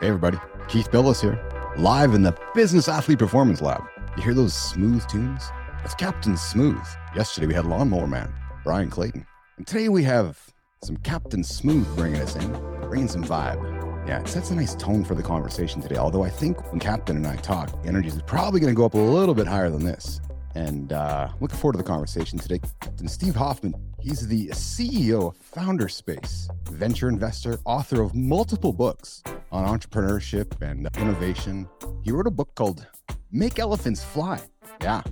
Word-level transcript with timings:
Hey, 0.00 0.08
everybody. 0.08 0.38
Keith 0.68 0.90
Billis 0.90 1.20
here, 1.20 1.38
live 1.76 2.14
in 2.14 2.22
the 2.22 2.36
Business 2.54 2.88
Athlete 2.88 3.18
Performance 3.18 3.60
Lab. 3.62 3.82
You 4.16 4.22
hear 4.22 4.34
those 4.34 4.54
smooth 4.54 5.06
tunes? 5.06 5.42
That's 5.78 5.94
Captain 5.94 6.36
Smooth. 6.36 6.82
Yesterday 7.14 7.46
we 7.46 7.54
had 7.54 7.66
Lawnmower 7.66 8.06
Man, 8.06 8.32
Brian 8.64 8.90
Clayton. 8.90 9.26
And 9.56 9.66
today 9.66 9.88
we 9.88 10.02
have 10.04 10.38
some 10.82 10.96
Captain 10.98 11.44
Smooth 11.44 11.86
bringing 11.96 12.20
us 12.20 12.36
in, 12.36 12.50
bringing 12.88 13.08
some 13.08 13.24
vibe. 13.24 13.62
Yeah, 14.06 14.20
it 14.20 14.28
sets 14.28 14.50
a 14.50 14.54
nice 14.54 14.74
tone 14.74 15.04
for 15.04 15.14
the 15.14 15.22
conversation 15.22 15.80
today. 15.80 15.96
Although 15.96 16.24
I 16.24 16.30
think 16.30 16.72
when 16.72 16.80
Captain 16.80 17.16
and 17.16 17.26
I 17.26 17.36
talk, 17.36 17.70
the 17.82 17.88
energy 17.88 18.08
is 18.08 18.20
probably 18.22 18.60
going 18.60 18.72
to 18.72 18.76
go 18.76 18.84
up 18.84 18.94
a 18.94 18.98
little 18.98 19.34
bit 19.34 19.46
higher 19.46 19.70
than 19.70 19.84
this. 19.84 20.20
And 20.54 20.92
uh, 20.92 21.28
looking 21.40 21.58
forward 21.58 21.74
to 21.74 21.78
the 21.78 21.84
conversation 21.84 22.38
today. 22.38 22.60
Captain 22.80 23.08
Steve 23.08 23.36
Hoffman, 23.36 23.74
he's 24.00 24.26
the 24.26 24.48
CEO 24.48 25.28
of 25.28 25.38
Founderspace, 25.54 26.48
venture 26.70 27.08
investor, 27.08 27.58
author 27.64 28.02
of 28.02 28.14
multiple 28.14 28.72
books 28.72 29.22
on 29.52 29.78
entrepreneurship 29.78 30.60
and 30.62 30.88
innovation. 30.96 31.68
He 32.02 32.10
wrote 32.10 32.26
a 32.26 32.30
book 32.30 32.54
called 32.54 32.86
Make 33.30 33.58
Elephants 33.58 34.02
Fly. 34.02 34.40
Yeah, 34.82 35.02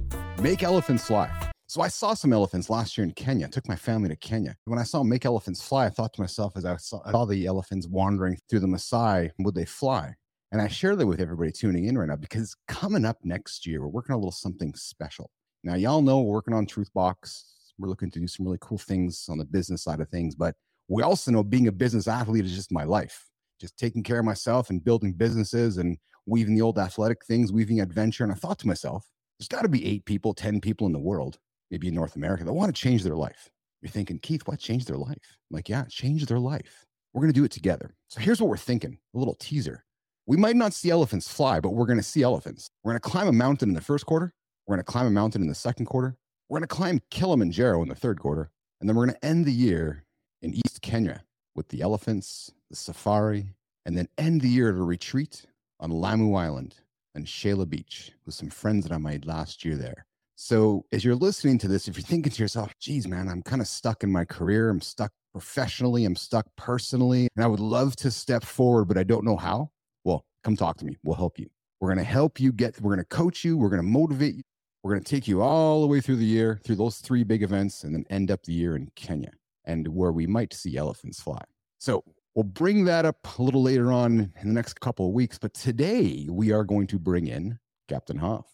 Make 0.40 0.62
Elephants 0.62 1.06
Fly. 1.06 1.30
So 1.66 1.82
I 1.82 1.88
saw 1.88 2.14
some 2.14 2.32
elephants 2.32 2.70
last 2.70 2.96
year 2.96 3.04
in 3.04 3.12
Kenya. 3.12 3.46
I 3.46 3.50
took 3.50 3.68
my 3.68 3.76
family 3.76 4.08
to 4.08 4.16
Kenya. 4.16 4.56
When 4.64 4.78
I 4.78 4.84
saw 4.84 5.02
Make 5.02 5.26
Elephants 5.26 5.62
Fly, 5.62 5.84
I 5.84 5.90
thought 5.90 6.14
to 6.14 6.20
myself 6.22 6.56
as 6.56 6.64
I 6.64 6.76
saw, 6.76 7.00
I 7.04 7.12
saw 7.12 7.26
the 7.26 7.44
elephants 7.44 7.86
wandering 7.86 8.38
through 8.48 8.60
the 8.60 8.66
Maasai, 8.66 9.30
would 9.40 9.54
they 9.54 9.66
fly? 9.66 10.14
And 10.50 10.62
I 10.62 10.68
share 10.68 10.96
that 10.96 11.06
with 11.06 11.20
everybody 11.20 11.52
tuning 11.52 11.84
in 11.84 11.98
right 11.98 12.08
now 12.08 12.16
because 12.16 12.56
coming 12.68 13.04
up 13.04 13.18
next 13.22 13.66
year, 13.66 13.82
we're 13.82 13.88
working 13.88 14.14
on 14.14 14.16
a 14.16 14.20
little 14.20 14.32
something 14.32 14.72
special. 14.74 15.30
Now, 15.62 15.74
y'all 15.74 16.00
know 16.00 16.22
we're 16.22 16.36
working 16.36 16.54
on 16.54 16.66
Truthbox. 16.66 17.42
We're 17.78 17.88
looking 17.88 18.10
to 18.12 18.20
do 18.20 18.26
some 18.26 18.46
really 18.46 18.58
cool 18.62 18.78
things 18.78 19.26
on 19.28 19.36
the 19.36 19.44
business 19.44 19.82
side 19.82 20.00
of 20.00 20.08
things, 20.08 20.34
but 20.34 20.54
we 20.88 21.02
also 21.02 21.30
know 21.30 21.42
being 21.44 21.68
a 21.68 21.72
business 21.72 22.08
athlete 22.08 22.46
is 22.46 22.54
just 22.54 22.72
my 22.72 22.84
life, 22.84 23.26
just 23.60 23.76
taking 23.76 24.02
care 24.02 24.18
of 24.18 24.24
myself 24.24 24.70
and 24.70 24.84
building 24.84 25.12
businesses 25.12 25.78
and 25.78 25.98
weaving 26.26 26.54
the 26.54 26.62
old 26.62 26.78
athletic 26.78 27.24
things, 27.24 27.52
weaving 27.52 27.80
adventure. 27.80 28.24
And 28.24 28.32
I 28.32 28.36
thought 28.36 28.58
to 28.60 28.66
myself, 28.66 29.04
there's 29.38 29.48
got 29.48 29.62
to 29.62 29.68
be 29.68 29.86
eight 29.86 30.04
people, 30.04 30.34
10 30.34 30.60
people 30.60 30.86
in 30.86 30.92
the 30.92 30.98
world, 30.98 31.38
maybe 31.70 31.88
in 31.88 31.94
North 31.94 32.16
America, 32.16 32.44
that 32.44 32.52
want 32.52 32.74
to 32.74 32.80
change 32.80 33.02
their 33.02 33.16
life. 33.16 33.48
You're 33.80 33.90
thinking, 33.90 34.18
Keith, 34.18 34.42
what 34.46 34.58
changed 34.58 34.88
their 34.88 34.96
life? 34.96 35.16
I'm 35.22 35.54
like, 35.54 35.68
yeah, 35.68 35.84
change 35.88 36.26
their 36.26 36.38
life. 36.38 36.84
We're 37.12 37.22
going 37.22 37.32
to 37.32 37.40
do 37.40 37.44
it 37.44 37.52
together. 37.52 37.94
So 38.08 38.20
here's 38.20 38.40
what 38.40 38.50
we're 38.50 38.56
thinking 38.56 38.98
a 39.14 39.18
little 39.18 39.36
teaser. 39.36 39.84
We 40.26 40.36
might 40.36 40.56
not 40.56 40.74
see 40.74 40.90
elephants 40.90 41.32
fly, 41.32 41.60
but 41.60 41.70
we're 41.70 41.86
going 41.86 41.98
to 41.98 42.02
see 42.02 42.22
elephants. 42.22 42.68
We're 42.82 42.92
going 42.92 43.00
to 43.00 43.08
climb 43.08 43.28
a 43.28 43.32
mountain 43.32 43.70
in 43.70 43.74
the 43.74 43.80
first 43.80 44.04
quarter. 44.04 44.34
We're 44.66 44.76
going 44.76 44.84
to 44.84 44.92
climb 44.92 45.06
a 45.06 45.10
mountain 45.10 45.40
in 45.40 45.48
the 45.48 45.54
second 45.54 45.86
quarter. 45.86 46.16
We're 46.48 46.58
going 46.58 46.68
to 46.68 46.74
climb 46.74 47.00
Kilimanjaro 47.10 47.82
in 47.82 47.88
the 47.88 47.94
third 47.94 48.20
quarter. 48.20 48.50
And 48.80 48.88
then 48.88 48.96
we're 48.96 49.06
going 49.06 49.16
to 49.16 49.24
end 49.24 49.46
the 49.46 49.52
year 49.52 50.04
in 50.42 50.54
East 50.54 50.82
Kenya 50.82 51.22
with 51.58 51.68
the 51.68 51.82
elephants, 51.82 52.52
the 52.70 52.76
safari, 52.76 53.52
and 53.84 53.98
then 53.98 54.08
end 54.16 54.40
the 54.40 54.48
year 54.48 54.68
at 54.68 54.76
a 54.76 54.82
retreat 54.82 55.44
on 55.80 55.90
Lamu 55.90 56.34
Island 56.34 56.76
and 57.16 57.26
Shela 57.26 57.68
Beach 57.68 58.12
with 58.24 58.36
some 58.36 58.48
friends 58.48 58.86
that 58.86 58.94
I 58.94 58.98
made 58.98 59.26
last 59.26 59.64
year 59.64 59.74
there. 59.74 60.06
So 60.36 60.84
as 60.92 61.04
you're 61.04 61.16
listening 61.16 61.58
to 61.58 61.68
this, 61.68 61.88
if 61.88 61.96
you're 61.96 62.04
thinking 62.04 62.30
to 62.30 62.42
yourself, 62.42 62.72
geez, 62.78 63.08
man, 63.08 63.28
I'm 63.28 63.42
kind 63.42 63.60
of 63.60 63.66
stuck 63.66 64.04
in 64.04 64.12
my 64.12 64.24
career. 64.24 64.70
I'm 64.70 64.80
stuck 64.80 65.10
professionally. 65.32 66.04
I'm 66.04 66.14
stuck 66.14 66.46
personally. 66.56 67.26
And 67.34 67.44
I 67.44 67.48
would 67.48 67.58
love 67.58 67.96
to 67.96 68.10
step 68.12 68.44
forward, 68.44 68.84
but 68.84 68.96
I 68.96 69.02
don't 69.02 69.24
know 69.24 69.36
how 69.36 69.70
well, 70.04 70.24
come 70.44 70.56
talk 70.56 70.76
to 70.76 70.84
me. 70.84 70.96
We'll 71.02 71.16
help 71.16 71.40
you. 71.40 71.50
We're 71.80 71.88
going 71.88 71.98
to 71.98 72.04
help 72.04 72.38
you 72.38 72.52
get, 72.52 72.80
we're 72.80 72.94
going 72.94 73.04
to 73.04 73.16
coach 73.16 73.44
you. 73.44 73.58
We're 73.58 73.68
going 73.68 73.82
to 73.82 73.88
motivate 73.88 74.36
you. 74.36 74.42
We're 74.84 74.92
going 74.92 75.02
to 75.02 75.10
take 75.10 75.26
you 75.26 75.42
all 75.42 75.80
the 75.80 75.88
way 75.88 76.00
through 76.00 76.16
the 76.16 76.24
year, 76.24 76.60
through 76.62 76.76
those 76.76 76.98
three 76.98 77.24
big 77.24 77.42
events, 77.42 77.82
and 77.82 77.92
then 77.92 78.04
end 78.10 78.30
up 78.30 78.44
the 78.44 78.52
year 78.52 78.76
in 78.76 78.92
Kenya 78.94 79.32
and 79.68 79.86
where 79.86 80.10
we 80.10 80.26
might 80.26 80.52
see 80.52 80.76
elephants 80.76 81.20
fly. 81.20 81.42
So 81.78 82.02
we'll 82.34 82.42
bring 82.42 82.84
that 82.86 83.04
up 83.04 83.38
a 83.38 83.42
little 83.42 83.62
later 83.62 83.92
on 83.92 84.32
in 84.40 84.48
the 84.48 84.54
next 84.54 84.80
couple 84.80 85.06
of 85.06 85.12
weeks. 85.12 85.38
But 85.38 85.54
today 85.54 86.26
we 86.28 86.50
are 86.50 86.64
going 86.64 86.88
to 86.88 86.98
bring 86.98 87.28
in 87.28 87.58
Captain 87.86 88.16
Hoff. 88.16 88.46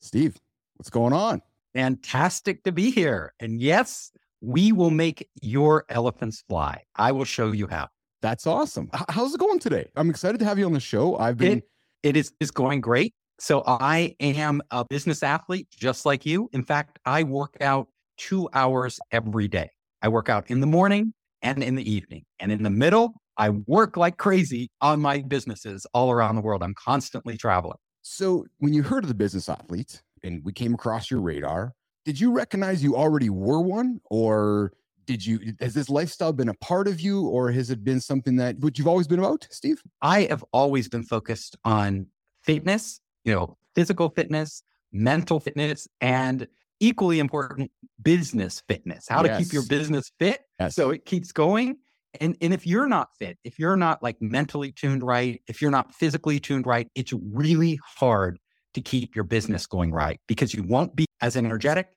Steve, 0.00 0.36
what's 0.76 0.90
going 0.90 1.12
on? 1.12 1.42
Fantastic 1.74 2.64
to 2.64 2.72
be 2.72 2.90
here. 2.90 3.34
And 3.38 3.60
yes, 3.60 4.10
we 4.40 4.72
will 4.72 4.90
make 4.90 5.28
your 5.40 5.84
elephants 5.88 6.42
fly. 6.48 6.82
I 6.96 7.12
will 7.12 7.24
show 7.24 7.52
you 7.52 7.68
how. 7.68 7.88
That's 8.22 8.46
awesome. 8.46 8.90
how's 9.08 9.34
it 9.34 9.40
going 9.40 9.58
today? 9.58 9.88
I'm 9.96 10.10
excited 10.10 10.38
to 10.38 10.44
have 10.44 10.58
you 10.58 10.66
on 10.66 10.72
the 10.72 10.80
show. 10.80 11.16
I've 11.18 11.36
been. 11.36 11.58
It, 11.58 11.64
it 12.02 12.16
is 12.16 12.32
is 12.40 12.50
going 12.50 12.80
great. 12.80 13.14
So 13.38 13.64
I 13.66 14.14
am 14.20 14.62
a 14.70 14.84
business 14.84 15.22
athlete, 15.22 15.68
just 15.70 16.06
like 16.06 16.24
you. 16.24 16.48
In 16.52 16.64
fact, 16.64 16.98
I 17.04 17.24
work 17.24 17.56
out 17.60 17.88
two 18.16 18.48
hours 18.54 19.00
every 19.10 19.48
day. 19.48 19.70
I 20.02 20.08
work 20.08 20.28
out 20.28 20.50
in 20.50 20.60
the 20.60 20.66
morning 20.66 21.14
and 21.42 21.62
in 21.62 21.74
the 21.74 21.90
evening, 21.90 22.24
and 22.40 22.52
in 22.52 22.62
the 22.62 22.70
middle, 22.70 23.14
I 23.36 23.50
work 23.50 23.96
like 23.96 24.18
crazy 24.18 24.70
on 24.80 25.00
my 25.00 25.22
businesses 25.22 25.86
all 25.94 26.10
around 26.10 26.36
the 26.36 26.42
world. 26.42 26.62
I'm 26.62 26.74
constantly 26.74 27.36
traveling. 27.36 27.78
So 28.02 28.46
when 28.58 28.74
you 28.74 28.82
heard 28.82 29.04
of 29.04 29.08
the 29.08 29.14
business 29.14 29.48
athlete 29.48 30.02
and 30.22 30.44
we 30.44 30.52
came 30.52 30.74
across 30.74 31.10
your 31.10 31.20
radar, 31.20 31.72
did 32.04 32.20
you 32.20 32.32
recognize 32.32 32.82
you 32.82 32.96
already 32.96 33.30
were 33.30 33.60
one, 33.60 34.00
or 34.10 34.72
did 35.06 35.24
you 35.24 35.54
has 35.60 35.74
this 35.74 35.88
lifestyle 35.88 36.32
been 36.32 36.48
a 36.48 36.54
part 36.54 36.88
of 36.88 37.00
you 37.00 37.26
or 37.26 37.50
has 37.50 37.70
it 37.70 37.84
been 37.84 38.00
something 38.00 38.36
that 38.36 38.58
what 38.60 38.78
you've 38.78 38.88
always 38.88 39.08
been 39.08 39.18
about 39.18 39.46
steve 39.50 39.82
i 40.00 40.22
have 40.22 40.44
always 40.52 40.88
been 40.88 41.02
focused 41.02 41.56
on 41.64 42.06
fitness 42.42 43.00
you 43.24 43.34
know 43.34 43.56
physical 43.74 44.08
fitness 44.10 44.62
mental 44.92 45.40
fitness 45.40 45.88
and 46.00 46.46
equally 46.82 47.20
important 47.20 47.70
business 48.02 48.62
fitness 48.68 49.06
how 49.08 49.24
yes. 49.24 49.38
to 49.38 49.44
keep 49.44 49.52
your 49.52 49.64
business 49.66 50.10
fit 50.18 50.40
yes. 50.58 50.74
so 50.74 50.90
it 50.90 51.04
keeps 51.04 51.30
going 51.30 51.76
and 52.20 52.36
and 52.40 52.52
if 52.52 52.66
you're 52.66 52.88
not 52.88 53.08
fit 53.18 53.38
if 53.44 53.58
you're 53.58 53.76
not 53.76 54.02
like 54.02 54.16
mentally 54.20 54.72
tuned 54.72 55.02
right 55.02 55.40
if 55.46 55.62
you're 55.62 55.70
not 55.70 55.94
physically 55.94 56.40
tuned 56.40 56.66
right 56.66 56.88
it's 56.94 57.12
really 57.32 57.78
hard 57.98 58.38
to 58.74 58.80
keep 58.80 59.14
your 59.14 59.24
business 59.24 59.66
going 59.66 59.92
right 59.92 60.20
because 60.26 60.52
you 60.52 60.64
won't 60.64 60.94
be 60.96 61.06
as 61.20 61.36
energetic 61.36 61.88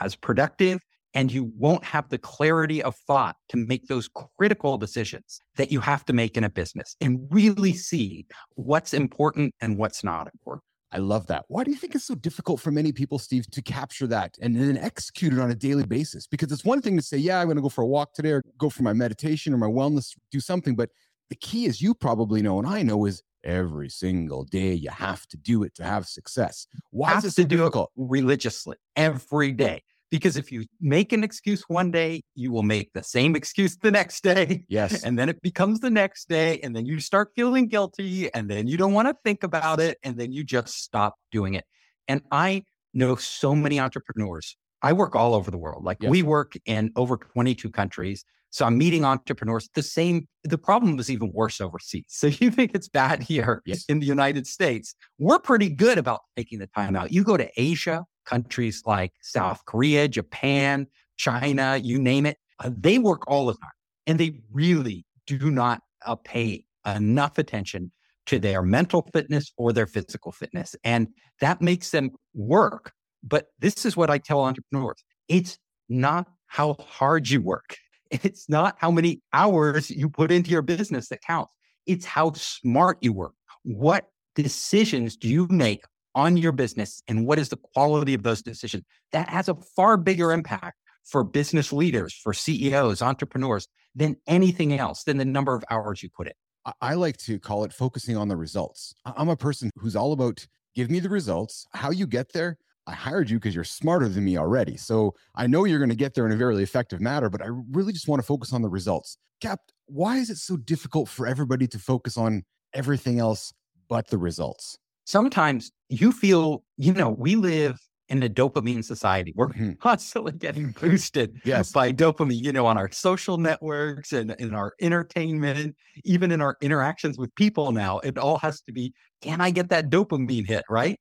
as 0.00 0.16
productive 0.16 0.80
and 1.14 1.30
you 1.30 1.52
won't 1.58 1.84
have 1.84 2.08
the 2.08 2.18
clarity 2.18 2.82
of 2.82 2.96
thought 3.06 3.36
to 3.50 3.56
make 3.56 3.86
those 3.86 4.08
critical 4.38 4.78
decisions 4.78 5.40
that 5.56 5.70
you 5.70 5.80
have 5.80 6.04
to 6.06 6.12
make 6.12 6.36
in 6.36 6.44
a 6.44 6.50
business 6.50 6.96
and 7.00 7.28
really 7.30 7.72
see 7.72 8.26
what's 8.54 8.94
important 8.94 9.54
and 9.60 9.76
what's 9.76 10.02
not 10.02 10.28
important. 10.32 10.64
I 10.92 10.98
love 10.98 11.26
that. 11.28 11.46
Why 11.48 11.64
do 11.64 11.70
you 11.70 11.76
think 11.76 11.94
it's 11.94 12.04
so 12.04 12.14
difficult 12.14 12.60
for 12.60 12.70
many 12.70 12.92
people, 12.92 13.18
Steve, 13.18 13.50
to 13.50 13.62
capture 13.62 14.06
that 14.08 14.36
and 14.42 14.54
then 14.54 14.76
execute 14.76 15.32
it 15.32 15.38
on 15.38 15.50
a 15.50 15.54
daily 15.54 15.84
basis? 15.84 16.26
Because 16.26 16.52
it's 16.52 16.64
one 16.64 16.82
thing 16.82 16.96
to 16.96 17.02
say, 17.02 17.16
yeah, 17.16 17.40
I'm 17.40 17.46
going 17.46 17.56
to 17.56 17.62
go 17.62 17.70
for 17.70 17.82
a 17.82 17.86
walk 17.86 18.12
today 18.12 18.32
or 18.32 18.42
go 18.58 18.68
for 18.68 18.82
my 18.82 18.92
meditation 18.92 19.54
or 19.54 19.56
my 19.56 19.66
wellness, 19.66 20.14
do 20.30 20.38
something. 20.38 20.76
But 20.76 20.90
the 21.30 21.36
key, 21.36 21.66
as 21.66 21.80
you 21.80 21.94
probably 21.94 22.42
know, 22.42 22.58
and 22.58 22.68
I 22.68 22.82
know, 22.82 23.06
is 23.06 23.22
every 23.42 23.88
single 23.88 24.44
day 24.44 24.74
you 24.74 24.90
have 24.90 25.26
to 25.28 25.36
do 25.36 25.62
it 25.62 25.74
to 25.76 25.84
have 25.84 26.06
success. 26.06 26.66
Why 26.90 27.10
have 27.10 27.24
is 27.24 27.32
it 27.32 27.42
so 27.42 27.44
difficult? 27.44 27.90
religiously 27.96 28.76
every 28.94 29.52
day. 29.52 29.82
Because 30.12 30.36
if 30.36 30.52
you 30.52 30.66
make 30.78 31.14
an 31.14 31.24
excuse 31.24 31.62
one 31.68 31.90
day, 31.90 32.22
you 32.34 32.52
will 32.52 32.62
make 32.62 32.92
the 32.92 33.02
same 33.02 33.34
excuse 33.34 33.78
the 33.78 33.90
next 33.90 34.22
day. 34.22 34.64
Yes. 34.68 35.04
And 35.04 35.18
then 35.18 35.28
it 35.28 35.40
becomes 35.40 35.80
the 35.80 35.90
next 35.90 36.28
day. 36.28 36.60
And 36.60 36.76
then 36.76 36.84
you 36.84 37.00
start 37.00 37.30
feeling 37.34 37.66
guilty. 37.66 38.32
And 38.34 38.48
then 38.48 38.66
you 38.66 38.76
don't 38.76 38.92
want 38.92 39.08
to 39.08 39.16
think 39.24 39.42
about 39.42 39.80
it. 39.80 39.96
And 40.02 40.18
then 40.18 40.30
you 40.32 40.44
just 40.44 40.82
stop 40.82 41.16
doing 41.30 41.54
it. 41.54 41.64
And 42.08 42.20
I 42.30 42.64
know 42.92 43.16
so 43.16 43.54
many 43.54 43.80
entrepreneurs. 43.80 44.54
I 44.82 44.92
work 44.92 45.16
all 45.16 45.34
over 45.34 45.50
the 45.50 45.58
world. 45.58 45.82
Like 45.82 45.98
yes. 46.00 46.10
we 46.10 46.22
work 46.22 46.52
in 46.66 46.92
over 46.94 47.16
22 47.16 47.70
countries. 47.70 48.24
So 48.50 48.66
I'm 48.66 48.76
meeting 48.76 49.04
entrepreneurs. 49.04 49.70
The 49.74 49.82
same, 49.82 50.28
the 50.44 50.58
problem 50.58 50.98
is 50.98 51.10
even 51.10 51.32
worse 51.32 51.58
overseas. 51.58 52.04
So 52.08 52.26
you 52.26 52.50
think 52.50 52.72
it's 52.74 52.88
bad 52.88 53.22
here 53.22 53.62
yes. 53.64 53.86
in 53.88 54.00
the 54.00 54.06
United 54.06 54.46
States. 54.46 54.94
We're 55.18 55.38
pretty 55.38 55.70
good 55.70 55.96
about 55.96 56.20
taking 56.36 56.58
the 56.58 56.66
time 56.68 56.96
out. 56.96 57.12
You 57.12 57.24
go 57.24 57.38
to 57.38 57.48
Asia, 57.56 58.04
countries 58.24 58.82
like 58.86 59.12
South 59.22 59.64
Korea, 59.66 60.08
Japan, 60.08 60.86
China, 61.16 61.78
you 61.82 61.98
name 61.98 62.26
it, 62.26 62.38
uh, 62.60 62.70
they 62.76 62.98
work 62.98 63.22
all 63.26 63.46
the 63.46 63.54
time 63.54 63.70
and 64.06 64.18
they 64.18 64.40
really 64.52 65.04
do 65.26 65.50
not 65.50 65.82
uh, 66.04 66.16
pay 66.16 66.64
enough 66.86 67.38
attention 67.38 67.90
to 68.26 68.38
their 68.38 68.62
mental 68.62 69.08
fitness 69.12 69.52
or 69.56 69.72
their 69.72 69.86
physical 69.86 70.32
fitness. 70.32 70.76
And 70.84 71.08
that 71.40 71.60
makes 71.60 71.90
them 71.90 72.10
work. 72.34 72.92
But 73.22 73.46
this 73.58 73.84
is 73.84 73.96
what 73.96 74.10
I 74.10 74.18
tell 74.18 74.40
entrepreneurs 74.40 75.02
it's 75.28 75.58
not 75.88 76.28
how 76.46 76.74
hard 76.74 77.28
you 77.28 77.40
work, 77.40 77.76
it's 78.10 78.48
not 78.48 78.76
how 78.78 78.90
many 78.90 79.20
hours 79.32 79.90
you 79.90 80.08
put 80.08 80.30
into 80.30 80.50
your 80.50 80.62
business 80.62 81.08
that 81.08 81.22
counts. 81.22 81.52
It's 81.86 82.04
how 82.04 82.32
smart 82.34 82.98
you 83.00 83.12
work. 83.12 83.34
What 83.64 84.08
decisions 84.34 85.16
do 85.16 85.28
you 85.28 85.46
make 85.50 85.84
on 86.14 86.36
your 86.36 86.52
business 86.52 87.02
and 87.08 87.26
what 87.26 87.38
is 87.38 87.48
the 87.48 87.56
quality 87.56 88.14
of 88.14 88.22
those 88.22 88.42
decisions. 88.42 88.84
That 89.12 89.28
has 89.28 89.48
a 89.48 89.54
far 89.54 89.96
bigger 89.96 90.32
impact 90.32 90.78
for 91.04 91.24
business 91.24 91.72
leaders, 91.72 92.14
for 92.14 92.32
CEOs, 92.32 93.02
entrepreneurs 93.02 93.68
than 93.94 94.16
anything 94.26 94.72
else, 94.78 95.04
than 95.04 95.16
the 95.16 95.24
number 95.24 95.54
of 95.54 95.64
hours 95.70 96.02
you 96.02 96.08
put 96.10 96.28
in. 96.28 96.32
I 96.80 96.94
like 96.94 97.16
to 97.18 97.40
call 97.40 97.64
it 97.64 97.72
focusing 97.72 98.16
on 98.16 98.28
the 98.28 98.36
results. 98.36 98.94
I'm 99.04 99.28
a 99.28 99.36
person 99.36 99.70
who's 99.76 99.96
all 99.96 100.12
about 100.12 100.46
give 100.74 100.90
me 100.90 101.00
the 101.00 101.08
results, 101.08 101.66
how 101.72 101.90
you 101.90 102.06
get 102.06 102.32
there. 102.32 102.56
I 102.86 102.92
hired 102.92 103.30
you 103.30 103.38
because 103.38 103.54
you're 103.54 103.64
smarter 103.64 104.08
than 104.08 104.24
me 104.24 104.38
already. 104.38 104.76
So 104.76 105.14
I 105.34 105.46
know 105.46 105.64
you're 105.64 105.78
going 105.78 105.90
to 105.90 105.96
get 105.96 106.14
there 106.14 106.26
in 106.26 106.32
a 106.32 106.36
very 106.36 106.60
effective 106.62 107.00
manner, 107.00 107.28
but 107.30 107.42
I 107.42 107.46
really 107.70 107.92
just 107.92 108.08
want 108.08 108.20
to 108.20 108.26
focus 108.26 108.52
on 108.52 108.62
the 108.62 108.68
results. 108.68 109.18
Cap, 109.40 109.60
why 109.86 110.18
is 110.18 110.30
it 110.30 110.38
so 110.38 110.56
difficult 110.56 111.08
for 111.08 111.26
everybody 111.26 111.66
to 111.68 111.78
focus 111.78 112.16
on 112.16 112.44
everything 112.74 113.18
else 113.18 113.52
but 113.88 114.08
the 114.08 114.18
results. 114.18 114.78
Sometimes 115.04 115.72
you 115.88 116.12
feel, 116.12 116.64
you 116.76 116.92
know, 116.92 117.10
we 117.10 117.36
live 117.36 117.78
in 118.08 118.22
a 118.22 118.28
dopamine 118.28 118.84
society. 118.84 119.32
We're 119.34 119.48
mm-hmm. 119.48 119.72
constantly 119.80 120.32
getting 120.32 120.72
boosted 120.72 121.40
yes. 121.44 121.72
by 121.72 121.92
dopamine, 121.92 122.42
you 122.42 122.52
know, 122.52 122.66
on 122.66 122.76
our 122.76 122.90
social 122.90 123.38
networks 123.38 124.12
and 124.12 124.32
in 124.32 124.54
our 124.54 124.74
entertainment, 124.80 125.74
even 126.04 126.30
in 126.30 126.42
our 126.42 126.56
interactions 126.60 127.16
with 127.16 127.34
people 127.36 127.72
now. 127.72 128.00
It 128.00 128.18
all 128.18 128.38
has 128.38 128.60
to 128.62 128.72
be, 128.72 128.92
can 129.22 129.40
I 129.40 129.50
get 129.50 129.70
that 129.70 129.88
dopamine 129.88 130.46
hit, 130.46 130.64
right? 130.68 131.00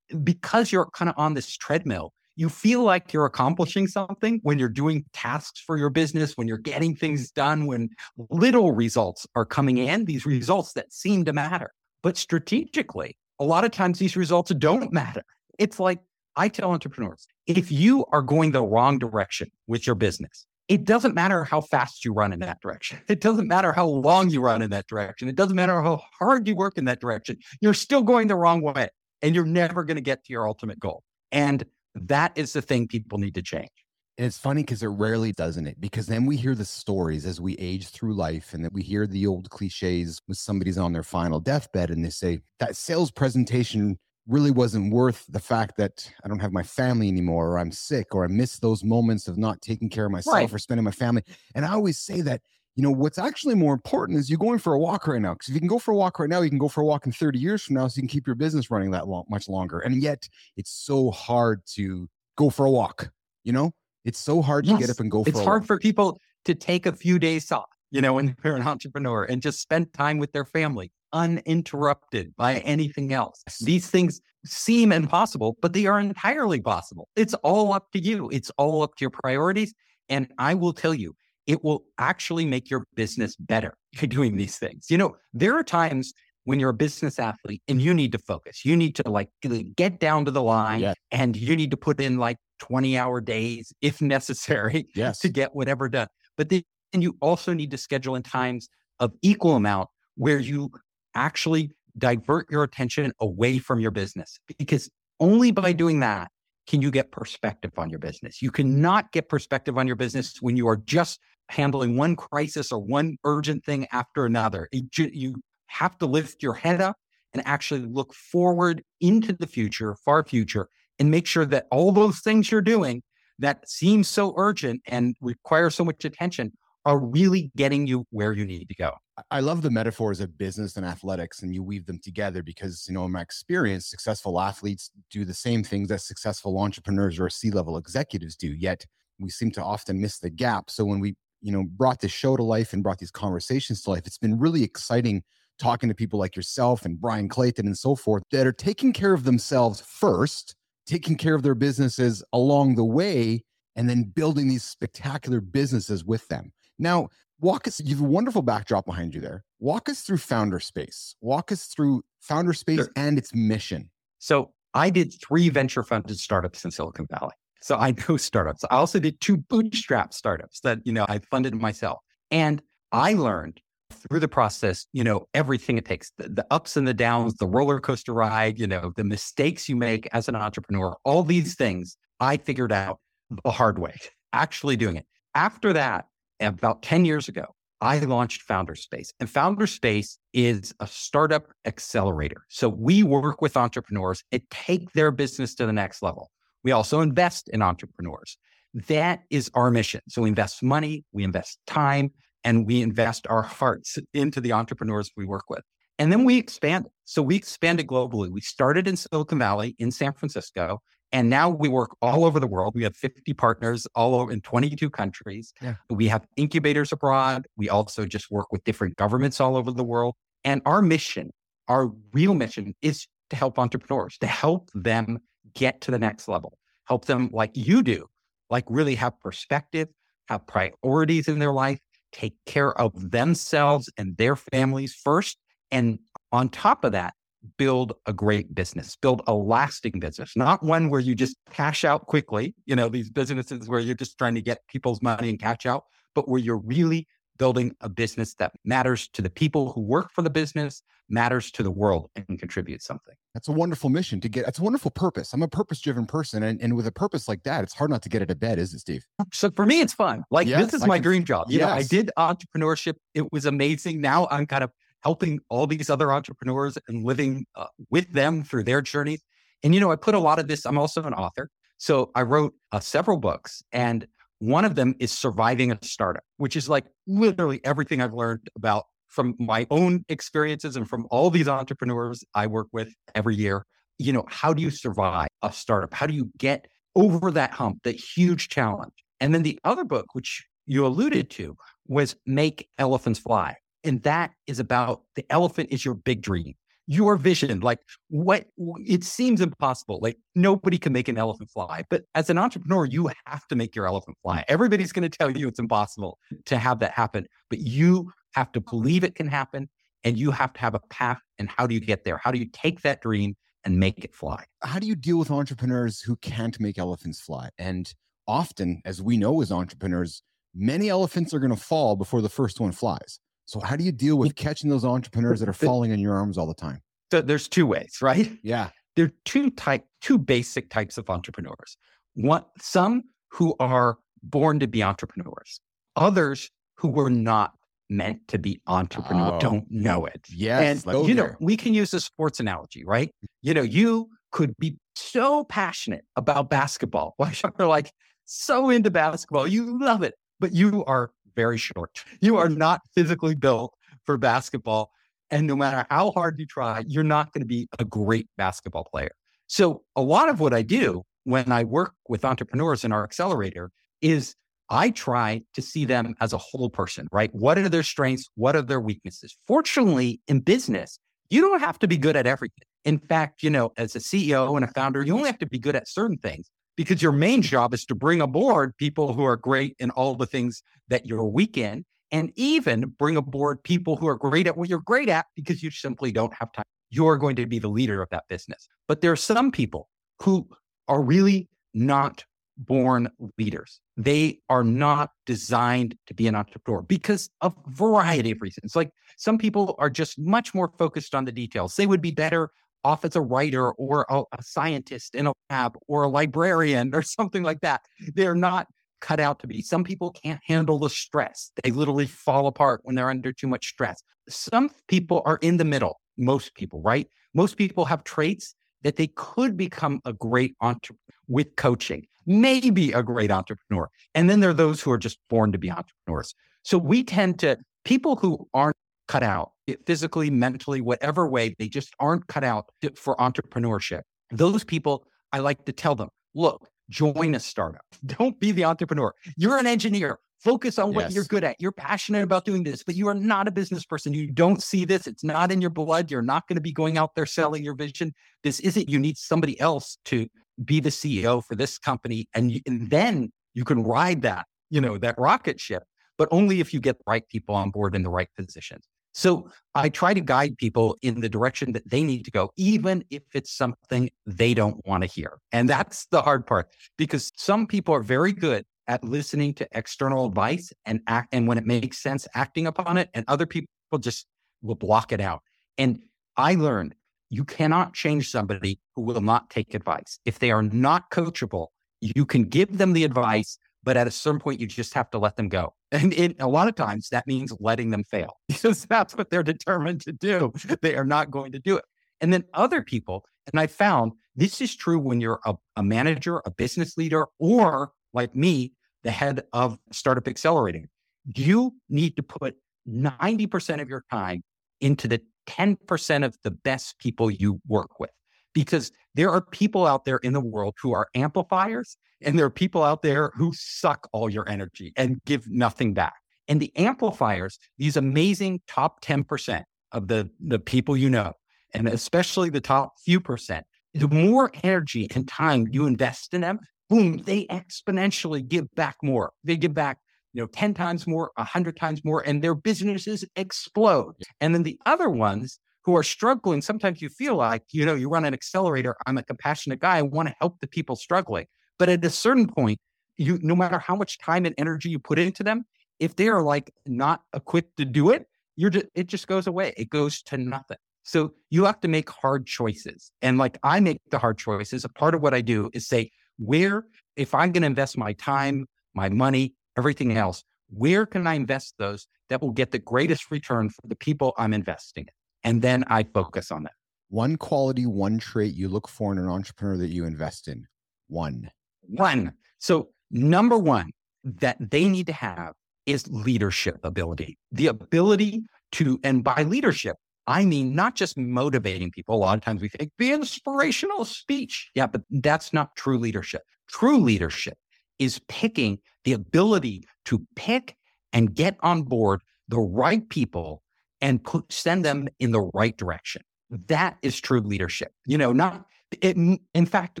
Because 0.22 0.70
you're 0.70 0.88
kind 0.90 1.08
of 1.08 1.16
on 1.18 1.34
this 1.34 1.56
treadmill, 1.56 2.12
you 2.36 2.48
feel 2.48 2.84
like 2.84 3.12
you're 3.12 3.26
accomplishing 3.26 3.88
something 3.88 4.38
when 4.44 4.60
you're 4.60 4.68
doing 4.68 5.04
tasks 5.12 5.60
for 5.60 5.76
your 5.76 5.90
business, 5.90 6.36
when 6.36 6.46
you're 6.46 6.56
getting 6.56 6.94
things 6.94 7.32
done, 7.32 7.66
when 7.66 7.88
little 8.30 8.70
results 8.70 9.26
are 9.34 9.44
coming 9.44 9.78
in, 9.78 10.04
these 10.04 10.24
results 10.24 10.74
that 10.74 10.92
seem 10.92 11.24
to 11.24 11.32
matter. 11.32 11.72
But 12.04 12.16
strategically, 12.16 13.18
a 13.38 13.44
lot 13.44 13.64
of 13.64 13.70
times 13.70 13.98
these 13.98 14.16
results 14.16 14.52
don't 14.54 14.92
matter. 14.92 15.22
It's 15.58 15.78
like 15.80 16.00
I 16.36 16.48
tell 16.48 16.70
entrepreneurs 16.70 17.26
if 17.46 17.72
you 17.72 18.04
are 18.12 18.22
going 18.22 18.52
the 18.52 18.62
wrong 18.62 18.98
direction 18.98 19.50
with 19.66 19.86
your 19.86 19.96
business, 19.96 20.46
it 20.68 20.84
doesn't 20.84 21.14
matter 21.14 21.44
how 21.44 21.62
fast 21.62 22.04
you 22.04 22.12
run 22.12 22.32
in 22.32 22.40
that 22.40 22.60
direction. 22.60 23.00
It 23.08 23.20
doesn't 23.20 23.48
matter 23.48 23.72
how 23.72 23.86
long 23.86 24.30
you 24.30 24.40
run 24.40 24.62
in 24.62 24.70
that 24.70 24.86
direction. 24.86 25.28
It 25.28 25.36
doesn't 25.36 25.56
matter 25.56 25.80
how 25.82 26.02
hard 26.18 26.46
you 26.46 26.54
work 26.54 26.76
in 26.76 26.84
that 26.84 27.00
direction. 27.00 27.38
You're 27.60 27.74
still 27.74 28.02
going 28.02 28.28
the 28.28 28.36
wrong 28.36 28.60
way 28.60 28.88
and 29.22 29.34
you're 29.34 29.46
never 29.46 29.82
going 29.82 29.96
to 29.96 30.02
get 30.02 30.24
to 30.24 30.32
your 30.32 30.46
ultimate 30.46 30.78
goal. 30.78 31.02
And 31.32 31.64
that 31.94 32.32
is 32.36 32.52
the 32.52 32.62
thing 32.62 32.86
people 32.86 33.18
need 33.18 33.34
to 33.34 33.42
change. 33.42 33.70
And 34.18 34.26
it's 34.26 34.38
funny 34.38 34.62
because 34.62 34.82
it 34.82 34.88
rarely 34.88 35.30
doesn't 35.30 35.68
it? 35.68 35.80
Because 35.80 36.08
then 36.08 36.26
we 36.26 36.36
hear 36.36 36.56
the 36.56 36.64
stories 36.64 37.24
as 37.24 37.40
we 37.40 37.54
age 37.54 37.88
through 37.88 38.14
life 38.14 38.52
and 38.52 38.64
that 38.64 38.72
we 38.72 38.82
hear 38.82 39.06
the 39.06 39.28
old 39.28 39.48
cliches 39.48 40.20
when 40.26 40.34
somebody's 40.34 40.76
on 40.76 40.92
their 40.92 41.04
final 41.04 41.38
deathbed 41.38 41.90
and 41.90 42.04
they 42.04 42.10
say 42.10 42.40
that 42.58 42.74
sales 42.74 43.12
presentation 43.12 43.96
really 44.26 44.50
wasn't 44.50 44.92
worth 44.92 45.24
the 45.28 45.38
fact 45.38 45.76
that 45.76 46.10
I 46.24 46.28
don't 46.28 46.40
have 46.40 46.52
my 46.52 46.64
family 46.64 47.06
anymore 47.06 47.52
or 47.52 47.58
I'm 47.60 47.70
sick 47.70 48.12
or 48.12 48.24
I 48.24 48.26
miss 48.26 48.58
those 48.58 48.82
moments 48.82 49.28
of 49.28 49.38
not 49.38 49.62
taking 49.62 49.88
care 49.88 50.06
of 50.06 50.12
myself 50.12 50.34
right. 50.34 50.52
or 50.52 50.58
spending 50.58 50.84
my 50.84 50.90
family. 50.90 51.22
And 51.54 51.64
I 51.64 51.72
always 51.72 52.00
say 52.00 52.20
that, 52.22 52.42
you 52.74 52.82
know, 52.82 52.90
what's 52.90 53.18
actually 53.18 53.54
more 53.54 53.72
important 53.72 54.18
is 54.18 54.28
you're 54.28 54.38
going 54.38 54.58
for 54.58 54.74
a 54.74 54.78
walk 54.80 55.06
right 55.06 55.22
now. 55.22 55.34
Because 55.34 55.50
if 55.50 55.54
you 55.54 55.60
can 55.60 55.68
go 55.68 55.78
for 55.78 55.92
a 55.92 55.96
walk 55.96 56.18
right 56.18 56.28
now, 56.28 56.40
you 56.40 56.50
can 56.50 56.58
go 56.58 56.68
for 56.68 56.80
a 56.80 56.84
walk 56.84 57.06
in 57.06 57.12
30 57.12 57.38
years 57.38 57.62
from 57.62 57.76
now 57.76 57.86
so 57.86 57.98
you 57.98 58.02
can 58.02 58.08
keep 58.08 58.26
your 58.26 58.36
business 58.36 58.68
running 58.68 58.90
that 58.90 59.06
long, 59.06 59.26
much 59.30 59.48
longer. 59.48 59.78
And 59.78 60.02
yet 60.02 60.28
it's 60.56 60.72
so 60.72 61.12
hard 61.12 61.62
to 61.74 62.08
go 62.36 62.50
for 62.50 62.66
a 62.66 62.70
walk, 62.70 63.12
you 63.44 63.52
know? 63.52 63.72
It's 64.04 64.18
so 64.18 64.42
hard 64.42 64.66
yes. 64.66 64.76
to 64.76 64.80
get 64.80 64.90
up 64.90 65.00
and 65.00 65.10
go 65.10 65.24
for 65.24 65.30
It's 65.30 65.40
hard 65.40 65.66
for 65.66 65.78
people 65.78 66.20
to 66.44 66.54
take 66.54 66.86
a 66.86 66.92
few 66.92 67.18
days 67.18 67.50
off, 67.52 67.68
you 67.90 68.00
know, 68.00 68.12
when 68.14 68.36
they're 68.42 68.56
an 68.56 68.62
entrepreneur 68.62 69.24
and 69.24 69.42
just 69.42 69.60
spend 69.60 69.92
time 69.92 70.18
with 70.18 70.32
their 70.32 70.44
family 70.44 70.92
uninterrupted 71.12 72.34
by 72.36 72.58
anything 72.58 73.12
else. 73.12 73.42
These 73.60 73.88
things 73.88 74.20
seem 74.44 74.92
impossible, 74.92 75.56
but 75.60 75.72
they 75.72 75.86
are 75.86 75.98
entirely 75.98 76.60
possible. 76.60 77.08
It's 77.16 77.34
all 77.34 77.72
up 77.72 77.90
to 77.92 77.98
you. 77.98 78.28
It's 78.30 78.50
all 78.58 78.82
up 78.82 78.94
to 78.96 79.02
your 79.02 79.10
priorities. 79.10 79.74
And 80.08 80.28
I 80.38 80.54
will 80.54 80.72
tell 80.72 80.94
you, 80.94 81.14
it 81.46 81.64
will 81.64 81.84
actually 81.98 82.44
make 82.44 82.70
your 82.70 82.84
business 82.94 83.34
better 83.36 83.74
by 83.98 84.06
doing 84.06 84.36
these 84.36 84.58
things. 84.58 84.90
You 84.90 84.98
know, 84.98 85.16
there 85.32 85.56
are 85.56 85.64
times 85.64 86.12
when 86.48 86.58
you're 86.58 86.70
a 86.70 86.74
business 86.74 87.18
athlete 87.18 87.60
and 87.68 87.82
you 87.82 87.92
need 87.92 88.10
to 88.10 88.18
focus, 88.18 88.64
you 88.64 88.74
need 88.74 88.96
to 88.96 89.02
like 89.06 89.28
get 89.76 90.00
down 90.00 90.24
to 90.24 90.30
the 90.30 90.42
line 90.42 90.80
yes. 90.80 90.96
and 91.10 91.36
you 91.36 91.54
need 91.54 91.70
to 91.70 91.76
put 91.76 92.00
in 92.00 92.16
like 92.16 92.38
20 92.60 92.96
hour 92.96 93.20
days 93.20 93.70
if 93.82 94.00
necessary 94.00 94.88
yes. 94.94 95.18
to 95.18 95.28
get 95.28 95.54
whatever 95.54 95.90
done. 95.90 96.06
But 96.38 96.48
then 96.48 96.62
you 96.94 97.18
also 97.20 97.52
need 97.52 97.70
to 97.72 97.76
schedule 97.76 98.14
in 98.14 98.22
times 98.22 98.70
of 98.98 99.12
equal 99.20 99.56
amount 99.56 99.90
where 100.14 100.38
you 100.38 100.70
actually 101.14 101.70
divert 101.98 102.50
your 102.50 102.62
attention 102.62 103.12
away 103.20 103.58
from 103.58 103.78
your 103.78 103.90
business 103.90 104.40
because 104.58 104.88
only 105.20 105.50
by 105.50 105.74
doing 105.74 106.00
that 106.00 106.30
can 106.66 106.80
you 106.80 106.90
get 106.90 107.12
perspective 107.12 107.72
on 107.76 107.90
your 107.90 107.98
business. 107.98 108.40
You 108.40 108.50
cannot 108.50 109.12
get 109.12 109.28
perspective 109.28 109.76
on 109.76 109.86
your 109.86 109.96
business 109.96 110.38
when 110.40 110.56
you 110.56 110.66
are 110.66 110.78
just 110.78 111.20
handling 111.50 111.96
one 111.98 112.16
crisis 112.16 112.72
or 112.72 112.78
one 112.78 113.18
urgent 113.24 113.66
thing 113.66 113.86
after 113.92 114.24
another. 114.24 114.68
It, 114.72 114.84
you 114.96 115.42
have 115.68 115.96
to 115.98 116.06
lift 116.06 116.42
your 116.42 116.54
head 116.54 116.80
up 116.80 116.96
and 117.32 117.42
actually 117.46 117.80
look 117.80 118.12
forward 118.14 118.82
into 119.00 119.32
the 119.32 119.46
future, 119.46 119.94
far 120.04 120.24
future, 120.24 120.68
and 120.98 121.10
make 121.10 121.26
sure 121.26 121.46
that 121.46 121.66
all 121.70 121.92
those 121.92 122.20
things 122.20 122.50
you're 122.50 122.60
doing 122.60 123.02
that 123.38 123.68
seem 123.68 124.02
so 124.02 124.34
urgent 124.36 124.82
and 124.86 125.16
require 125.20 125.70
so 125.70 125.84
much 125.84 126.04
attention 126.04 126.52
are 126.84 126.98
really 126.98 127.52
getting 127.56 127.86
you 127.86 128.04
where 128.10 128.32
you 128.32 128.44
need 128.44 128.68
to 128.68 128.74
go. 128.74 128.92
I 129.30 129.40
love 129.40 129.62
the 129.62 129.70
metaphors 129.70 130.20
of 130.20 130.38
business 130.38 130.76
and 130.76 130.86
athletics, 130.86 131.42
and 131.42 131.54
you 131.54 131.62
weave 131.62 131.86
them 131.86 131.98
together 132.02 132.42
because, 132.42 132.86
you 132.88 132.94
know, 132.94 133.04
in 133.04 133.12
my 133.12 133.20
experience, 133.20 133.90
successful 133.90 134.40
athletes 134.40 134.90
do 135.10 135.24
the 135.24 135.34
same 135.34 135.62
things 135.62 135.88
that 135.88 136.00
successful 136.00 136.58
entrepreneurs 136.58 137.18
or 137.18 137.28
C 137.28 137.50
level 137.50 137.76
executives 137.76 138.36
do. 138.36 138.54
Yet 138.54 138.86
we 139.18 139.28
seem 139.28 139.50
to 139.52 139.62
often 139.62 140.00
miss 140.00 140.18
the 140.18 140.30
gap. 140.30 140.70
So 140.70 140.84
when 140.84 141.00
we, 141.00 141.16
you 141.42 141.52
know, 141.52 141.64
brought 141.64 142.00
this 142.00 142.12
show 142.12 142.36
to 142.36 142.42
life 142.42 142.72
and 142.72 142.82
brought 142.82 142.98
these 142.98 143.10
conversations 143.10 143.82
to 143.82 143.90
life, 143.90 144.06
it's 144.06 144.18
been 144.18 144.38
really 144.38 144.62
exciting 144.62 145.22
talking 145.58 145.88
to 145.88 145.94
people 145.94 146.18
like 146.18 146.36
yourself 146.36 146.84
and 146.84 147.00
Brian 147.00 147.28
Clayton 147.28 147.66
and 147.66 147.76
so 147.76 147.94
forth 147.94 148.22
that 148.30 148.46
are 148.46 148.52
taking 148.52 148.92
care 148.92 149.12
of 149.12 149.24
themselves 149.24 149.80
first, 149.80 150.54
taking 150.86 151.16
care 151.16 151.34
of 151.34 151.42
their 151.42 151.54
businesses 151.54 152.22
along 152.32 152.76
the 152.76 152.84
way, 152.84 153.42
and 153.76 153.88
then 153.88 154.02
building 154.02 154.48
these 154.48 154.64
spectacular 154.64 155.40
businesses 155.40 156.04
with 156.04 156.26
them. 156.28 156.52
Now, 156.78 157.08
walk 157.40 157.68
us, 157.68 157.80
you 157.80 157.94
have 157.94 158.04
a 158.04 158.08
wonderful 158.08 158.42
backdrop 158.42 158.86
behind 158.86 159.14
you 159.14 159.20
there. 159.20 159.44
Walk 159.60 159.88
us 159.88 160.02
through 160.02 160.18
Founder 160.18 160.60
Space. 160.60 161.14
Walk 161.20 161.52
us 161.52 161.66
through 161.66 162.02
Founder 162.20 162.52
Space 162.52 162.78
sure. 162.78 162.92
and 162.96 163.18
its 163.18 163.34
mission. 163.34 163.90
So, 164.18 164.52
I 164.74 164.90
did 164.90 165.14
three 165.26 165.48
venture 165.48 165.82
funded 165.82 166.18
startups 166.18 166.64
in 166.64 166.70
Silicon 166.70 167.06
Valley. 167.10 167.34
So, 167.60 167.76
I 167.76 167.94
know 168.08 168.16
startups. 168.16 168.64
I 168.70 168.76
also 168.76 168.98
did 168.98 169.20
two 169.20 169.36
bootstrap 169.36 170.12
startups 170.12 170.60
that, 170.60 170.80
you 170.84 170.92
know, 170.92 171.06
I 171.08 171.20
funded 171.30 171.54
myself. 171.54 171.98
And 172.30 172.62
I 172.92 173.14
learned 173.14 173.60
through 173.90 174.20
the 174.20 174.28
process, 174.28 174.86
you 174.92 175.04
know, 175.04 175.26
everything 175.34 175.78
it 175.78 175.84
takes 175.84 176.12
the, 176.18 176.28
the, 176.28 176.46
ups 176.50 176.76
and 176.76 176.86
the 176.86 176.94
downs, 176.94 177.34
the 177.34 177.46
roller 177.46 177.80
coaster 177.80 178.12
ride, 178.12 178.58
you 178.58 178.66
know, 178.66 178.92
the 178.96 179.04
mistakes 179.04 179.68
you 179.68 179.76
make 179.76 180.08
as 180.12 180.28
an 180.28 180.36
entrepreneur, 180.36 180.96
all 181.04 181.22
these 181.22 181.54
things 181.54 181.96
I 182.20 182.36
figured 182.36 182.72
out 182.72 182.98
the 183.44 183.50
hard 183.50 183.78
way, 183.78 183.94
actually 184.32 184.76
doing 184.76 184.96
it. 184.96 185.06
After 185.34 185.72
that, 185.72 186.06
about 186.40 186.82
10 186.82 187.04
years 187.04 187.28
ago, 187.28 187.44
I 187.80 187.98
launched 188.00 188.42
Founder 188.42 188.74
Space. 188.74 189.12
And 189.20 189.30
Founder 189.30 189.66
Space 189.66 190.18
is 190.32 190.74
a 190.80 190.86
startup 190.86 191.46
accelerator. 191.64 192.42
So 192.48 192.68
we 192.68 193.02
work 193.02 193.40
with 193.40 193.56
entrepreneurs 193.56 194.24
and 194.32 194.42
take 194.50 194.92
their 194.92 195.10
business 195.10 195.54
to 195.56 195.66
the 195.66 195.72
next 195.72 196.02
level. 196.02 196.30
We 196.64 196.72
also 196.72 197.00
invest 197.00 197.48
in 197.50 197.62
entrepreneurs. 197.62 198.36
That 198.74 199.20
is 199.30 199.50
our 199.54 199.70
mission. 199.70 200.00
So 200.08 200.22
we 200.22 200.28
invest 200.28 200.62
money, 200.62 201.04
we 201.12 201.24
invest 201.24 201.58
time, 201.66 202.10
and 202.44 202.66
we 202.66 202.82
invest 202.82 203.26
our 203.28 203.42
hearts 203.42 203.98
into 204.14 204.40
the 204.40 204.52
entrepreneurs 204.52 205.10
we 205.16 205.24
work 205.24 205.50
with. 205.50 205.62
And 205.98 206.12
then 206.12 206.24
we 206.24 206.38
expanded. 206.38 206.92
So 207.04 207.22
we 207.22 207.36
expanded 207.36 207.86
globally. 207.86 208.30
We 208.30 208.40
started 208.40 208.86
in 208.86 208.96
Silicon 208.96 209.38
Valley 209.38 209.74
in 209.78 209.90
San 209.90 210.12
Francisco. 210.12 210.80
And 211.10 211.30
now 211.30 211.48
we 211.48 211.68
work 211.68 211.96
all 212.02 212.24
over 212.24 212.38
the 212.38 212.46
world. 212.46 212.74
We 212.74 212.82
have 212.82 212.94
50 212.94 213.32
partners 213.34 213.86
all 213.94 214.14
over 214.14 214.30
in 214.30 214.42
22 214.42 214.90
countries. 214.90 215.52
Yeah. 215.62 215.74
We 215.88 216.06
have 216.08 216.26
incubators 216.36 216.92
abroad. 216.92 217.46
We 217.56 217.68
also 217.68 218.04
just 218.04 218.30
work 218.30 218.52
with 218.52 218.62
different 218.64 218.96
governments 218.96 219.40
all 219.40 219.56
over 219.56 219.72
the 219.72 219.84
world. 219.84 220.14
And 220.44 220.60
our 220.66 220.82
mission, 220.82 221.30
our 221.66 221.90
real 222.12 222.34
mission 222.34 222.74
is 222.82 223.06
to 223.30 223.36
help 223.36 223.58
entrepreneurs, 223.58 224.18
to 224.18 224.26
help 224.26 224.70
them 224.74 225.18
get 225.54 225.80
to 225.82 225.90
the 225.90 225.98
next 225.98 226.28
level, 226.28 226.58
help 226.84 227.06
them 227.06 227.30
like 227.32 227.52
you 227.54 227.82
do, 227.82 228.06
like 228.50 228.64
really 228.68 228.94
have 228.94 229.18
perspective, 229.20 229.88
have 230.28 230.46
priorities 230.46 231.26
in 231.26 231.38
their 231.38 231.52
life, 231.52 231.80
take 232.12 232.34
care 232.46 232.72
of 232.80 233.10
themselves 233.10 233.90
and 233.96 234.16
their 234.16 234.36
families 234.36 234.94
first. 234.94 235.38
And 235.70 235.98
on 236.32 236.48
top 236.48 236.84
of 236.84 236.92
that, 236.92 237.14
build 237.56 237.94
a 238.06 238.12
great 238.12 238.54
business, 238.54 238.96
build 238.96 239.22
a 239.26 239.34
lasting 239.34 240.00
business, 240.00 240.32
not 240.36 240.62
one 240.62 240.90
where 240.90 241.00
you 241.00 241.14
just 241.14 241.36
cash 241.50 241.84
out 241.84 242.06
quickly, 242.06 242.54
you 242.66 242.74
know, 242.74 242.88
these 242.88 243.10
businesses 243.10 243.68
where 243.68 243.80
you're 243.80 243.94
just 243.94 244.18
trying 244.18 244.34
to 244.34 244.42
get 244.42 244.66
people's 244.68 245.00
money 245.02 245.30
and 245.30 245.38
cash 245.38 245.66
out, 245.66 245.84
but 246.14 246.28
where 246.28 246.40
you're 246.40 246.58
really 246.58 247.06
building 247.38 247.74
a 247.80 247.88
business 247.88 248.34
that 248.34 248.52
matters 248.64 249.08
to 249.08 249.22
the 249.22 249.30
people 249.30 249.72
who 249.72 249.80
work 249.80 250.10
for 250.12 250.22
the 250.22 250.30
business, 250.30 250.82
matters 251.08 251.50
to 251.52 251.62
the 251.62 251.70
world, 251.70 252.10
and 252.16 252.38
contributes 252.38 252.84
something. 252.84 253.14
That's 253.34 253.48
a 253.48 253.52
wonderful 253.52 253.90
mission 253.90 254.20
to 254.20 254.28
get. 254.28 254.44
That's 254.44 254.58
a 254.58 254.62
wonderful 254.62 254.90
purpose. 254.90 255.32
I'm 255.32 255.42
a 255.42 255.48
purpose 255.48 255.80
driven 255.80 256.06
person. 256.06 256.42
And, 256.42 256.60
and 256.60 256.76
with 256.76 256.86
a 256.86 256.92
purpose 256.92 257.28
like 257.28 257.42
that, 257.44 257.62
it's 257.62 257.74
hard 257.74 257.90
not 257.90 258.02
to 258.02 258.08
get 258.08 258.22
out 258.22 258.30
of 258.30 258.40
bed, 258.40 258.58
is 258.58 258.74
it, 258.74 258.80
Steve? 258.80 259.04
So 259.32 259.50
for 259.50 259.64
me, 259.64 259.80
it's 259.80 259.94
fun. 259.94 260.24
Like 260.30 260.46
yes, 260.48 260.64
this 260.64 260.74
is 260.74 260.82
I 260.82 260.86
my 260.86 260.96
can, 260.96 261.04
dream 261.04 261.24
job. 261.24 261.50
You 261.50 261.60
yes. 261.60 261.68
know, 261.68 261.74
I 261.74 261.82
did 261.82 262.10
entrepreneurship. 262.18 262.94
It 263.14 263.32
was 263.32 263.46
amazing. 263.46 264.00
Now 264.00 264.26
I'm 264.30 264.46
kind 264.46 264.64
of 264.64 264.70
helping 265.02 265.38
all 265.48 265.66
these 265.66 265.88
other 265.88 266.12
entrepreneurs 266.12 266.76
and 266.88 267.04
living 267.04 267.46
uh, 267.54 267.66
with 267.90 268.12
them 268.12 268.42
through 268.42 268.64
their 268.64 268.82
journeys. 268.82 269.22
And, 269.62 269.74
you 269.74 269.80
know, 269.80 269.92
I 269.92 269.96
put 269.96 270.14
a 270.14 270.18
lot 270.18 270.38
of 270.38 270.48
this, 270.48 270.64
I'm 270.64 270.78
also 270.78 271.04
an 271.04 271.14
author. 271.14 271.50
So 271.78 272.10
I 272.16 272.22
wrote 272.22 272.54
uh, 272.72 272.80
several 272.80 273.18
books, 273.18 273.62
and 273.70 274.06
one 274.38 274.64
of 274.64 274.74
them 274.74 274.94
is 274.98 275.12
Surviving 275.12 275.72
a 275.72 275.78
Startup, 275.82 276.22
which 276.36 276.56
is 276.56 276.68
like 276.68 276.86
literally 277.06 277.60
everything 277.64 278.00
I've 278.00 278.14
learned 278.14 278.48
about 278.56 278.84
from 279.08 279.34
my 279.38 279.66
own 279.70 280.04
experiences 280.08 280.76
and 280.76 280.88
from 280.88 281.06
all 281.10 281.30
these 281.30 281.48
entrepreneurs 281.48 282.22
I 282.34 282.46
work 282.46 282.68
with 282.72 282.92
every 283.14 283.36
year. 283.36 283.64
You 283.98 284.12
know, 284.12 284.24
how 284.28 284.52
do 284.52 284.62
you 284.62 284.70
survive 284.70 285.28
a 285.42 285.52
startup? 285.52 285.92
How 285.92 286.06
do 286.06 286.14
you 286.14 286.30
get 286.38 286.66
over 286.94 287.30
that 287.32 287.52
hump, 287.52 287.82
that 287.82 287.96
huge 287.96 288.48
challenge? 288.48 288.92
And 289.20 289.34
then 289.34 289.42
the 289.42 289.58
other 289.64 289.84
book, 289.84 290.06
which 290.12 290.46
you 290.66 290.86
alluded 290.86 291.30
to, 291.30 291.56
was 291.86 292.14
Make 292.26 292.68
Elephants 292.78 293.18
Fly. 293.18 293.56
And 293.82 294.02
that 294.02 294.32
is 294.46 294.60
about 294.60 295.02
the 295.16 295.24
elephant 295.30 295.70
is 295.72 295.84
your 295.84 295.94
big 295.94 296.20
dream, 296.20 296.54
your 296.88 297.16
vision. 297.16 297.60
Like 297.60 297.80
what 298.08 298.46
it 298.58 299.04
seems 299.04 299.40
impossible. 299.40 300.00
Like 300.02 300.16
nobody 300.34 300.78
can 300.78 300.92
make 300.92 301.06
an 301.06 301.18
elephant 301.18 301.50
fly. 301.50 301.84
But 301.90 302.04
as 302.14 302.30
an 302.30 302.38
entrepreneur, 302.38 302.86
you 302.86 303.10
have 303.26 303.46
to 303.48 303.56
make 303.56 303.76
your 303.76 303.86
elephant 303.86 304.16
fly. 304.22 304.42
Everybody's 304.48 304.90
going 304.90 305.08
to 305.08 305.16
tell 305.16 305.30
you 305.30 305.46
it's 305.46 305.60
impossible 305.60 306.18
to 306.46 306.58
have 306.58 306.80
that 306.80 306.92
happen. 306.92 307.26
But 307.50 307.60
you 307.60 308.10
have 308.34 308.50
to 308.52 308.60
believe 308.60 309.04
it 309.04 309.14
can 309.14 309.28
happen 309.28 309.68
and 310.02 310.18
you 310.18 310.30
have 310.30 310.54
to 310.54 310.60
have 310.60 310.74
a 310.74 310.80
path. 310.90 311.20
And 311.38 311.50
how 311.54 311.66
do 311.66 311.74
you 311.74 311.80
get 311.80 312.04
there? 312.04 312.18
How 312.24 312.32
do 312.32 312.38
you 312.38 312.46
take 312.52 312.80
that 312.82 313.02
dream 313.02 313.36
and 313.64 313.78
make 313.78 314.02
it 314.02 314.14
fly? 314.14 314.44
How 314.62 314.78
do 314.78 314.86
you 314.86 314.96
deal 314.96 315.18
with 315.18 315.30
entrepreneurs 315.30 316.00
who 316.00 316.16
can't 316.16 316.58
make 316.58 316.78
elephants 316.78 317.20
fly? 317.20 317.50
And 317.58 317.92
often, 318.26 318.80
as 318.86 319.02
we 319.02 319.18
know 319.18 319.42
as 319.42 319.52
entrepreneurs, 319.52 320.22
many 320.54 320.88
elephants 320.88 321.34
are 321.34 321.38
going 321.38 321.54
to 321.54 321.62
fall 321.62 321.96
before 321.96 322.22
the 322.22 322.30
first 322.30 322.60
one 322.60 322.72
flies. 322.72 323.20
So 323.48 323.60
how 323.60 323.76
do 323.76 323.84
you 323.84 323.92
deal 323.92 324.18
with 324.18 324.36
catching 324.36 324.68
those 324.68 324.84
entrepreneurs 324.84 325.40
that 325.40 325.48
are 325.48 325.54
falling 325.54 325.90
in 325.90 326.00
your 326.00 326.14
arms 326.14 326.36
all 326.36 326.46
the 326.46 326.52
time? 326.52 326.82
So 327.10 327.22
there's 327.22 327.48
two 327.48 327.66
ways, 327.66 327.98
right? 328.02 328.30
Yeah. 328.42 328.70
There 328.96 329.06
are 329.06 329.12
two 329.24 329.50
type, 329.50 329.84
two 330.00 330.18
basic 330.18 330.70
types 330.70 330.98
of 330.98 331.08
entrepreneurs. 331.08 331.76
One, 332.14 332.44
some 332.60 333.04
who 333.30 333.54
are 333.60 333.96
born 334.24 334.58
to 334.58 334.66
be 334.66 334.82
entrepreneurs, 334.82 335.60
others 335.94 336.50
who 336.78 336.88
were 336.88 337.08
not 337.08 337.52
meant 337.88 338.26
to 338.26 338.40
be 338.40 338.60
entrepreneur 338.66 339.34
oh, 339.34 339.38
don't 339.38 339.70
know 339.70 340.04
it. 340.04 340.26
Yes. 340.28 340.84
And 340.84 341.08
you 341.08 341.14
know, 341.14 341.30
we 341.38 341.56
can 341.56 341.74
use 341.74 341.94
a 341.94 342.00
sports 342.00 342.40
analogy, 342.40 342.84
right? 342.84 343.12
You 343.40 343.54
know, 343.54 343.62
you 343.62 344.08
could 344.32 344.52
be 344.58 344.76
so 344.96 345.44
passionate 345.44 346.04
about 346.16 346.50
basketball. 346.50 347.14
Like 347.20 347.40
you're 347.56 347.68
like 347.68 347.92
so 348.24 348.68
into 348.68 348.90
basketball. 348.90 349.46
You 349.46 349.78
love 349.78 350.02
it, 350.02 350.14
but 350.40 350.52
you 350.52 350.84
are 350.86 351.12
very 351.38 351.56
short. 351.56 352.04
You 352.20 352.36
are 352.36 352.48
not 352.48 352.80
physically 352.96 353.36
built 353.36 353.72
for 354.04 354.18
basketball. 354.18 354.90
And 355.30 355.46
no 355.46 355.54
matter 355.54 355.86
how 355.88 356.10
hard 356.10 356.36
you 356.40 356.46
try, 356.46 356.82
you're 356.88 357.04
not 357.04 357.32
going 357.32 357.42
to 357.42 357.46
be 357.46 357.68
a 357.78 357.84
great 357.84 358.26
basketball 358.36 358.84
player. 358.84 359.12
So, 359.46 359.82
a 359.94 360.02
lot 360.02 360.28
of 360.28 360.40
what 360.40 360.52
I 360.52 360.62
do 360.62 361.04
when 361.24 361.52
I 361.52 361.62
work 361.62 361.92
with 362.08 362.24
entrepreneurs 362.24 362.84
in 362.84 362.90
our 362.90 363.04
accelerator 363.04 363.70
is 364.02 364.34
I 364.68 364.90
try 364.90 365.42
to 365.54 365.62
see 365.62 365.84
them 365.84 366.16
as 366.20 366.32
a 366.32 366.38
whole 366.38 366.70
person, 366.70 367.06
right? 367.12 367.32
What 367.32 367.56
are 367.56 367.68
their 367.68 367.84
strengths? 367.84 368.28
What 368.34 368.56
are 368.56 368.62
their 368.62 368.80
weaknesses? 368.80 369.36
Fortunately, 369.46 370.20
in 370.26 370.40
business, 370.40 370.98
you 371.30 371.40
don't 371.40 371.60
have 371.60 371.78
to 371.78 371.88
be 371.88 371.98
good 371.98 372.16
at 372.16 372.26
everything. 372.26 372.64
In 372.84 372.98
fact, 372.98 373.44
you 373.44 373.50
know, 373.50 373.70
as 373.76 373.94
a 373.94 374.00
CEO 374.00 374.56
and 374.56 374.64
a 374.64 374.68
founder, 374.68 375.02
you 375.04 375.14
only 375.14 375.28
have 375.28 375.38
to 375.38 375.46
be 375.46 375.58
good 375.58 375.76
at 375.76 375.86
certain 375.88 376.18
things 376.18 376.50
because 376.78 377.02
your 377.02 377.10
main 377.10 377.42
job 377.42 377.74
is 377.74 377.84
to 377.84 377.94
bring 377.96 378.20
aboard 378.20 378.74
people 378.76 379.12
who 379.12 379.24
are 379.24 379.36
great 379.36 379.74
in 379.80 379.90
all 379.90 380.14
the 380.14 380.26
things 380.26 380.62
that 380.86 381.04
you're 381.04 381.24
weak 381.24 381.58
in, 381.58 381.84
and 382.12 382.30
even 382.36 382.94
bring 383.00 383.16
aboard 383.16 383.60
people 383.64 383.96
who 383.96 384.06
are 384.06 384.14
great 384.14 384.46
at 384.46 384.56
what 384.56 384.68
you're 384.68 384.78
great 384.78 385.08
at 385.08 385.26
because 385.34 385.60
you 385.60 385.72
simply 385.72 386.12
don't 386.12 386.32
have 386.32 386.52
time. 386.52 386.64
You're 386.88 387.18
going 387.18 387.34
to 387.34 387.46
be 387.46 387.58
the 387.58 387.68
leader 387.68 388.00
of 388.00 388.08
that 388.10 388.24
business. 388.28 388.68
But 388.86 389.00
there 389.00 389.10
are 389.10 389.16
some 389.16 389.50
people 389.50 389.88
who 390.22 390.48
are 390.86 391.02
really 391.02 391.48
not 391.74 392.24
born 392.56 393.08
leaders. 393.38 393.80
They 393.96 394.38
are 394.48 394.64
not 394.64 395.10
designed 395.26 395.96
to 396.06 396.14
be 396.14 396.28
an 396.28 396.36
entrepreneur 396.36 396.82
because 396.82 397.28
of 397.40 397.56
a 397.66 397.70
variety 397.70 398.30
of 398.30 398.40
reasons. 398.40 398.76
Like 398.76 398.90
some 399.16 399.36
people 399.36 399.74
are 399.80 399.90
just 399.90 400.16
much 400.16 400.54
more 400.54 400.72
focused 400.78 401.12
on 401.12 401.24
the 401.24 401.32
details. 401.32 401.74
They 401.74 401.86
would 401.86 402.00
be 402.00 402.12
better 402.12 402.50
off 402.84 403.04
as 403.04 403.16
a 403.16 403.20
writer 403.20 403.72
or 403.72 404.06
a, 404.08 404.22
a 404.32 404.42
scientist 404.42 405.14
in 405.14 405.26
a 405.26 405.32
lab 405.50 405.76
or 405.86 406.04
a 406.04 406.08
librarian 406.08 406.90
or 406.94 407.02
something 407.02 407.42
like 407.42 407.60
that. 407.60 407.82
They're 408.14 408.34
not 408.34 408.68
cut 409.00 409.20
out 409.20 409.38
to 409.40 409.46
be. 409.46 409.62
Some 409.62 409.84
people 409.84 410.10
can't 410.10 410.40
handle 410.44 410.78
the 410.78 410.90
stress. 410.90 411.52
They 411.62 411.70
literally 411.70 412.06
fall 412.06 412.46
apart 412.46 412.80
when 412.82 412.96
they're 412.96 413.10
under 413.10 413.32
too 413.32 413.46
much 413.46 413.68
stress. 413.68 414.02
Some 414.28 414.70
people 414.88 415.22
are 415.24 415.38
in 415.40 415.56
the 415.56 415.64
middle. 415.64 416.00
Most 416.16 416.54
people, 416.54 416.82
right? 416.82 417.06
Most 417.34 417.56
people 417.56 417.84
have 417.84 418.02
traits 418.04 418.54
that 418.82 418.96
they 418.96 419.08
could 419.08 419.56
become 419.56 420.00
a 420.04 420.12
great 420.12 420.56
entrepreneur 420.60 420.98
with 421.28 421.54
coaching, 421.56 422.06
maybe 422.26 422.92
a 422.92 423.02
great 423.02 423.30
entrepreneur. 423.30 423.88
And 424.14 424.28
then 424.28 424.40
there 424.40 424.50
are 424.50 424.54
those 424.54 424.80
who 424.80 424.90
are 424.90 424.98
just 424.98 425.18
born 425.28 425.52
to 425.52 425.58
be 425.58 425.70
entrepreneurs. 425.70 426.34
So 426.62 426.78
we 426.78 427.04
tend 427.04 427.38
to, 427.40 427.58
people 427.84 428.16
who 428.16 428.48
aren't 428.54 428.76
cut 429.08 429.22
out 429.22 429.52
physically, 429.86 430.30
mentally, 430.30 430.80
whatever 430.80 431.26
way, 431.28 431.54
they 431.58 431.68
just 431.68 431.94
aren't 431.98 432.26
cut 432.28 432.44
out 432.44 432.66
for 432.94 433.16
entrepreneurship. 433.16 434.02
Those 434.30 434.64
people, 434.64 435.06
I 435.32 435.40
like 435.40 435.64
to 435.64 435.72
tell 435.72 435.94
them, 435.94 436.08
look, 436.34 436.68
join 436.90 437.34
a 437.34 437.40
startup. 437.40 437.82
Don't 438.06 438.38
be 438.38 438.52
the 438.52 438.64
entrepreneur. 438.64 439.12
You're 439.36 439.58
an 439.58 439.66
engineer. 439.66 440.18
Focus 440.40 440.78
on 440.78 440.94
what 440.94 441.06
yes. 441.06 441.14
you're 441.14 441.24
good 441.24 441.42
at. 441.42 441.56
You're 441.58 441.72
passionate 441.72 442.22
about 442.22 442.44
doing 442.44 442.62
this, 442.62 442.84
but 442.84 442.94
you 442.94 443.08
are 443.08 443.14
not 443.14 443.48
a 443.48 443.50
business 443.50 443.84
person. 443.84 444.14
You 444.14 444.30
don't 444.30 444.62
see 444.62 444.84
this. 444.84 445.08
It's 445.08 445.24
not 445.24 445.50
in 445.50 445.60
your 445.60 445.70
blood. 445.70 446.12
You're 446.12 446.22
not 446.22 446.46
going 446.46 446.54
to 446.54 446.62
be 446.62 446.70
going 446.70 446.96
out 446.96 447.16
there 447.16 447.26
selling 447.26 447.64
your 447.64 447.74
vision. 447.74 448.14
This 448.44 448.60
isn't, 448.60 448.88
you 448.88 449.00
need 449.00 449.18
somebody 449.18 449.58
else 449.58 449.98
to 450.04 450.28
be 450.64 450.78
the 450.78 450.90
CEO 450.90 451.42
for 451.44 451.56
this 451.56 451.76
company. 451.76 452.28
And, 452.34 452.52
you, 452.52 452.60
and 452.68 452.88
then 452.88 453.32
you 453.54 453.64
can 453.64 453.82
ride 453.82 454.22
that, 454.22 454.46
you 454.70 454.80
know, 454.80 454.96
that 454.98 455.16
rocket 455.18 455.58
ship, 455.58 455.82
but 456.16 456.28
only 456.30 456.60
if 456.60 456.72
you 456.72 456.78
get 456.78 456.98
the 456.98 457.04
right 457.08 457.28
people 457.28 457.56
on 457.56 457.70
board 457.70 457.96
in 457.96 458.04
the 458.04 458.10
right 458.10 458.28
positions. 458.36 458.84
So 459.12 459.50
I 459.74 459.88
try 459.88 460.14
to 460.14 460.20
guide 460.20 460.58
people 460.58 460.96
in 461.02 461.20
the 461.20 461.28
direction 461.28 461.72
that 461.72 461.88
they 461.88 462.02
need 462.02 462.24
to 462.24 462.30
go, 462.30 462.50
even 462.56 463.04
if 463.10 463.22
it's 463.34 463.52
something 463.52 464.10
they 464.26 464.54
don't 464.54 464.84
want 464.86 465.02
to 465.02 465.06
hear. 465.08 465.38
And 465.52 465.68
that's 465.68 466.06
the 466.06 466.22
hard 466.22 466.46
part 466.46 466.68
because 466.96 467.32
some 467.36 467.66
people 467.66 467.94
are 467.94 468.02
very 468.02 468.32
good 468.32 468.64
at 468.86 469.04
listening 469.04 469.54
to 469.54 469.68
external 469.72 470.26
advice 470.26 470.72
and 470.86 471.00
act, 471.06 471.28
and 471.32 471.46
when 471.46 471.58
it 471.58 471.66
makes 471.66 471.98
sense, 471.98 472.26
acting 472.34 472.66
upon 472.66 472.96
it. 472.96 473.10
And 473.14 473.24
other 473.28 473.46
people 473.46 473.68
just 473.98 474.26
will 474.62 474.74
block 474.74 475.12
it 475.12 475.20
out. 475.20 475.42
And 475.76 476.00
I 476.36 476.54
learned 476.54 476.94
you 477.30 477.44
cannot 477.44 477.94
change 477.94 478.30
somebody 478.30 478.80
who 478.96 479.02
will 479.02 479.20
not 479.20 479.50
take 479.50 479.74
advice. 479.74 480.18
If 480.24 480.38
they 480.38 480.50
are 480.50 480.62
not 480.62 481.10
coachable, 481.10 481.68
you 482.00 482.24
can 482.24 482.44
give 482.44 482.78
them 482.78 482.92
the 482.92 483.04
advice, 483.04 483.58
but 483.88 483.96
at 483.96 484.06
a 484.06 484.10
certain 484.10 484.38
point, 484.38 484.60
you 484.60 484.66
just 484.66 484.92
have 484.92 485.08
to 485.08 485.18
let 485.18 485.36
them 485.36 485.48
go. 485.48 485.72
And 485.92 486.12
it, 486.12 486.36
a 486.40 486.46
lot 486.46 486.68
of 486.68 486.74
times 486.74 487.08
that 487.08 487.26
means 487.26 487.54
letting 487.58 487.88
them 487.88 488.04
fail 488.04 488.36
because 488.48 488.84
that's 488.84 489.16
what 489.16 489.30
they're 489.30 489.42
determined 489.42 490.02
to 490.02 490.12
do. 490.12 490.52
They 490.82 490.94
are 490.94 491.06
not 491.06 491.30
going 491.30 491.52
to 491.52 491.58
do 491.58 491.78
it. 491.78 491.86
And 492.20 492.30
then 492.30 492.44
other 492.52 492.82
people, 492.82 493.24
and 493.50 493.58
I 493.58 493.66
found 493.66 494.12
this 494.36 494.60
is 494.60 494.76
true 494.76 494.98
when 494.98 495.22
you're 495.22 495.40
a, 495.46 495.54
a 495.76 495.82
manager, 495.82 496.42
a 496.44 496.50
business 496.50 496.98
leader, 496.98 497.28
or 497.38 497.92
like 498.12 498.36
me, 498.36 498.74
the 499.04 499.10
head 499.10 499.44
of 499.54 499.78
Startup 499.90 500.28
Accelerating. 500.28 500.88
You 501.34 501.74
need 501.88 502.14
to 502.16 502.22
put 502.22 502.56
90% 502.86 503.80
of 503.80 503.88
your 503.88 504.04
time 504.12 504.42
into 504.82 505.08
the 505.08 505.22
10% 505.48 506.26
of 506.26 506.36
the 506.44 506.50
best 506.50 506.98
people 506.98 507.30
you 507.30 507.62
work 507.66 507.98
with 507.98 508.10
because 508.58 508.90
there 509.14 509.30
are 509.30 509.40
people 509.40 509.86
out 509.86 510.04
there 510.04 510.16
in 510.16 510.32
the 510.32 510.40
world 510.40 510.74
who 510.82 510.92
are 510.92 511.06
amplifiers 511.14 511.96
and 512.20 512.36
there 512.36 512.44
are 512.44 512.50
people 512.50 512.82
out 512.82 513.02
there 513.02 513.30
who 513.36 513.52
suck 513.54 514.08
all 514.12 514.28
your 514.28 514.48
energy 514.48 514.92
and 514.96 515.22
give 515.24 515.48
nothing 515.48 515.94
back. 515.94 516.14
And 516.48 516.60
the 516.60 516.76
amplifiers, 516.76 517.56
these 517.76 517.96
amazing 517.96 518.62
top 518.66 519.00
10% 519.00 519.62
of 519.92 520.08
the, 520.08 520.28
the 520.44 520.58
people 520.58 520.96
you 520.96 521.08
know, 521.08 521.34
and 521.72 521.86
especially 521.86 522.50
the 522.50 522.60
top 522.60 522.94
few 523.04 523.20
percent, 523.20 523.64
the 523.94 524.08
more 524.08 524.50
energy 524.64 525.06
and 525.14 525.28
time 525.28 525.68
you 525.70 525.86
invest 525.86 526.34
in 526.34 526.40
them, 526.40 526.58
boom, 526.88 527.18
they 527.18 527.46
exponentially 527.46 528.44
give 528.46 528.74
back 528.74 528.96
more. 529.04 529.30
They 529.44 529.56
give 529.56 529.72
back, 529.72 529.98
you 530.32 530.42
know, 530.42 530.48
10 530.48 530.74
times 530.74 531.06
more, 531.06 531.30
100 531.36 531.76
times 531.76 532.04
more, 532.04 532.26
and 532.26 532.42
their 532.42 532.56
businesses 532.56 533.24
explode. 533.36 534.14
And 534.40 534.52
then 534.52 534.64
the 534.64 534.80
other 534.84 535.08
ones 535.08 535.60
who 535.88 535.96
are 535.96 536.02
struggling, 536.02 536.60
sometimes 536.60 537.00
you 537.00 537.08
feel 537.08 537.34
like, 537.34 537.62
you 537.72 537.86
know, 537.86 537.94
you 537.94 538.10
run 538.10 538.26
an 538.26 538.34
accelerator. 538.34 538.94
I'm 539.06 539.16
a 539.16 539.22
compassionate 539.22 539.78
guy. 539.78 539.96
I 539.96 540.02
want 540.02 540.28
to 540.28 540.34
help 540.38 540.60
the 540.60 540.66
people 540.66 540.96
struggling. 540.96 541.46
But 541.78 541.88
at 541.88 542.04
a 542.04 542.10
certain 542.10 542.46
point, 542.46 542.78
you 543.16 543.38
no 543.40 543.56
matter 543.56 543.78
how 543.78 543.96
much 543.96 544.18
time 544.18 544.44
and 544.44 544.54
energy 544.58 544.90
you 544.90 544.98
put 544.98 545.18
into 545.18 545.42
them, 545.42 545.64
if 545.98 546.14
they 546.14 546.28
are 546.28 546.42
like 546.42 546.70
not 546.84 547.22
equipped 547.34 547.78
to 547.78 547.86
do 547.86 548.10
it, 548.10 548.26
you're 548.54 548.68
just, 548.68 548.84
it 548.94 549.06
just 549.06 549.28
goes 549.28 549.46
away. 549.46 549.72
It 549.78 549.88
goes 549.88 550.20
to 550.24 550.36
nothing. 550.36 550.76
So 551.04 551.32
you 551.48 551.64
have 551.64 551.80
to 551.80 551.88
make 551.88 552.10
hard 552.10 552.46
choices. 552.46 553.10
And 553.22 553.38
like 553.38 553.56
I 553.62 553.80
make 553.80 554.02
the 554.10 554.18
hard 554.18 554.36
choices. 554.36 554.84
A 554.84 554.90
part 554.90 555.14
of 555.14 555.22
what 555.22 555.32
I 555.32 555.40
do 555.40 555.70
is 555.72 555.86
say, 555.86 556.10
where, 556.36 556.84
if 557.16 557.34
I'm 557.34 557.50
going 557.50 557.62
to 557.62 557.66
invest 557.66 557.96
my 557.96 558.12
time, 558.12 558.66
my 558.92 559.08
money, 559.08 559.54
everything 559.78 560.18
else, 560.18 560.44
where 560.68 561.06
can 561.06 561.26
I 561.26 561.32
invest 561.32 561.76
those 561.78 562.06
that 562.28 562.42
will 562.42 562.52
get 562.52 562.72
the 562.72 562.78
greatest 562.78 563.30
return 563.30 563.70
for 563.70 563.86
the 563.86 563.96
people 563.96 564.34
I'm 564.36 564.52
investing 564.52 565.04
in? 565.04 565.17
And 565.48 565.62
then 565.62 565.82
I 565.88 566.02
focus 566.02 566.50
on 566.50 566.64
that. 566.64 566.72
One 567.08 567.36
quality, 567.36 567.86
one 567.86 568.18
trait 568.18 568.54
you 568.54 568.68
look 568.68 568.86
for 568.86 569.12
in 569.12 569.18
an 569.18 569.28
entrepreneur 569.28 569.78
that 569.78 569.88
you 569.88 570.04
invest 570.04 570.46
in. 570.46 570.66
One. 571.08 571.50
One. 571.80 572.34
So, 572.58 572.90
number 573.10 573.56
one 573.56 573.92
that 574.24 574.58
they 574.60 574.86
need 574.88 575.06
to 575.06 575.14
have 575.14 575.54
is 575.86 576.06
leadership 576.08 576.80
ability, 576.84 577.38
the 577.50 577.68
ability 577.68 578.42
to, 578.72 579.00
and 579.02 579.24
by 579.24 579.42
leadership, 579.44 579.96
I 580.26 580.44
mean 580.44 580.74
not 580.74 580.94
just 580.94 581.16
motivating 581.16 581.90
people. 581.92 582.14
A 582.14 582.18
lot 582.18 582.36
of 582.36 582.44
times 582.44 582.60
we 582.60 582.68
think 582.68 582.92
the 582.98 583.12
inspirational 583.12 584.04
speech. 584.04 584.70
Yeah, 584.74 584.86
but 584.86 585.00
that's 585.10 585.54
not 585.54 585.74
true 585.76 585.96
leadership. 585.96 586.42
True 586.68 586.98
leadership 586.98 587.56
is 587.98 588.20
picking 588.28 588.80
the 589.04 589.14
ability 589.14 589.84
to 590.04 590.26
pick 590.36 590.76
and 591.14 591.34
get 591.34 591.56
on 591.60 591.84
board 591.84 592.20
the 592.48 592.60
right 592.60 593.08
people 593.08 593.62
and 594.00 594.22
put, 594.22 594.52
send 594.52 594.84
them 594.84 595.08
in 595.18 595.32
the 595.32 595.40
right 595.54 595.76
direction. 595.76 596.22
That 596.50 596.96
is 597.02 597.20
true 597.20 597.40
leadership. 597.40 597.92
You 598.06 598.18
know, 598.18 598.32
not 598.32 598.66
it, 599.00 599.16
in 599.16 599.66
fact, 599.66 600.00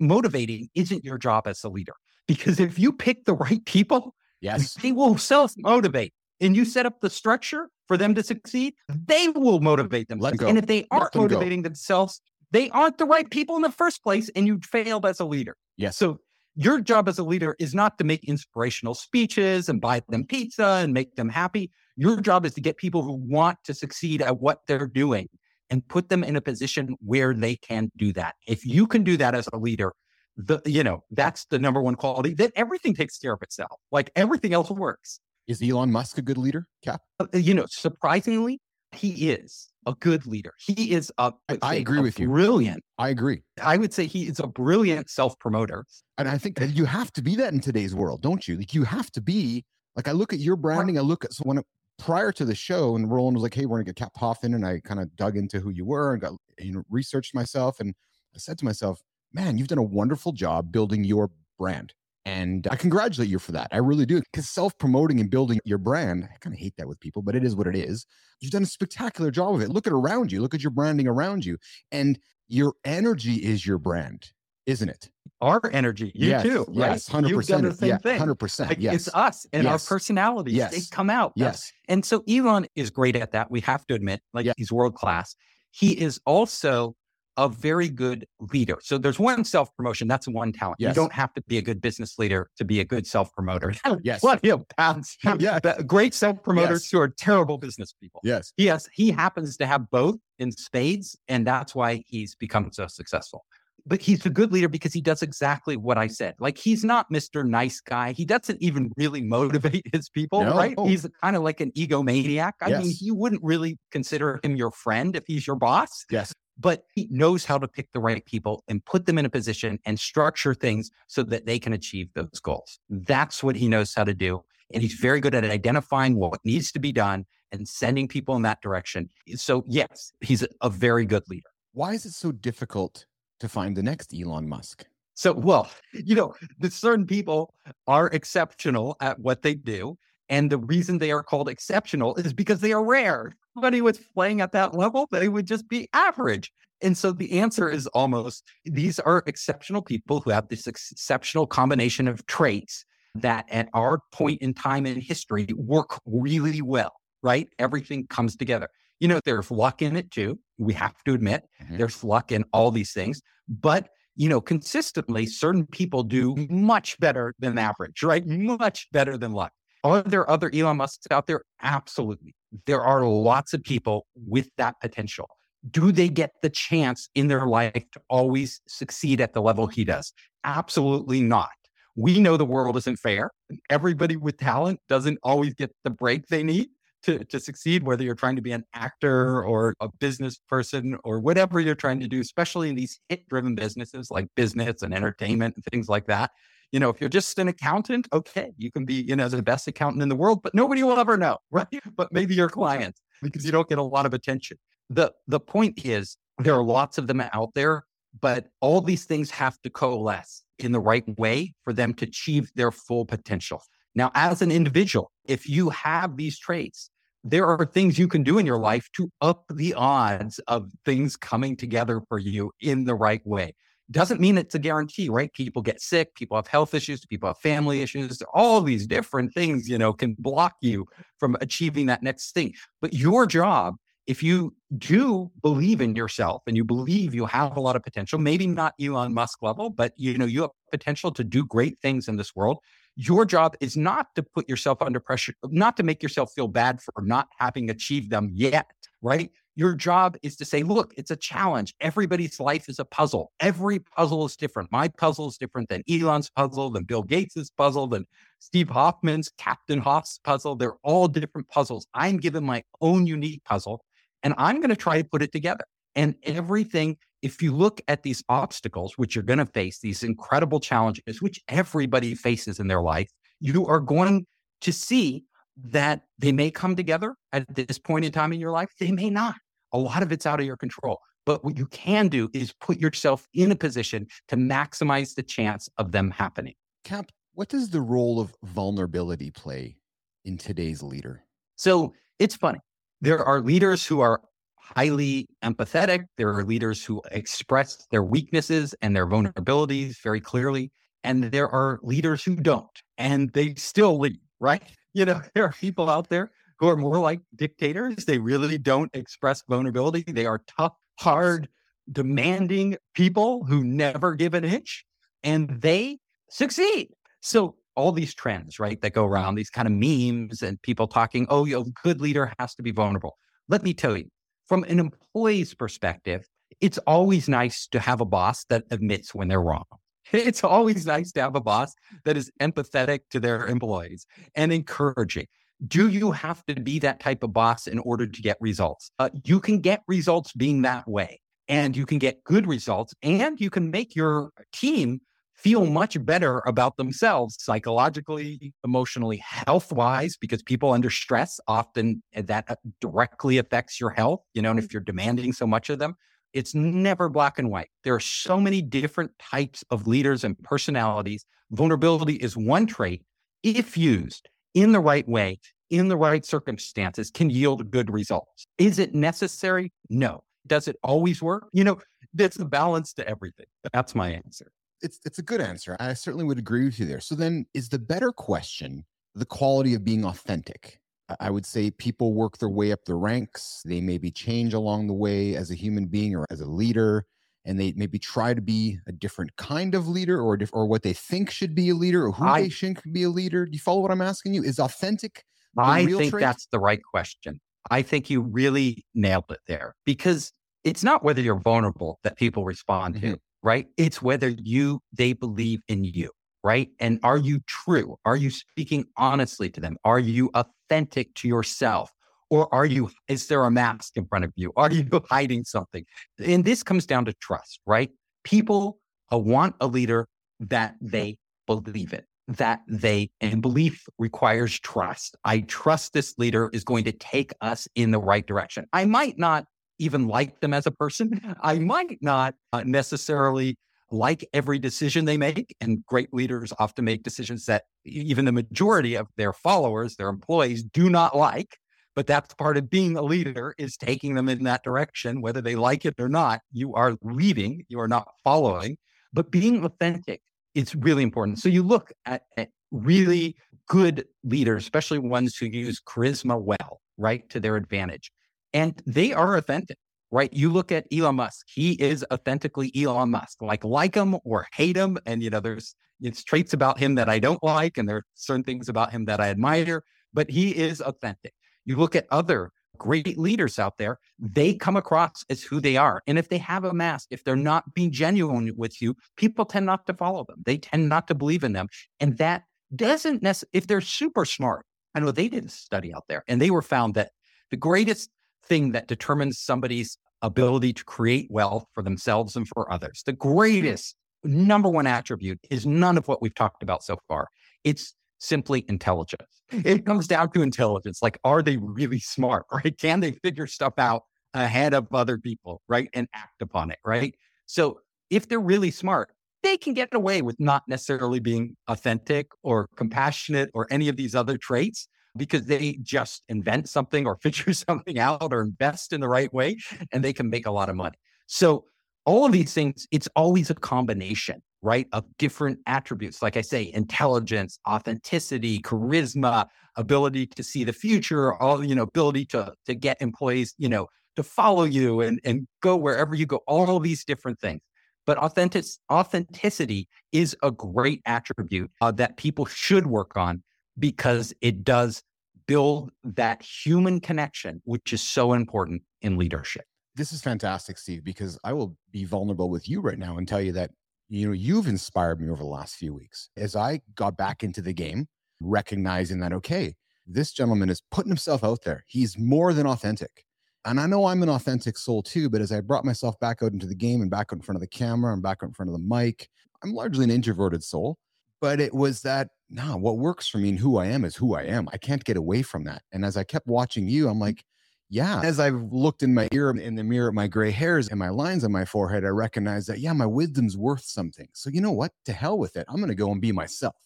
motivating 0.00 0.68
isn't 0.74 1.04
your 1.04 1.18
job 1.18 1.46
as 1.46 1.64
a 1.64 1.68
leader 1.68 1.94
because 2.26 2.60
if 2.60 2.78
you 2.78 2.92
pick 2.92 3.24
the 3.24 3.34
right 3.34 3.64
people, 3.64 4.14
yes, 4.40 4.74
they 4.74 4.92
will 4.92 5.16
self 5.16 5.54
motivate 5.56 6.12
and 6.40 6.56
you 6.56 6.64
set 6.64 6.86
up 6.86 7.00
the 7.00 7.10
structure 7.10 7.70
for 7.86 7.96
them 7.96 8.14
to 8.14 8.22
succeed, 8.22 8.74
they 8.88 9.28
will 9.28 9.60
motivate 9.60 10.08
themselves. 10.08 10.42
And 10.42 10.58
if 10.58 10.66
they 10.66 10.86
aren't 10.90 11.12
them 11.12 11.22
motivating 11.22 11.62
go. 11.62 11.68
themselves, 11.68 12.20
they 12.50 12.70
aren't 12.70 12.98
the 12.98 13.04
right 13.04 13.28
people 13.30 13.56
in 13.56 13.62
the 13.62 13.72
first 13.72 14.02
place 14.02 14.30
and 14.34 14.46
you 14.46 14.60
failed 14.62 15.06
as 15.06 15.20
a 15.20 15.24
leader. 15.24 15.56
Yes. 15.76 15.96
So 15.96 16.20
your 16.56 16.80
job 16.80 17.08
as 17.08 17.18
a 17.18 17.24
leader 17.24 17.56
is 17.58 17.74
not 17.74 17.98
to 17.98 18.04
make 18.04 18.24
inspirational 18.24 18.94
speeches 18.94 19.68
and 19.68 19.80
buy 19.80 20.02
them 20.08 20.24
pizza 20.24 20.80
and 20.82 20.92
make 20.92 21.16
them 21.16 21.28
happy. 21.28 21.70
Your 21.96 22.20
job 22.20 22.44
is 22.46 22.54
to 22.54 22.60
get 22.60 22.76
people 22.76 23.02
who 23.02 23.14
want 23.14 23.58
to 23.64 23.74
succeed 23.74 24.22
at 24.22 24.40
what 24.40 24.60
they're 24.66 24.86
doing 24.86 25.28
and 25.70 25.86
put 25.88 26.08
them 26.08 26.22
in 26.22 26.36
a 26.36 26.40
position 26.40 26.96
where 27.00 27.34
they 27.34 27.56
can 27.56 27.90
do 27.96 28.12
that. 28.12 28.34
If 28.46 28.64
you 28.64 28.86
can 28.86 29.02
do 29.02 29.16
that 29.16 29.34
as 29.34 29.48
a 29.52 29.58
leader, 29.58 29.92
the 30.36 30.60
you 30.66 30.82
know, 30.82 31.04
that's 31.10 31.44
the 31.46 31.58
number 31.58 31.80
one 31.80 31.94
quality, 31.94 32.34
then 32.34 32.50
everything 32.56 32.94
takes 32.94 33.18
care 33.18 33.32
of 33.32 33.42
itself. 33.42 33.80
Like 33.90 34.10
everything 34.16 34.52
else 34.52 34.70
works. 34.70 35.20
Is 35.46 35.62
Elon 35.62 35.92
Musk 35.92 36.16
a 36.18 36.22
good 36.22 36.38
leader, 36.38 36.66
Cap? 36.82 37.02
Uh, 37.20 37.26
you 37.34 37.52
know, 37.52 37.66
surprisingly, 37.68 38.60
he 38.94 39.30
is 39.30 39.68
a 39.86 39.94
good 40.00 40.26
leader. 40.26 40.52
He 40.58 40.92
is 40.92 41.12
a. 41.18 41.32
I, 41.48 41.58
I 41.62 41.74
agree 41.76 42.00
with 42.00 42.18
you. 42.18 42.28
Brilliant. 42.28 42.82
I 42.98 43.10
agree. 43.10 43.42
I 43.62 43.76
would 43.76 43.92
say 43.92 44.06
he 44.06 44.26
is 44.26 44.40
a 44.40 44.46
brilliant 44.46 45.10
self 45.10 45.38
promoter. 45.38 45.84
And 46.18 46.28
I 46.28 46.38
think 46.38 46.58
that 46.58 46.70
you 46.74 46.84
have 46.84 47.12
to 47.12 47.22
be 47.22 47.36
that 47.36 47.52
in 47.52 47.60
today's 47.60 47.94
world, 47.94 48.22
don't 48.22 48.46
you? 48.46 48.56
Like 48.56 48.74
you 48.74 48.84
have 48.84 49.10
to 49.12 49.20
be 49.20 49.64
like 49.96 50.08
I 50.08 50.12
look 50.12 50.32
at 50.32 50.38
your 50.38 50.56
branding. 50.56 50.98
I 50.98 51.02
look 51.02 51.24
at 51.24 51.32
so 51.32 51.42
when 51.44 51.62
prior 51.98 52.32
to 52.32 52.44
the 52.44 52.54
show, 52.54 52.96
and 52.96 53.10
Roland 53.10 53.36
was 53.36 53.42
like, 53.42 53.54
"Hey, 53.54 53.66
we're 53.66 53.78
gonna 53.78 53.84
get 53.84 53.96
Cap 53.96 54.12
Hoffman," 54.16 54.54
and 54.54 54.66
I 54.66 54.80
kind 54.80 55.00
of 55.00 55.14
dug 55.16 55.36
into 55.36 55.60
who 55.60 55.70
you 55.70 55.84
were 55.84 56.12
and 56.12 56.20
got 56.20 56.32
you 56.58 56.72
know 56.72 56.82
researched 56.90 57.34
myself, 57.34 57.80
and 57.80 57.94
I 58.34 58.38
said 58.38 58.58
to 58.58 58.64
myself, 58.64 59.00
"Man, 59.32 59.58
you've 59.58 59.68
done 59.68 59.78
a 59.78 59.82
wonderful 59.82 60.32
job 60.32 60.72
building 60.72 61.04
your 61.04 61.30
brand." 61.58 61.94
And 62.26 62.66
I 62.70 62.76
congratulate 62.76 63.28
you 63.28 63.38
for 63.38 63.52
that. 63.52 63.68
I 63.70 63.78
really 63.78 64.06
do. 64.06 64.20
Because 64.20 64.48
self 64.48 64.76
promoting 64.78 65.20
and 65.20 65.30
building 65.30 65.60
your 65.64 65.78
brand, 65.78 66.24
I 66.32 66.36
kind 66.38 66.54
of 66.54 66.60
hate 66.60 66.74
that 66.78 66.88
with 66.88 66.98
people, 67.00 67.22
but 67.22 67.34
it 67.34 67.44
is 67.44 67.54
what 67.54 67.66
it 67.66 67.76
is. 67.76 68.06
You've 68.40 68.52
done 68.52 68.62
a 68.62 68.66
spectacular 68.66 69.30
job 69.30 69.54
of 69.54 69.60
it. 69.60 69.68
Look 69.68 69.86
at 69.86 69.92
around 69.92 70.32
you, 70.32 70.40
look 70.40 70.54
at 70.54 70.62
your 70.62 70.70
branding 70.70 71.06
around 71.06 71.44
you. 71.44 71.58
And 71.92 72.18
your 72.48 72.74
energy 72.84 73.34
is 73.34 73.66
your 73.66 73.78
brand, 73.78 74.30
isn't 74.66 74.88
it? 74.88 75.10
Our 75.40 75.60
energy, 75.72 76.12
you 76.14 76.28
yes, 76.28 76.42
too. 76.42 76.66
Yes, 76.72 77.12
right? 77.12 77.24
100%. 77.24 77.28
You've 77.28 77.46
done 77.46 77.64
the 77.64 77.74
same 77.74 77.88
yeah, 77.90 77.98
thing. 77.98 78.20
100%. 78.20 78.68
Like, 78.68 78.78
yes. 78.80 78.94
It's 78.94 79.14
us 79.14 79.46
and 79.52 79.64
yes. 79.64 79.72
our 79.72 79.94
personalities. 79.96 80.54
Yes. 80.54 80.72
They 80.72 80.80
come 80.90 81.10
out. 81.10 81.32
Yes. 81.36 81.70
And 81.88 82.04
so 82.04 82.24
Elon 82.28 82.66
is 82.74 82.88
great 82.88 83.16
at 83.16 83.32
that. 83.32 83.50
We 83.50 83.60
have 83.60 83.86
to 83.88 83.94
admit, 83.94 84.22
like 84.32 84.50
he's 84.56 84.72
world 84.72 84.94
class. 84.94 85.36
He 85.70 85.92
is 85.92 86.20
also 86.24 86.94
a 87.36 87.48
very 87.48 87.88
good 87.88 88.26
leader. 88.52 88.78
So 88.80 88.98
there's 88.98 89.18
one 89.18 89.44
self 89.44 89.74
promotion. 89.76 90.08
That's 90.08 90.28
one 90.28 90.52
talent. 90.52 90.76
Yes. 90.78 90.90
You 90.90 90.94
don't 90.94 91.12
have 91.12 91.32
to 91.34 91.42
be 91.42 91.58
a 91.58 91.62
good 91.62 91.80
business 91.80 92.18
leader 92.18 92.48
to 92.56 92.64
be 92.64 92.80
a 92.80 92.84
good 92.84 93.06
self 93.06 93.32
promoter. 93.32 93.74
yes. 94.02 94.20
Plenty 94.20 94.50
of 94.50 94.64
paths. 94.76 95.16
yeah. 95.38 95.58
Great 95.86 96.14
self 96.14 96.42
promoters 96.42 96.84
yes. 96.84 96.90
who 96.90 97.00
are 97.00 97.08
terrible 97.08 97.58
business 97.58 97.92
people. 97.92 98.20
Yes. 98.24 98.52
Yes. 98.56 98.88
He 98.92 99.10
happens 99.10 99.56
to 99.58 99.66
have 99.66 99.90
both 99.90 100.16
in 100.38 100.52
spades. 100.52 101.16
And 101.28 101.46
that's 101.46 101.74
why 101.74 102.04
he's 102.06 102.34
become 102.34 102.70
so 102.72 102.86
successful. 102.86 103.44
But 103.86 104.00
he's 104.00 104.24
a 104.24 104.30
good 104.30 104.50
leader 104.50 104.68
because 104.68 104.94
he 104.94 105.02
does 105.02 105.20
exactly 105.20 105.76
what 105.76 105.98
I 105.98 106.06
said. 106.06 106.36
Like 106.38 106.56
he's 106.56 106.84
not 106.84 107.12
Mr. 107.12 107.46
Nice 107.46 107.82
Guy. 107.82 108.12
He 108.12 108.24
doesn't 108.24 108.62
even 108.62 108.90
really 108.96 109.20
motivate 109.20 109.84
his 109.92 110.08
people, 110.08 110.42
no. 110.42 110.56
right? 110.56 110.78
He's 110.84 111.06
kind 111.22 111.36
of 111.36 111.42
like 111.42 111.60
an 111.60 111.70
egomaniac. 111.72 112.52
I 112.62 112.70
yes. 112.70 112.82
mean, 112.82 112.94
you 112.98 113.14
wouldn't 113.14 113.42
really 113.42 113.78
consider 113.90 114.40
him 114.42 114.56
your 114.56 114.70
friend 114.70 115.14
if 115.14 115.24
he's 115.26 115.46
your 115.46 115.56
boss. 115.56 116.06
Yes 116.10 116.32
but 116.58 116.84
he 116.94 117.08
knows 117.10 117.44
how 117.44 117.58
to 117.58 117.66
pick 117.66 117.92
the 117.92 118.00
right 118.00 118.24
people 118.24 118.62
and 118.68 118.84
put 118.84 119.06
them 119.06 119.18
in 119.18 119.24
a 119.24 119.30
position 119.30 119.78
and 119.86 119.98
structure 119.98 120.54
things 120.54 120.90
so 121.06 121.22
that 121.22 121.46
they 121.46 121.58
can 121.58 121.72
achieve 121.72 122.08
those 122.14 122.40
goals. 122.40 122.78
That's 122.88 123.42
what 123.42 123.56
he 123.56 123.68
knows 123.68 123.94
how 123.94 124.04
to 124.04 124.14
do. 124.14 124.44
And 124.72 124.82
he's 124.82 124.94
very 124.94 125.20
good 125.20 125.34
at 125.34 125.44
identifying 125.44 126.16
what 126.16 126.40
needs 126.44 126.72
to 126.72 126.78
be 126.78 126.92
done 126.92 127.26
and 127.52 127.68
sending 127.68 128.08
people 128.08 128.34
in 128.36 128.42
that 128.42 128.60
direction. 128.60 129.10
So, 129.36 129.64
yes, 129.66 130.12
he's 130.20 130.46
a 130.60 130.70
very 130.70 131.04
good 131.04 131.22
leader. 131.28 131.48
Why 131.72 131.92
is 131.92 132.06
it 132.06 132.12
so 132.12 132.32
difficult 132.32 133.06
to 133.40 133.48
find 133.48 133.76
the 133.76 133.82
next 133.82 134.14
Elon 134.14 134.48
Musk? 134.48 134.84
So, 135.14 135.32
well, 135.32 135.70
you 135.92 136.14
know, 136.14 136.34
the 136.58 136.70
certain 136.70 137.06
people 137.06 137.54
are 137.86 138.08
exceptional 138.08 138.96
at 139.00 139.18
what 139.20 139.42
they 139.42 139.54
do. 139.54 139.96
And 140.28 140.50
the 140.50 140.58
reason 140.58 140.98
they 140.98 141.10
are 141.10 141.22
called 141.22 141.48
exceptional 141.48 142.14
is 142.16 142.32
because 142.32 142.60
they 142.60 142.72
are 142.72 142.84
rare. 142.84 143.36
Somebody 143.54 143.80
was 143.80 143.98
playing 143.98 144.40
at 144.40 144.52
that 144.52 144.74
level, 144.74 145.08
they 145.10 145.28
would 145.28 145.46
just 145.46 145.68
be 145.68 145.88
average. 145.92 146.50
And 146.82 146.96
so 146.98 147.12
the 147.12 147.38
answer 147.38 147.68
is 147.68 147.86
almost 147.88 148.44
these 148.64 148.98
are 148.98 149.22
exceptional 149.26 149.80
people 149.80 150.20
who 150.20 150.30
have 150.30 150.48
this 150.48 150.66
exceptional 150.66 151.46
combination 151.46 152.08
of 152.08 152.26
traits 152.26 152.84
that 153.14 153.46
at 153.48 153.68
our 153.74 154.00
point 154.12 154.42
in 154.42 154.54
time 154.54 154.86
in 154.86 155.00
history 155.00 155.46
work 155.56 156.00
really 156.04 156.60
well, 156.60 156.92
right? 157.22 157.48
Everything 157.58 158.06
comes 158.08 158.36
together. 158.36 158.68
You 159.00 159.08
know, 159.08 159.20
there's 159.24 159.50
luck 159.50 159.82
in 159.82 159.96
it 159.96 160.10
too. 160.10 160.38
We 160.58 160.74
have 160.74 160.94
to 161.04 161.14
admit 161.14 161.44
mm-hmm. 161.62 161.78
there's 161.78 162.02
luck 162.02 162.32
in 162.32 162.44
all 162.52 162.70
these 162.70 162.92
things, 162.92 163.22
but 163.48 163.88
you 164.16 164.28
know, 164.28 164.40
consistently 164.40 165.26
certain 165.26 165.66
people 165.66 166.02
do 166.02 166.34
much 166.48 166.98
better 167.00 167.34
than 167.38 167.58
average, 167.58 168.02
right? 168.02 168.24
Much 168.26 168.88
better 168.92 169.16
than 169.16 169.32
luck. 169.32 169.52
Are 169.84 170.02
there 170.02 170.28
other 170.28 170.50
Elon 170.54 170.78
Musks 170.78 171.06
out 171.10 171.26
there? 171.26 171.42
Absolutely. 171.62 172.34
There 172.66 172.80
are 172.80 173.04
lots 173.04 173.52
of 173.52 173.62
people 173.62 174.06
with 174.16 174.48
that 174.56 174.76
potential. 174.80 175.28
Do 175.70 175.92
they 175.92 176.08
get 176.08 176.32
the 176.42 176.50
chance 176.50 177.08
in 177.14 177.28
their 177.28 177.46
life 177.46 177.84
to 177.92 178.00
always 178.08 178.60
succeed 178.66 179.20
at 179.20 179.34
the 179.34 179.42
level 179.42 179.66
he 179.66 179.84
does? 179.84 180.12
Absolutely 180.44 181.20
not. 181.20 181.50
We 181.96 182.18
know 182.18 182.36
the 182.36 182.44
world 182.44 182.76
isn't 182.78 182.96
fair. 182.96 183.30
Everybody 183.70 184.16
with 184.16 184.38
talent 184.38 184.80
doesn't 184.88 185.18
always 185.22 185.54
get 185.54 185.70
the 185.84 185.90
break 185.90 186.26
they 186.26 186.42
need 186.42 186.68
to, 187.04 187.22
to 187.26 187.38
succeed, 187.38 187.82
whether 187.82 188.02
you're 188.02 188.14
trying 188.14 188.36
to 188.36 188.42
be 188.42 188.52
an 188.52 188.64
actor 188.74 189.44
or 189.44 189.74
a 189.80 189.88
business 190.00 190.38
person 190.48 190.96
or 191.04 191.20
whatever 191.20 191.60
you're 191.60 191.74
trying 191.74 192.00
to 192.00 192.08
do, 192.08 192.20
especially 192.20 192.70
in 192.70 192.74
these 192.74 192.98
hit 193.08 193.28
driven 193.28 193.54
businesses 193.54 194.10
like 194.10 194.26
business 194.34 194.82
and 194.82 194.94
entertainment 194.94 195.54
and 195.56 195.64
things 195.66 195.88
like 195.88 196.06
that 196.06 196.30
you 196.72 196.80
know, 196.80 196.88
if 196.88 197.00
you're 197.00 197.10
just 197.10 197.38
an 197.38 197.48
accountant, 197.48 198.08
okay, 198.12 198.52
you 198.56 198.70
can 198.70 198.84
be, 198.84 198.94
you 198.94 199.16
know, 199.16 199.28
the 199.28 199.42
best 199.42 199.66
accountant 199.68 200.02
in 200.02 200.08
the 200.08 200.16
world, 200.16 200.42
but 200.42 200.54
nobody 200.54 200.82
will 200.82 200.98
ever 200.98 201.16
know, 201.16 201.38
right? 201.50 201.66
But 201.96 202.12
maybe 202.12 202.34
your 202.34 202.48
client, 202.48 202.98
because 203.22 203.44
you 203.44 203.52
don't 203.52 203.68
get 203.68 203.78
a 203.78 203.82
lot 203.82 204.06
of 204.06 204.14
attention. 204.14 204.58
The 204.90 205.12
the 205.26 205.40
point 205.40 205.84
is 205.84 206.16
there 206.38 206.54
are 206.54 206.64
lots 206.64 206.98
of 206.98 207.06
them 207.06 207.22
out 207.32 207.54
there, 207.54 207.84
but 208.20 208.46
all 208.60 208.80
these 208.80 209.04
things 209.04 209.30
have 209.30 209.60
to 209.62 209.70
coalesce 209.70 210.42
in 210.58 210.72
the 210.72 210.80
right 210.80 211.04
way 211.18 211.54
for 211.64 211.72
them 211.72 211.94
to 211.94 212.04
achieve 212.04 212.50
their 212.54 212.70
full 212.70 213.04
potential. 213.04 213.62
Now, 213.94 214.10
as 214.14 214.42
an 214.42 214.50
individual, 214.50 215.10
if 215.24 215.48
you 215.48 215.70
have 215.70 216.16
these 216.16 216.38
traits, 216.38 216.90
there 217.22 217.46
are 217.46 217.64
things 217.64 217.98
you 217.98 218.08
can 218.08 218.22
do 218.22 218.38
in 218.38 218.44
your 218.44 218.58
life 218.58 218.88
to 218.96 219.10
up 219.20 219.44
the 219.50 219.72
odds 219.74 220.38
of 220.40 220.70
things 220.84 221.16
coming 221.16 221.56
together 221.56 222.02
for 222.08 222.18
you 222.18 222.50
in 222.60 222.84
the 222.84 222.94
right 222.94 223.26
way 223.26 223.54
doesn't 223.90 224.20
mean 224.20 224.38
it's 224.38 224.54
a 224.54 224.58
guarantee, 224.58 225.08
right? 225.08 225.32
People 225.32 225.62
get 225.62 225.80
sick, 225.80 226.14
people 226.14 226.36
have 226.36 226.46
health 226.46 226.74
issues, 226.74 227.04
people 227.04 227.28
have 227.28 227.38
family 227.38 227.82
issues, 227.82 228.22
all 228.32 228.60
these 228.60 228.86
different 228.86 229.34
things, 229.34 229.68
you 229.68 229.78
know, 229.78 229.92
can 229.92 230.16
block 230.18 230.54
you 230.60 230.86
from 231.18 231.36
achieving 231.40 231.86
that 231.86 232.02
next 232.02 232.32
thing. 232.32 232.54
But 232.80 232.94
your 232.94 233.26
job, 233.26 233.76
if 234.06 234.22
you 234.22 234.54
do 234.78 235.30
believe 235.42 235.80
in 235.80 235.96
yourself 235.96 236.42
and 236.46 236.56
you 236.56 236.64
believe 236.64 237.14
you 237.14 237.26
have 237.26 237.56
a 237.56 237.60
lot 237.60 237.76
of 237.76 237.82
potential, 237.82 238.18
maybe 238.18 238.46
not 238.46 238.74
Elon 238.80 239.14
Musk 239.14 239.42
level, 239.42 239.70
but 239.70 239.92
you 239.96 240.16
know, 240.18 240.26
you 240.26 240.42
have 240.42 240.50
potential 240.70 241.10
to 241.12 241.24
do 241.24 241.44
great 241.44 241.78
things 241.80 242.08
in 242.08 242.16
this 242.16 242.34
world. 242.34 242.58
Your 242.96 243.24
job 243.24 243.56
is 243.60 243.76
not 243.76 244.14
to 244.14 244.22
put 244.22 244.48
yourself 244.48 244.80
under 244.80 245.00
pressure, 245.00 245.34
not 245.44 245.76
to 245.78 245.82
make 245.82 246.02
yourself 246.02 246.32
feel 246.34 246.48
bad 246.48 246.80
for 246.80 247.02
not 247.02 247.28
having 247.38 247.70
achieved 247.70 248.10
them 248.10 248.30
yet, 248.32 248.70
right? 249.02 249.30
Your 249.56 249.74
job 249.74 250.16
is 250.22 250.34
to 250.36 250.44
say, 250.44 250.64
look, 250.64 250.92
it's 250.96 251.12
a 251.12 251.16
challenge. 251.16 251.74
Everybody's 251.80 252.40
life 252.40 252.68
is 252.68 252.80
a 252.80 252.84
puzzle. 252.84 253.32
Every 253.38 253.78
puzzle 253.78 254.26
is 254.26 254.36
different. 254.36 254.72
My 254.72 254.88
puzzle 254.88 255.28
is 255.28 255.38
different 255.38 255.68
than 255.68 255.82
Elon's 255.88 256.28
puzzle, 256.30 256.70
than 256.70 256.84
Bill 256.84 257.02
Gates's 257.02 257.50
puzzle, 257.50 257.86
than 257.86 258.04
Steve 258.40 258.68
Hoffman's, 258.68 259.30
Captain 259.38 259.78
Hoff's 259.78 260.18
puzzle. 260.24 260.56
They're 260.56 260.76
all 260.82 261.06
different 261.06 261.48
puzzles. 261.48 261.86
I'm 261.94 262.16
given 262.16 262.44
my 262.44 262.64
own 262.80 263.06
unique 263.06 263.44
puzzle, 263.44 263.84
and 264.24 264.34
I'm 264.38 264.56
going 264.56 264.70
to 264.70 264.76
try 264.76 265.00
to 265.00 265.08
put 265.08 265.22
it 265.22 265.30
together. 265.30 265.64
And 265.94 266.16
everything, 266.24 266.96
if 267.22 267.40
you 267.40 267.52
look 267.52 267.80
at 267.86 268.02
these 268.02 268.24
obstacles, 268.28 268.98
which 268.98 269.14
you're 269.14 269.22
going 269.22 269.38
to 269.38 269.46
face, 269.46 269.78
these 269.78 270.02
incredible 270.02 270.58
challenges, 270.58 271.22
which 271.22 271.40
everybody 271.48 272.16
faces 272.16 272.58
in 272.58 272.66
their 272.66 272.82
life, 272.82 273.10
you 273.38 273.66
are 273.66 273.80
going 273.80 274.26
to 274.62 274.72
see 274.72 275.24
that 275.56 276.02
they 276.18 276.32
may 276.32 276.50
come 276.50 276.74
together 276.74 277.14
at 277.32 277.46
this 277.54 277.78
point 277.78 278.04
in 278.04 278.10
time 278.10 278.32
in 278.32 278.40
your 278.40 278.50
life. 278.50 278.70
They 278.80 278.90
may 278.90 279.10
not. 279.10 279.36
A 279.74 279.78
lot 279.78 280.02
of 280.02 280.12
it's 280.12 280.24
out 280.24 280.40
of 280.40 280.46
your 280.46 280.56
control. 280.56 281.00
But 281.26 281.44
what 281.44 281.58
you 281.58 281.66
can 281.66 282.08
do 282.08 282.28
is 282.32 282.52
put 282.60 282.78
yourself 282.78 283.26
in 283.34 283.50
a 283.50 283.56
position 283.56 284.06
to 284.28 284.36
maximize 284.36 285.14
the 285.14 285.22
chance 285.22 285.68
of 285.78 285.92
them 285.92 286.10
happening. 286.10 286.54
Cap, 286.84 287.10
what 287.34 287.48
does 287.48 287.70
the 287.70 287.80
role 287.80 288.20
of 288.20 288.34
vulnerability 288.44 289.30
play 289.30 289.76
in 290.24 290.38
today's 290.38 290.82
leader? 290.82 291.24
So 291.56 291.92
it's 292.18 292.36
funny. 292.36 292.60
There 293.00 293.24
are 293.24 293.40
leaders 293.40 293.86
who 293.86 294.00
are 294.00 294.20
highly 294.56 295.28
empathetic. 295.42 296.04
There 296.16 296.30
are 296.30 296.44
leaders 296.44 296.84
who 296.84 297.02
express 297.10 297.86
their 297.90 298.02
weaknesses 298.02 298.74
and 298.80 298.94
their 298.94 299.06
vulnerabilities 299.06 299.96
very 300.02 300.20
clearly. 300.20 300.72
And 301.02 301.24
there 301.24 301.48
are 301.48 301.80
leaders 301.82 302.24
who 302.24 302.36
don't, 302.36 302.82
and 302.96 303.30
they 303.34 303.54
still 303.56 303.98
lead, 303.98 304.20
right? 304.40 304.62
You 304.94 305.04
know, 305.04 305.20
there 305.34 305.44
are 305.44 305.52
people 305.52 305.90
out 305.90 306.08
there 306.08 306.30
who 306.58 306.68
are 306.68 306.76
more 306.76 306.98
like 306.98 307.20
dictators. 307.34 308.04
They 308.04 308.18
really 308.18 308.58
don't 308.58 308.94
express 308.94 309.42
vulnerability. 309.48 310.04
They 310.06 310.26
are 310.26 310.42
tough, 310.58 310.74
hard, 310.98 311.48
demanding 311.90 312.76
people 312.94 313.44
who 313.44 313.64
never 313.64 314.14
give 314.14 314.34
an 314.34 314.44
inch 314.44 314.84
and 315.22 315.48
they 315.60 315.98
succeed. 316.30 316.88
So 317.20 317.56
all 317.76 317.92
these 317.92 318.14
trends, 318.14 318.58
right, 318.58 318.80
that 318.82 318.92
go 318.92 319.04
around, 319.04 319.34
these 319.34 319.50
kind 319.50 319.66
of 319.66 319.72
memes 319.72 320.42
and 320.42 320.60
people 320.62 320.86
talking, 320.86 321.26
oh, 321.28 321.46
a 321.46 321.64
good 321.82 322.00
leader 322.00 322.32
has 322.38 322.54
to 322.54 322.62
be 322.62 322.70
vulnerable. 322.70 323.16
Let 323.48 323.62
me 323.62 323.74
tell 323.74 323.96
you, 323.96 324.08
from 324.48 324.64
an 324.64 324.78
employee's 324.78 325.54
perspective, 325.54 326.26
it's 326.60 326.78
always 326.78 327.28
nice 327.28 327.66
to 327.68 327.80
have 327.80 328.00
a 328.00 328.04
boss 328.04 328.44
that 328.44 328.64
admits 328.70 329.14
when 329.14 329.28
they're 329.28 329.42
wrong. 329.42 329.64
It's 330.12 330.44
always 330.44 330.86
nice 330.86 331.12
to 331.12 331.22
have 331.22 331.34
a 331.34 331.40
boss 331.40 331.74
that 332.04 332.16
is 332.16 332.30
empathetic 332.40 333.00
to 333.10 333.20
their 333.20 333.46
employees 333.46 334.06
and 334.34 334.52
encouraging. 334.52 335.26
Do 335.66 335.88
you 335.88 336.10
have 336.10 336.44
to 336.46 336.54
be 336.54 336.78
that 336.80 337.00
type 337.00 337.22
of 337.22 337.32
boss 337.32 337.66
in 337.66 337.78
order 337.78 338.06
to 338.06 338.22
get 338.22 338.36
results? 338.40 338.90
Uh, 338.98 339.10
you 339.24 339.40
can 339.40 339.60
get 339.60 339.82
results 339.86 340.32
being 340.32 340.62
that 340.62 340.86
way, 340.88 341.20
and 341.48 341.76
you 341.76 341.86
can 341.86 341.98
get 341.98 342.24
good 342.24 342.46
results, 342.46 342.94
and 343.02 343.40
you 343.40 343.50
can 343.50 343.70
make 343.70 343.94
your 343.94 344.30
team 344.52 345.00
feel 345.34 345.66
much 345.66 346.02
better 346.04 346.42
about 346.46 346.76
themselves 346.76 347.36
psychologically, 347.40 348.52
emotionally, 348.64 349.18
health 349.18 349.72
wise, 349.72 350.16
because 350.16 350.42
people 350.42 350.72
under 350.72 350.90
stress 350.90 351.40
often 351.46 352.02
eh, 352.14 352.22
that 352.22 352.44
uh, 352.48 352.54
directly 352.80 353.38
affects 353.38 353.80
your 353.80 353.90
health, 353.90 354.20
you 354.32 354.42
know, 354.42 354.50
and 354.50 354.58
if 354.58 354.72
you're 354.72 354.82
demanding 354.82 355.32
so 355.32 355.46
much 355.46 355.70
of 355.70 355.78
them, 355.78 355.96
it's 356.32 356.54
never 356.54 357.08
black 357.08 357.38
and 357.38 357.50
white. 357.50 357.68
There 357.84 357.94
are 357.94 358.00
so 358.00 358.40
many 358.40 358.62
different 358.62 359.12
types 359.18 359.64
of 359.70 359.86
leaders 359.86 360.24
and 360.24 360.38
personalities. 360.42 361.26
Vulnerability 361.50 362.14
is 362.14 362.36
one 362.36 362.66
trait, 362.66 363.04
if 363.42 363.76
used 363.76 364.28
in 364.54 364.72
the 364.72 364.80
right 364.80 365.06
way, 365.08 365.38
in 365.70 365.88
the 365.88 365.96
right 365.96 366.24
circumstances, 366.24 367.10
can 367.10 367.30
yield 367.30 367.70
good 367.70 367.92
results. 367.92 368.46
Is 368.58 368.78
it 368.78 368.94
necessary? 368.94 369.72
No. 369.90 370.22
Does 370.46 370.68
it 370.68 370.76
always 370.82 371.22
work? 371.22 371.48
You 371.52 371.64
know, 371.64 371.78
there's 372.12 372.38
a 372.38 372.44
balance 372.44 372.92
to 372.94 373.08
everything. 373.08 373.46
That's 373.72 373.94
my 373.94 374.10
answer 374.10 374.52
it's 374.84 375.00
it's 375.04 375.18
a 375.18 375.22
good 375.22 375.40
answer. 375.40 375.76
I 375.80 375.94
certainly 375.94 376.24
would 376.26 376.38
agree 376.38 376.66
with 376.66 376.78
you 376.78 376.86
there. 376.86 377.00
So 377.00 377.14
then 377.14 377.46
is 377.54 377.68
the 377.68 377.78
better 377.78 378.12
question 378.12 378.84
the 379.14 379.24
quality 379.24 379.74
of 379.74 379.84
being 379.84 380.04
authentic? 380.04 380.78
I 381.20 381.30
would 381.30 381.46
say 381.46 381.70
people 381.70 382.14
work 382.14 382.38
their 382.38 382.48
way 382.48 382.72
up 382.72 382.84
the 382.84 382.94
ranks. 382.94 383.62
They 383.64 383.80
maybe 383.80 384.10
change 384.10 384.54
along 384.54 384.86
the 384.86 384.94
way 384.94 385.34
as 385.36 385.50
a 385.50 385.54
human 385.54 385.86
being 385.86 386.14
or 386.14 386.26
as 386.30 386.40
a 386.40 386.46
leader, 386.46 387.06
and 387.44 387.58
they 387.58 387.72
maybe 387.76 387.98
try 387.98 388.34
to 388.34 388.40
be 388.40 388.78
a 388.86 388.92
different 388.92 389.36
kind 389.36 389.74
of 389.74 389.88
leader 389.88 390.20
or 390.20 390.36
diff- 390.36 390.50
or 390.52 390.66
what 390.66 390.82
they 390.82 390.92
think 390.92 391.30
should 391.30 391.54
be 391.54 391.70
a 391.70 391.74
leader 391.74 392.06
or 392.06 392.12
who 392.12 392.26
I, 392.26 392.42
they 392.42 392.50
think 392.50 392.82
could 392.82 392.92
be 392.92 393.02
a 393.02 393.10
leader. 393.10 393.44
Do 393.46 393.52
you 393.52 393.58
follow 393.58 393.80
what 393.80 393.90
I'm 393.90 394.02
asking 394.02 394.34
you? 394.34 394.42
Is 394.42 394.58
authentic? 394.58 395.24
I 395.58 395.86
think 395.86 396.10
trait? 396.10 396.20
that's 396.20 396.46
the 396.46 396.58
right 396.58 396.82
question. 396.82 397.40
I 397.70 397.82
think 397.82 398.10
you 398.10 398.20
really 398.20 398.84
nailed 398.94 399.30
it 399.30 399.40
there 399.46 399.74
because 399.84 400.32
it's 400.64 400.82
not 400.82 401.04
whether 401.04 401.20
you're 401.20 401.40
vulnerable 401.40 401.98
that 402.02 402.16
people 402.16 402.44
respond 402.44 402.94
to. 402.94 403.00
Mm-hmm 403.00 403.14
right? 403.44 403.66
It's 403.76 404.02
whether 404.02 404.30
you, 404.30 404.80
they 404.92 405.12
believe 405.12 405.60
in 405.68 405.84
you, 405.84 406.10
right? 406.42 406.70
And 406.80 406.98
are 407.04 407.18
you 407.18 407.40
true? 407.46 407.96
Are 408.04 408.16
you 408.16 408.30
speaking 408.30 408.86
honestly 408.96 409.50
to 409.50 409.60
them? 409.60 409.76
Are 409.84 409.98
you 410.00 410.30
authentic 410.34 411.14
to 411.16 411.28
yourself? 411.28 411.92
Or 412.34 412.52
are 412.52 412.66
you, 412.66 412.90
is 413.06 413.28
there 413.28 413.44
a 413.44 413.50
mask 413.52 413.96
in 413.96 414.06
front 414.06 414.24
of 414.24 414.32
you? 414.34 414.52
Are 414.56 414.68
you 414.68 414.88
hiding 415.08 415.44
something? 415.44 415.84
And 416.18 416.44
this 416.44 416.64
comes 416.64 416.84
down 416.84 417.04
to 417.04 417.12
trust, 417.12 417.60
right? 417.64 417.90
People 418.24 418.80
uh, 419.12 419.18
want 419.18 419.54
a 419.60 419.68
leader 419.68 420.08
that 420.40 420.74
they 420.80 421.18
believe 421.46 421.92
in, 421.92 422.02
that 422.26 422.62
they, 422.66 423.10
and 423.20 423.40
belief 423.40 423.84
requires 424.00 424.58
trust. 424.58 425.14
I 425.24 425.42
trust 425.42 425.92
this 425.92 426.14
leader 426.18 426.50
is 426.52 426.64
going 426.64 426.82
to 426.86 426.92
take 426.92 427.30
us 427.40 427.68
in 427.76 427.92
the 427.92 428.00
right 428.00 428.26
direction. 428.26 428.66
I 428.72 428.84
might 428.84 429.16
not 429.16 429.44
even 429.78 430.08
like 430.08 430.40
them 430.40 430.52
as 430.52 430.66
a 430.66 430.72
person. 430.72 431.36
I 431.40 431.60
might 431.60 431.98
not 432.00 432.34
uh, 432.52 432.64
necessarily 432.66 433.56
like 433.92 434.28
every 434.32 434.58
decision 434.58 435.04
they 435.04 435.18
make. 435.18 435.54
And 435.60 435.86
great 435.86 436.12
leaders 436.12 436.52
often 436.58 436.84
make 436.84 437.04
decisions 437.04 437.46
that 437.46 437.62
even 437.84 438.24
the 438.24 438.32
majority 438.32 438.96
of 438.96 439.06
their 439.16 439.32
followers, 439.32 439.94
their 439.94 440.08
employees, 440.08 440.64
do 440.64 440.90
not 440.90 441.16
like. 441.16 441.58
But 441.96 442.06
that's 442.06 442.34
part 442.34 442.56
of 442.56 442.70
being 442.70 442.96
a 442.96 443.02
leader 443.02 443.54
is 443.56 443.76
taking 443.76 444.14
them 444.14 444.28
in 444.28 444.44
that 444.44 444.64
direction, 444.64 445.20
whether 445.20 445.40
they 445.40 445.54
like 445.54 445.84
it 445.84 445.94
or 445.98 446.08
not. 446.08 446.40
You 446.52 446.74
are 446.74 446.96
leading, 447.02 447.64
you 447.68 447.78
are 447.80 447.88
not 447.88 448.08
following. 448.24 448.76
But 449.12 449.30
being 449.30 449.64
authentic 449.64 450.20
is 450.54 450.74
really 450.74 451.04
important. 451.04 451.38
So 451.38 451.48
you 451.48 451.62
look 451.62 451.92
at, 452.04 452.22
at 452.36 452.48
really 452.72 453.36
good 453.68 454.06
leaders, 454.24 454.64
especially 454.64 454.98
ones 454.98 455.36
who 455.36 455.46
use 455.46 455.80
charisma 455.80 456.40
well, 456.40 456.80
right, 456.98 457.28
to 457.30 457.38
their 457.38 457.56
advantage 457.56 458.10
and 458.54 458.80
they 458.86 459.12
are 459.12 459.36
authentic, 459.36 459.76
right? 460.10 460.32
You 460.32 460.50
look 460.50 460.72
at 460.72 460.86
Elon 460.90 461.16
Musk, 461.16 461.46
he 461.52 461.72
is 461.72 462.06
authentically 462.10 462.72
Elon 462.74 463.10
Musk, 463.10 463.42
like 463.42 463.64
like 463.64 463.96
him 463.96 464.16
or 464.24 464.46
hate 464.54 464.76
him. 464.76 464.96
And, 465.04 465.22
you 465.22 465.28
know, 465.28 465.40
there's 465.40 465.74
it's 466.00 466.24
traits 466.24 466.52
about 466.52 466.78
him 466.78 466.94
that 466.94 467.08
I 467.08 467.18
don't 467.18 467.42
like, 467.42 467.76
and 467.76 467.88
there 467.88 467.98
are 467.98 468.04
certain 468.14 468.44
things 468.44 468.68
about 468.68 468.92
him 468.92 469.04
that 469.06 469.20
I 469.20 469.28
admire, 469.28 469.82
but 470.12 470.30
he 470.30 470.50
is 470.50 470.80
authentic. 470.80 471.34
You 471.64 471.76
look 471.76 471.96
at 471.96 472.06
other 472.10 472.50
great 472.78 473.16
leaders 473.18 473.58
out 473.58 473.78
there, 473.78 473.98
they 474.18 474.54
come 474.54 474.76
across 474.76 475.24
as 475.30 475.42
who 475.42 475.60
they 475.60 475.76
are. 475.76 476.02
And 476.06 476.18
if 476.18 476.28
they 476.28 476.38
have 476.38 476.64
a 476.64 476.72
mask, 476.74 477.08
if 477.10 477.24
they're 477.24 477.36
not 477.36 477.72
being 477.74 477.92
genuine 477.92 478.52
with 478.56 478.82
you, 478.82 478.96
people 479.16 479.44
tend 479.44 479.66
not 479.66 479.86
to 479.86 479.94
follow 479.94 480.24
them. 480.28 480.42
They 480.44 480.58
tend 480.58 480.88
not 480.88 481.08
to 481.08 481.14
believe 481.14 481.44
in 481.44 481.52
them. 481.52 481.68
And 482.00 482.18
that 482.18 482.42
doesn't 482.74 483.22
necessarily, 483.22 483.50
if 483.52 483.66
they're 483.66 483.80
super 483.80 484.24
smart, 484.24 484.66
I 484.94 485.00
know 485.00 485.10
they 485.10 485.28
did 485.28 485.44
a 485.44 485.48
study 485.48 485.94
out 485.94 486.04
there 486.08 486.24
and 486.28 486.40
they 486.40 486.50
were 486.50 486.62
found 486.62 486.94
that 486.94 487.10
the 487.50 487.56
greatest 487.56 488.10
thing 488.44 488.72
that 488.72 488.88
determines 488.88 489.38
somebody's 489.38 489.98
ability 490.22 490.72
to 490.72 490.84
create 490.84 491.28
wealth 491.30 491.66
for 491.74 491.82
themselves 491.82 492.36
and 492.36 492.48
for 492.48 492.70
others. 492.72 493.02
The 493.04 493.12
greatest 493.12 493.96
number 494.22 494.68
one 494.68 494.86
attribute 494.86 495.38
is 495.50 495.66
none 495.66 495.98
of 495.98 496.08
what 496.08 496.22
we've 496.22 496.34
talked 496.34 496.62
about 496.62 496.82
so 496.82 496.98
far. 497.08 497.28
It's 497.62 497.94
simply 498.24 498.64
intelligence. 498.68 499.42
It 499.50 499.84
comes 499.86 500.06
down 500.06 500.30
to 500.32 500.42
intelligence. 500.42 501.00
Like, 501.02 501.18
are 501.24 501.42
they 501.42 501.56
really 501.58 502.00
smart, 502.00 502.46
right? 502.52 502.76
Can 502.78 503.00
they 503.00 503.12
figure 503.12 503.46
stuff 503.46 503.74
out 503.78 504.02
ahead 504.32 504.74
of 504.74 504.88
other 504.92 505.18
people, 505.18 505.62
right? 505.68 505.88
And 505.94 506.08
act 506.14 506.42
upon 506.42 506.70
it, 506.70 506.78
right? 506.84 507.14
So 507.46 507.80
if 508.10 508.28
they're 508.28 508.40
really 508.40 508.70
smart, 508.70 509.10
they 509.42 509.56
can 509.56 509.74
get 509.74 509.92
away 509.92 510.22
with 510.22 510.40
not 510.40 510.62
necessarily 510.66 511.20
being 511.20 511.56
authentic 511.68 512.28
or 512.42 512.68
compassionate 512.76 513.50
or 513.54 513.66
any 513.70 513.88
of 513.88 513.96
these 513.96 514.14
other 514.14 514.38
traits 514.38 514.88
because 515.16 515.46
they 515.46 515.78
just 515.82 516.22
invent 516.28 516.68
something 516.68 517.06
or 517.06 517.16
figure 517.22 517.52
something 517.52 517.98
out 517.98 518.32
or 518.32 518.40
invest 518.40 518.92
in 518.92 519.00
the 519.00 519.08
right 519.08 519.32
way 519.32 519.58
and 519.92 520.02
they 520.02 520.12
can 520.12 520.30
make 520.30 520.46
a 520.46 520.50
lot 520.50 520.68
of 520.68 520.76
money. 520.76 520.96
So, 521.26 521.66
all 522.06 522.26
of 522.26 522.32
these 522.32 522.52
things, 522.52 522.86
it's 522.90 523.08
always 523.16 523.50
a 523.50 523.54
combination, 523.54 524.42
right, 524.62 524.86
of 524.92 525.04
different 525.18 525.58
attributes. 525.66 526.22
Like 526.22 526.36
I 526.36 526.42
say, 526.42 526.70
intelligence, 526.72 527.58
authenticity, 527.68 528.60
charisma, 528.60 529.46
ability 529.76 530.26
to 530.26 530.42
see 530.42 530.64
the 530.64 530.72
future, 530.72 531.34
all, 531.40 531.64
you 531.64 531.74
know, 531.74 531.82
ability 531.82 532.26
to, 532.26 532.52
to 532.66 532.74
get 532.74 533.00
employees, 533.00 533.54
you 533.58 533.68
know, 533.68 533.86
to 534.16 534.22
follow 534.22 534.64
you 534.64 535.00
and, 535.00 535.20
and 535.24 535.46
go 535.62 535.76
wherever 535.76 536.14
you 536.14 536.26
go, 536.26 536.40
all 536.46 536.78
these 536.78 537.04
different 537.04 537.40
things. 537.40 537.60
But 538.06 538.18
authentic, 538.18 538.64
authenticity 538.92 539.88
is 540.12 540.36
a 540.42 540.50
great 540.50 541.00
attribute 541.06 541.70
uh, 541.80 541.90
that 541.92 542.16
people 542.16 542.44
should 542.44 542.86
work 542.86 543.16
on 543.16 543.42
because 543.78 544.32
it 544.40 544.62
does 544.62 545.02
build 545.46 545.90
that 546.04 546.42
human 546.42 547.00
connection, 547.00 547.62
which 547.64 547.92
is 547.92 548.02
so 548.02 548.34
important 548.34 548.82
in 549.00 549.16
leadership. 549.16 549.64
This 549.96 550.12
is 550.12 550.22
fantastic, 550.22 550.76
Steve, 550.78 551.04
because 551.04 551.38
I 551.44 551.52
will 551.52 551.76
be 551.92 552.04
vulnerable 552.04 552.50
with 552.50 552.68
you 552.68 552.80
right 552.80 552.98
now 552.98 553.16
and 553.16 553.28
tell 553.28 553.40
you 553.40 553.52
that 553.52 553.70
you 554.08 554.26
know 554.26 554.32
you've 554.32 554.66
inspired 554.66 555.20
me 555.20 555.28
over 555.30 555.42
the 555.42 555.48
last 555.48 555.76
few 555.76 555.94
weeks 555.94 556.30
as 556.36 556.56
I 556.56 556.80
got 556.94 557.16
back 557.16 557.42
into 557.42 557.62
the 557.62 557.72
game, 557.72 558.08
recognizing 558.40 559.20
that 559.20 559.32
okay, 559.32 559.74
this 560.06 560.32
gentleman 560.32 560.68
is 560.68 560.82
putting 560.90 561.10
himself 561.10 561.44
out 561.44 561.62
there. 561.62 561.84
He's 561.86 562.18
more 562.18 562.52
than 562.52 562.66
authentic. 562.66 563.24
And 563.64 563.80
I 563.80 563.86
know 563.86 564.06
I'm 564.06 564.22
an 564.22 564.28
authentic 564.28 564.76
soul 564.76 565.02
too, 565.02 565.30
but 565.30 565.40
as 565.40 565.50
I 565.50 565.60
brought 565.60 565.86
myself 565.86 566.18
back 566.20 566.42
out 566.42 566.52
into 566.52 566.66
the 566.66 566.74
game 566.74 567.00
and 567.00 567.10
back 567.10 567.32
in 567.32 567.40
front 567.40 567.56
of 567.56 567.60
the 567.60 567.66
camera 567.66 568.12
and 568.12 568.22
back 568.22 568.42
in 568.42 568.52
front 568.52 568.68
of 568.68 568.74
the 568.74 568.86
mic, 568.86 569.30
I'm 569.62 569.72
largely 569.72 570.04
an 570.04 570.10
introverted 570.10 570.62
soul. 570.62 570.98
But 571.40 571.60
it 571.60 571.72
was 571.72 572.02
that 572.02 572.28
nah, 572.50 572.76
what 572.76 572.98
works 572.98 573.26
for 573.26 573.38
me 573.38 573.50
and 573.50 573.58
who 573.58 573.78
I 573.78 573.86
am 573.86 574.04
is 574.04 574.16
who 574.16 574.34
I 574.34 574.42
am. 574.42 574.68
I 574.72 574.76
can't 574.76 575.04
get 575.04 575.16
away 575.16 575.42
from 575.42 575.64
that. 575.64 575.82
And 575.92 576.04
as 576.04 576.16
I 576.16 576.24
kept 576.24 576.46
watching 576.46 576.88
you, 576.88 577.08
I'm 577.08 577.16
mm. 577.16 577.22
like, 577.22 577.44
yeah. 577.88 578.20
As 578.22 578.40
I've 578.40 578.60
looked 578.72 579.02
in 579.02 579.14
my 579.14 579.28
ear, 579.32 579.50
in 579.50 579.74
the 579.74 579.84
mirror 579.84 580.08
at 580.08 580.14
my 580.14 580.26
gray 580.26 580.50
hairs 580.50 580.88
and 580.88 580.98
my 580.98 581.10
lines 581.10 581.44
on 581.44 581.52
my 581.52 581.64
forehead, 581.64 582.04
I 582.04 582.08
recognize 582.08 582.66
that, 582.66 582.80
yeah, 582.80 582.92
my 582.92 583.06
wisdom's 583.06 583.56
worth 583.56 583.84
something. 583.84 584.28
So 584.32 584.50
you 584.50 584.60
know 584.60 584.72
what? 584.72 584.92
To 585.04 585.12
hell 585.12 585.38
with 585.38 585.56
it. 585.56 585.66
I'm 585.68 585.76
going 585.76 585.88
to 585.88 585.94
go 585.94 586.10
and 586.10 586.20
be 586.20 586.32
myself. 586.32 586.76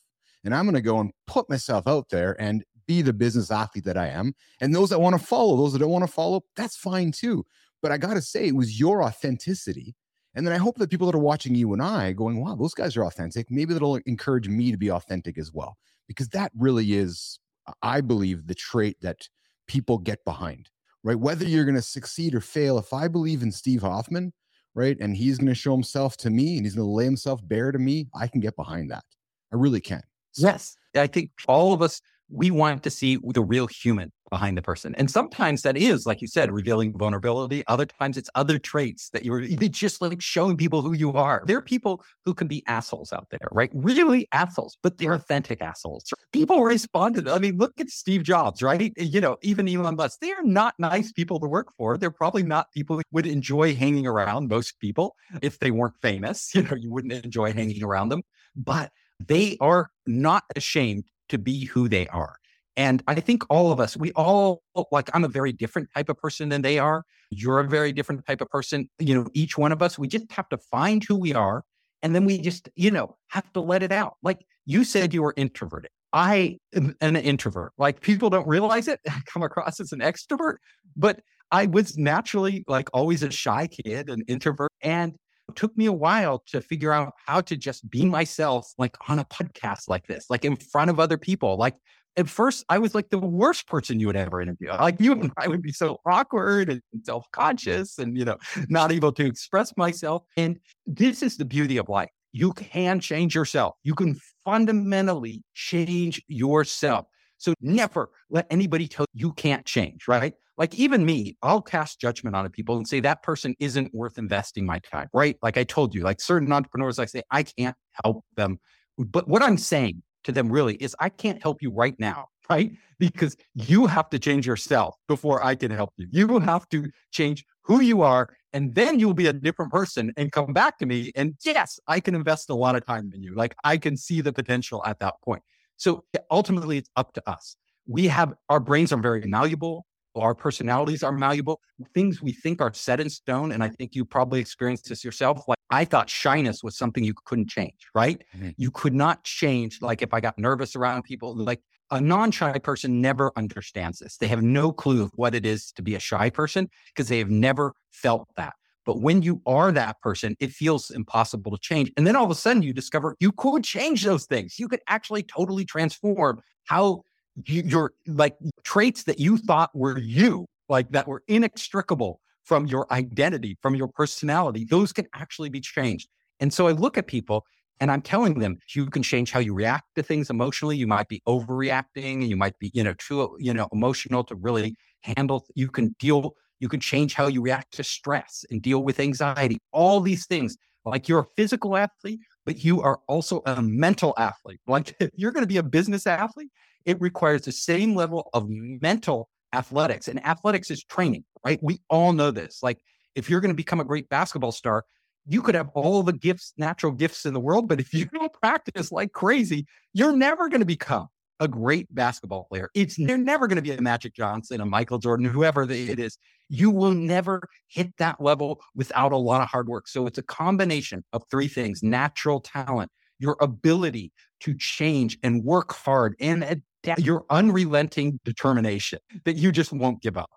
And 0.44 0.54
I'm 0.54 0.64
going 0.64 0.74
to 0.74 0.80
go 0.80 1.00
and 1.00 1.12
put 1.26 1.48
myself 1.48 1.86
out 1.86 2.10
there 2.10 2.36
and 2.40 2.64
be 2.86 3.02
the 3.02 3.12
business 3.12 3.50
athlete 3.50 3.84
that 3.84 3.96
I 3.96 4.08
am. 4.08 4.34
And 4.60 4.74
those 4.74 4.90
that 4.90 5.00
want 5.00 5.18
to 5.18 5.24
follow, 5.24 5.56
those 5.56 5.72
that 5.72 5.78
don't 5.78 5.90
want 5.90 6.06
to 6.06 6.12
follow, 6.12 6.42
that's 6.56 6.76
fine 6.76 7.12
too. 7.12 7.44
But 7.80 7.92
I 7.92 7.98
got 7.98 8.14
to 8.14 8.22
say, 8.22 8.46
it 8.46 8.56
was 8.56 8.80
your 8.80 9.02
authenticity. 9.02 9.94
And 10.34 10.46
then 10.46 10.54
I 10.54 10.58
hope 10.58 10.76
that 10.78 10.90
people 10.90 11.06
that 11.06 11.16
are 11.16 11.20
watching 11.20 11.54
you 11.54 11.72
and 11.72 11.82
I 11.82 12.12
going, 12.12 12.40
wow, 12.40 12.54
those 12.54 12.74
guys 12.74 12.96
are 12.96 13.04
authentic. 13.04 13.50
Maybe 13.50 13.72
that'll 13.72 13.96
encourage 13.96 14.48
me 14.48 14.70
to 14.70 14.76
be 14.76 14.90
authentic 14.90 15.38
as 15.38 15.52
well. 15.52 15.76
Because 16.06 16.28
that 16.30 16.52
really 16.56 16.94
is, 16.94 17.40
I 17.82 18.00
believe, 18.00 18.46
the 18.46 18.54
trait 18.54 18.96
that 19.02 19.28
people 19.66 19.98
get 19.98 20.24
behind, 20.24 20.70
right? 21.04 21.18
Whether 21.18 21.44
you're 21.44 21.64
going 21.64 21.74
to 21.74 21.82
succeed 21.82 22.34
or 22.34 22.40
fail, 22.40 22.78
if 22.78 22.92
I 22.92 23.08
believe 23.08 23.42
in 23.42 23.52
Steve 23.52 23.82
Hoffman, 23.82 24.32
right, 24.74 24.96
and 25.00 25.16
he's 25.16 25.38
going 25.38 25.48
to 25.48 25.54
show 25.54 25.72
himself 25.72 26.16
to 26.18 26.30
me 26.30 26.56
and 26.56 26.66
he's 26.66 26.74
going 26.74 26.86
to 26.86 26.92
lay 26.92 27.04
himself 27.04 27.40
bare 27.46 27.72
to 27.72 27.78
me, 27.78 28.08
I 28.14 28.26
can 28.26 28.40
get 28.40 28.56
behind 28.56 28.90
that. 28.90 29.04
I 29.52 29.56
really 29.56 29.80
can. 29.80 30.02
Yes. 30.36 30.76
I 30.94 31.06
think 31.06 31.30
all 31.46 31.72
of 31.72 31.82
us 31.82 32.00
we 32.30 32.50
want 32.50 32.82
to 32.82 32.90
see 32.90 33.18
the 33.22 33.42
real 33.42 33.66
human 33.66 34.12
behind 34.30 34.56
the 34.58 34.62
person. 34.62 34.94
And 34.96 35.10
sometimes 35.10 35.62
that 35.62 35.76
is, 35.76 36.06
like 36.06 36.20
you 36.20 36.28
said, 36.28 36.52
revealing 36.52 36.96
vulnerability. 36.96 37.64
Other 37.66 37.86
times 37.86 38.16
it's 38.16 38.28
other 38.34 38.58
traits 38.58 39.10
that 39.10 39.24
you're 39.24 39.40
just 39.40 40.02
like 40.02 40.20
showing 40.20 40.56
people 40.56 40.82
who 40.82 40.92
you 40.92 41.12
are. 41.12 41.42
There 41.46 41.56
are 41.56 41.62
people 41.62 42.04
who 42.24 42.34
can 42.34 42.46
be 42.46 42.62
assholes 42.66 43.12
out 43.12 43.28
there, 43.30 43.48
right? 43.52 43.70
Really 43.72 44.28
assholes, 44.32 44.76
but 44.82 44.98
they're 44.98 45.14
authentic 45.14 45.62
assholes. 45.62 46.04
People 46.32 46.62
responded. 46.62 47.28
I 47.28 47.38
mean, 47.38 47.56
look 47.56 47.80
at 47.80 47.88
Steve 47.88 48.22
Jobs, 48.22 48.62
right? 48.62 48.92
You 48.96 49.20
know, 49.20 49.38
even 49.42 49.68
Elon 49.68 49.96
Musk, 49.96 50.18
they're 50.20 50.44
not 50.44 50.74
nice 50.78 51.12
people 51.12 51.40
to 51.40 51.46
work 51.46 51.68
for. 51.76 51.96
They're 51.96 52.10
probably 52.10 52.42
not 52.42 52.70
people 52.72 52.96
who 52.96 53.02
would 53.12 53.26
enjoy 53.26 53.74
hanging 53.74 54.06
around 54.06 54.48
most 54.48 54.78
people 54.80 55.14
if 55.42 55.58
they 55.58 55.70
weren't 55.70 55.94
famous. 56.02 56.52
You 56.58 56.64
know, 56.64 56.74
you 56.74 56.90
wouldn't 56.90 57.12
enjoy 57.24 57.52
hanging 57.52 57.84
around 57.84 58.08
them, 58.08 58.22
but 58.56 58.90
they 59.24 59.56
are 59.60 59.90
not 60.08 60.42
ashamed 60.56 61.04
to 61.28 61.38
be 61.38 61.64
who 61.66 61.88
they 61.88 62.06
are. 62.08 62.36
And 62.76 63.02
I 63.08 63.16
think 63.16 63.42
all 63.50 63.72
of 63.72 63.80
us, 63.80 63.96
we 63.96 64.12
all 64.12 64.62
like, 64.92 65.10
I'm 65.12 65.24
a 65.24 65.28
very 65.28 65.52
different 65.52 65.88
type 65.94 66.08
of 66.08 66.16
person 66.16 66.48
than 66.48 66.62
they 66.62 66.78
are. 66.78 67.02
You're 67.30 67.58
a 67.58 67.68
very 67.68 67.92
different 67.92 68.24
type 68.24 68.40
of 68.40 68.48
person. 68.50 68.88
You 69.00 69.16
know, 69.16 69.26
each 69.34 69.58
one 69.58 69.72
of 69.72 69.82
us, 69.82 69.98
we 69.98 70.06
just 70.06 70.30
have 70.30 70.48
to 70.50 70.58
find 70.58 71.02
who 71.02 71.16
we 71.16 71.34
are. 71.34 71.64
And 72.02 72.14
then 72.14 72.24
we 72.24 72.38
just, 72.38 72.68
you 72.76 72.92
know, 72.92 73.16
have 73.28 73.52
to 73.54 73.60
let 73.60 73.82
it 73.82 73.90
out. 73.90 74.14
Like 74.22 74.46
you 74.64 74.84
said, 74.84 75.12
you 75.12 75.22
were 75.22 75.34
introverted. 75.36 75.90
I 76.12 76.58
am 76.74 76.94
an 77.00 77.16
introvert. 77.16 77.72
Like 77.78 78.00
people 78.00 78.30
don't 78.30 78.46
realize 78.46 78.86
it. 78.86 79.00
I 79.08 79.20
come 79.26 79.42
across 79.42 79.80
as 79.80 79.92
an 79.92 79.98
extrovert, 79.98 80.56
but 80.96 81.20
I 81.50 81.66
was 81.66 81.98
naturally 81.98 82.64
like 82.68 82.88
always 82.92 83.22
a 83.22 83.30
shy 83.30 83.66
kid, 83.66 84.08
an 84.08 84.22
introvert. 84.28 84.70
And 84.82 85.14
took 85.54 85.76
me 85.76 85.86
a 85.86 85.92
while 85.92 86.42
to 86.48 86.60
figure 86.60 86.92
out 86.92 87.14
how 87.26 87.40
to 87.42 87.56
just 87.56 87.88
be 87.90 88.04
myself, 88.04 88.72
like 88.78 88.96
on 89.08 89.18
a 89.18 89.24
podcast 89.24 89.88
like 89.88 90.06
this, 90.06 90.26
like 90.28 90.44
in 90.44 90.56
front 90.56 90.90
of 90.90 91.00
other 91.00 91.18
people. 91.18 91.56
Like 91.56 91.76
at 92.16 92.28
first, 92.28 92.64
I 92.68 92.78
was 92.78 92.94
like 92.94 93.10
the 93.10 93.18
worst 93.18 93.68
person 93.68 94.00
you 94.00 94.08
would 94.08 94.16
ever 94.16 94.40
interview. 94.40 94.68
Like 94.80 95.00
you 95.00 95.12
and 95.12 95.32
I 95.36 95.48
would 95.48 95.62
be 95.62 95.72
so 95.72 96.00
awkward 96.06 96.68
and 96.68 96.82
self 97.02 97.30
conscious 97.32 97.98
and, 97.98 98.16
you 98.16 98.24
know, 98.24 98.36
not 98.68 98.92
able 98.92 99.12
to 99.12 99.24
express 99.24 99.76
myself. 99.76 100.24
And 100.36 100.58
this 100.86 101.22
is 101.22 101.36
the 101.36 101.44
beauty 101.44 101.76
of 101.76 101.88
life. 101.88 102.10
You 102.32 102.52
can 102.52 103.00
change 103.00 103.34
yourself. 103.34 103.76
You 103.84 103.94
can 103.94 104.16
fundamentally 104.44 105.42
change 105.54 106.22
yourself. 106.28 107.06
So 107.38 107.54
never 107.60 108.10
let 108.30 108.46
anybody 108.50 108.88
tell 108.88 109.06
you 109.12 109.28
you 109.28 109.32
can't 109.32 109.64
change, 109.64 110.08
right? 110.08 110.34
Like 110.58 110.74
even 110.74 111.06
me, 111.06 111.36
I'll 111.40 111.62
cast 111.62 112.00
judgment 112.00 112.34
on 112.34 112.48
people 112.50 112.76
and 112.76 112.86
say 112.86 112.98
that 113.00 113.22
person 113.22 113.54
isn't 113.60 113.94
worth 113.94 114.18
investing 114.18 114.66
my 114.66 114.80
time, 114.80 115.08
right? 115.14 115.36
Like 115.40 115.56
I 115.56 115.62
told 115.62 115.94
you, 115.94 116.02
like 116.02 116.20
certain 116.20 116.52
entrepreneurs, 116.52 116.98
I 116.98 117.04
say, 117.04 117.22
I 117.30 117.44
can't 117.44 117.76
help 118.04 118.24
them. 118.36 118.58
But 118.98 119.28
what 119.28 119.40
I'm 119.40 119.56
saying 119.56 120.02
to 120.24 120.32
them 120.32 120.50
really 120.50 120.74
is, 120.74 120.96
I 120.98 121.10
can't 121.10 121.40
help 121.40 121.62
you 121.62 121.70
right 121.70 121.94
now, 122.00 122.26
right? 122.50 122.72
Because 122.98 123.36
you 123.54 123.86
have 123.86 124.10
to 124.10 124.18
change 124.18 124.48
yourself 124.48 124.96
before 125.06 125.44
I 125.44 125.54
can 125.54 125.70
help 125.70 125.92
you. 125.96 126.08
You 126.10 126.40
have 126.40 126.68
to 126.70 126.90
change 127.12 127.44
who 127.62 127.80
you 127.80 128.02
are, 128.02 128.28
and 128.52 128.74
then 128.74 128.98
you'll 128.98 129.14
be 129.14 129.28
a 129.28 129.32
mm-hmm. 129.32 129.44
different 129.44 129.70
person 129.70 130.12
and 130.16 130.32
come 130.32 130.52
back 130.52 130.78
to 130.78 130.86
me. 130.86 131.12
And 131.14 131.36
yes, 131.44 131.78
I 131.86 132.00
can 132.00 132.16
invest 132.16 132.50
a 132.50 132.54
lot 132.54 132.74
of 132.74 132.84
time 132.84 133.12
in 133.14 133.22
you. 133.22 133.36
Like 133.36 133.54
I 133.62 133.76
can 133.76 133.96
see 133.96 134.22
the 134.22 134.32
potential 134.32 134.82
at 134.84 134.98
that 134.98 135.14
point. 135.24 135.42
So 135.76 136.04
ultimately, 136.32 136.78
it's 136.78 136.90
up 136.96 137.12
to 137.12 137.30
us. 137.30 137.54
We 137.86 138.08
have 138.08 138.34
our 138.48 138.58
brains 138.58 138.92
are 138.92 139.00
very 139.00 139.22
malleable 139.24 139.86
our 140.20 140.34
personalities 140.34 141.02
are 141.02 141.12
malleable. 141.12 141.60
Things 141.94 142.22
we 142.22 142.32
think 142.32 142.60
are 142.60 142.72
set 142.72 143.00
in 143.00 143.10
stone. 143.10 143.52
And 143.52 143.62
I 143.62 143.68
think 143.68 143.94
you 143.94 144.04
probably 144.04 144.40
experienced 144.40 144.88
this 144.88 145.04
yourself. 145.04 145.42
Like 145.46 145.58
I 145.70 145.84
thought 145.84 146.08
shyness 146.10 146.62
was 146.62 146.76
something 146.76 147.04
you 147.04 147.14
couldn't 147.24 147.48
change, 147.48 147.86
right? 147.94 148.22
Mm-hmm. 148.36 148.50
You 148.56 148.70
could 148.70 148.94
not 148.94 149.24
change. 149.24 149.80
Like 149.80 150.02
if 150.02 150.14
I 150.14 150.20
got 150.20 150.38
nervous 150.38 150.76
around 150.76 151.02
people, 151.02 151.34
like 151.34 151.60
a 151.90 152.00
non 152.00 152.30
shy 152.30 152.58
person 152.58 153.00
never 153.00 153.32
understands 153.36 153.98
this. 153.98 154.16
They 154.16 154.28
have 154.28 154.42
no 154.42 154.72
clue 154.72 155.02
of 155.02 155.10
what 155.14 155.34
it 155.34 155.46
is 155.46 155.72
to 155.72 155.82
be 155.82 155.94
a 155.94 156.00
shy 156.00 156.30
person 156.30 156.68
because 156.94 157.08
they 157.08 157.18
have 157.18 157.30
never 157.30 157.74
felt 157.90 158.28
that. 158.36 158.54
But 158.84 159.00
when 159.02 159.20
you 159.20 159.42
are 159.46 159.70
that 159.72 160.00
person, 160.00 160.34
it 160.40 160.50
feels 160.50 160.90
impossible 160.90 161.50
to 161.50 161.58
change. 161.58 161.92
And 161.96 162.06
then 162.06 162.16
all 162.16 162.24
of 162.24 162.30
a 162.30 162.34
sudden 162.34 162.62
you 162.62 162.72
discover 162.72 163.16
you 163.20 163.32
could 163.32 163.62
change 163.62 164.02
those 164.02 164.24
things. 164.24 164.58
You 164.58 164.68
could 164.68 164.80
actually 164.88 165.22
totally 165.22 165.64
transform 165.64 166.40
how 166.64 167.02
your 167.46 167.92
like 168.06 168.36
traits 168.64 169.04
that 169.04 169.18
you 169.18 169.38
thought 169.38 169.70
were 169.74 169.98
you, 169.98 170.46
like 170.68 170.90
that 170.90 171.06
were 171.06 171.22
inextricable 171.28 172.20
from 172.44 172.66
your 172.66 172.86
identity, 172.90 173.58
from 173.60 173.74
your 173.74 173.88
personality, 173.88 174.64
those 174.64 174.92
can 174.92 175.06
actually 175.14 175.50
be 175.50 175.60
changed. 175.60 176.08
And 176.40 176.52
so 176.52 176.66
I 176.66 176.72
look 176.72 176.96
at 176.96 177.06
people 177.06 177.44
and 177.80 177.90
I'm 177.90 178.02
telling 178.02 178.38
them 178.38 178.58
you 178.74 178.86
can 178.86 179.02
change 179.02 179.30
how 179.30 179.38
you 179.38 179.54
react 179.54 179.94
to 179.96 180.02
things 180.02 180.30
emotionally. 180.30 180.76
You 180.76 180.86
might 180.86 181.08
be 181.08 181.22
overreacting, 181.28 182.14
and 182.14 182.28
you 182.28 182.36
might 182.36 182.58
be, 182.58 182.70
you 182.74 182.82
know, 182.82 182.94
too, 182.94 183.36
you 183.38 183.54
know, 183.54 183.68
emotional 183.72 184.24
to 184.24 184.34
really 184.34 184.74
handle. 185.02 185.46
You 185.54 185.68
can 185.68 185.94
deal, 186.00 186.34
you 186.58 186.68
can 186.68 186.80
change 186.80 187.14
how 187.14 187.28
you 187.28 187.40
react 187.40 187.74
to 187.74 187.84
stress 187.84 188.44
and 188.50 188.60
deal 188.60 188.82
with 188.82 188.98
anxiety. 188.98 189.58
All 189.72 190.00
these 190.00 190.26
things. 190.26 190.56
Like 190.84 191.06
you're 191.06 191.20
a 191.20 191.26
physical 191.36 191.76
athlete, 191.76 192.20
but 192.46 192.64
you 192.64 192.80
are 192.80 192.98
also 193.08 193.42
a 193.44 193.60
mental 193.60 194.14
athlete. 194.16 194.60
Like 194.66 194.96
you're 195.14 195.32
going 195.32 195.42
to 195.42 195.48
be 195.48 195.58
a 195.58 195.62
business 195.62 196.06
athlete, 196.06 196.50
it 196.88 196.98
requires 197.02 197.42
the 197.42 197.52
same 197.52 197.94
level 197.94 198.30
of 198.32 198.48
mental 198.48 199.28
athletics. 199.52 200.08
And 200.08 200.24
athletics 200.24 200.70
is 200.70 200.82
training, 200.82 201.24
right? 201.44 201.58
We 201.62 201.80
all 201.90 202.14
know 202.14 202.30
this. 202.30 202.60
Like, 202.62 202.78
if 203.14 203.28
you're 203.28 203.40
going 203.40 203.50
to 203.50 203.56
become 203.56 203.78
a 203.78 203.84
great 203.84 204.08
basketball 204.08 204.52
star, 204.52 204.84
you 205.26 205.42
could 205.42 205.54
have 205.54 205.68
all 205.74 206.02
the 206.02 206.14
gifts, 206.14 206.54
natural 206.56 206.92
gifts 206.92 207.26
in 207.26 207.34
the 207.34 207.40
world, 207.40 207.68
but 207.68 207.78
if 207.78 207.92
you 207.92 208.06
don't 208.14 208.32
practice 208.32 208.90
like 208.90 209.12
crazy, 209.12 209.66
you're 209.92 210.16
never 210.16 210.48
going 210.48 210.60
to 210.60 210.66
become 210.66 211.08
a 211.40 211.46
great 211.46 211.94
basketball 211.94 212.44
player. 212.44 212.70
It's 212.74 212.98
you're 212.98 213.18
never 213.18 213.46
going 213.46 213.56
to 213.56 213.62
be 213.62 213.70
a 213.70 213.80
Magic 213.80 214.14
Johnson, 214.14 214.62
a 214.62 214.66
Michael 214.66 214.98
Jordan, 214.98 215.26
whoever 215.26 215.64
it 215.64 215.98
is. 215.98 216.16
You 216.48 216.70
will 216.70 216.94
never 216.94 217.42
hit 217.68 217.92
that 217.98 218.18
level 218.18 218.62
without 218.74 219.12
a 219.12 219.16
lot 219.16 219.42
of 219.42 219.48
hard 219.48 219.68
work. 219.68 219.88
So 219.88 220.06
it's 220.06 220.18
a 220.18 220.22
combination 220.22 221.04
of 221.12 221.22
three 221.30 221.48
things: 221.48 221.82
natural 221.82 222.40
talent, 222.40 222.90
your 223.18 223.36
ability 223.40 224.12
to 224.40 224.54
change 224.56 225.18
and 225.22 225.44
work 225.44 225.74
hard, 225.74 226.16
and 226.18 226.62
your 226.98 227.24
unrelenting 227.30 228.20
determination 228.24 228.98
that 229.24 229.36
you 229.36 229.52
just 229.52 229.72
won't 229.72 230.02
give 230.02 230.16
up. 230.16 230.30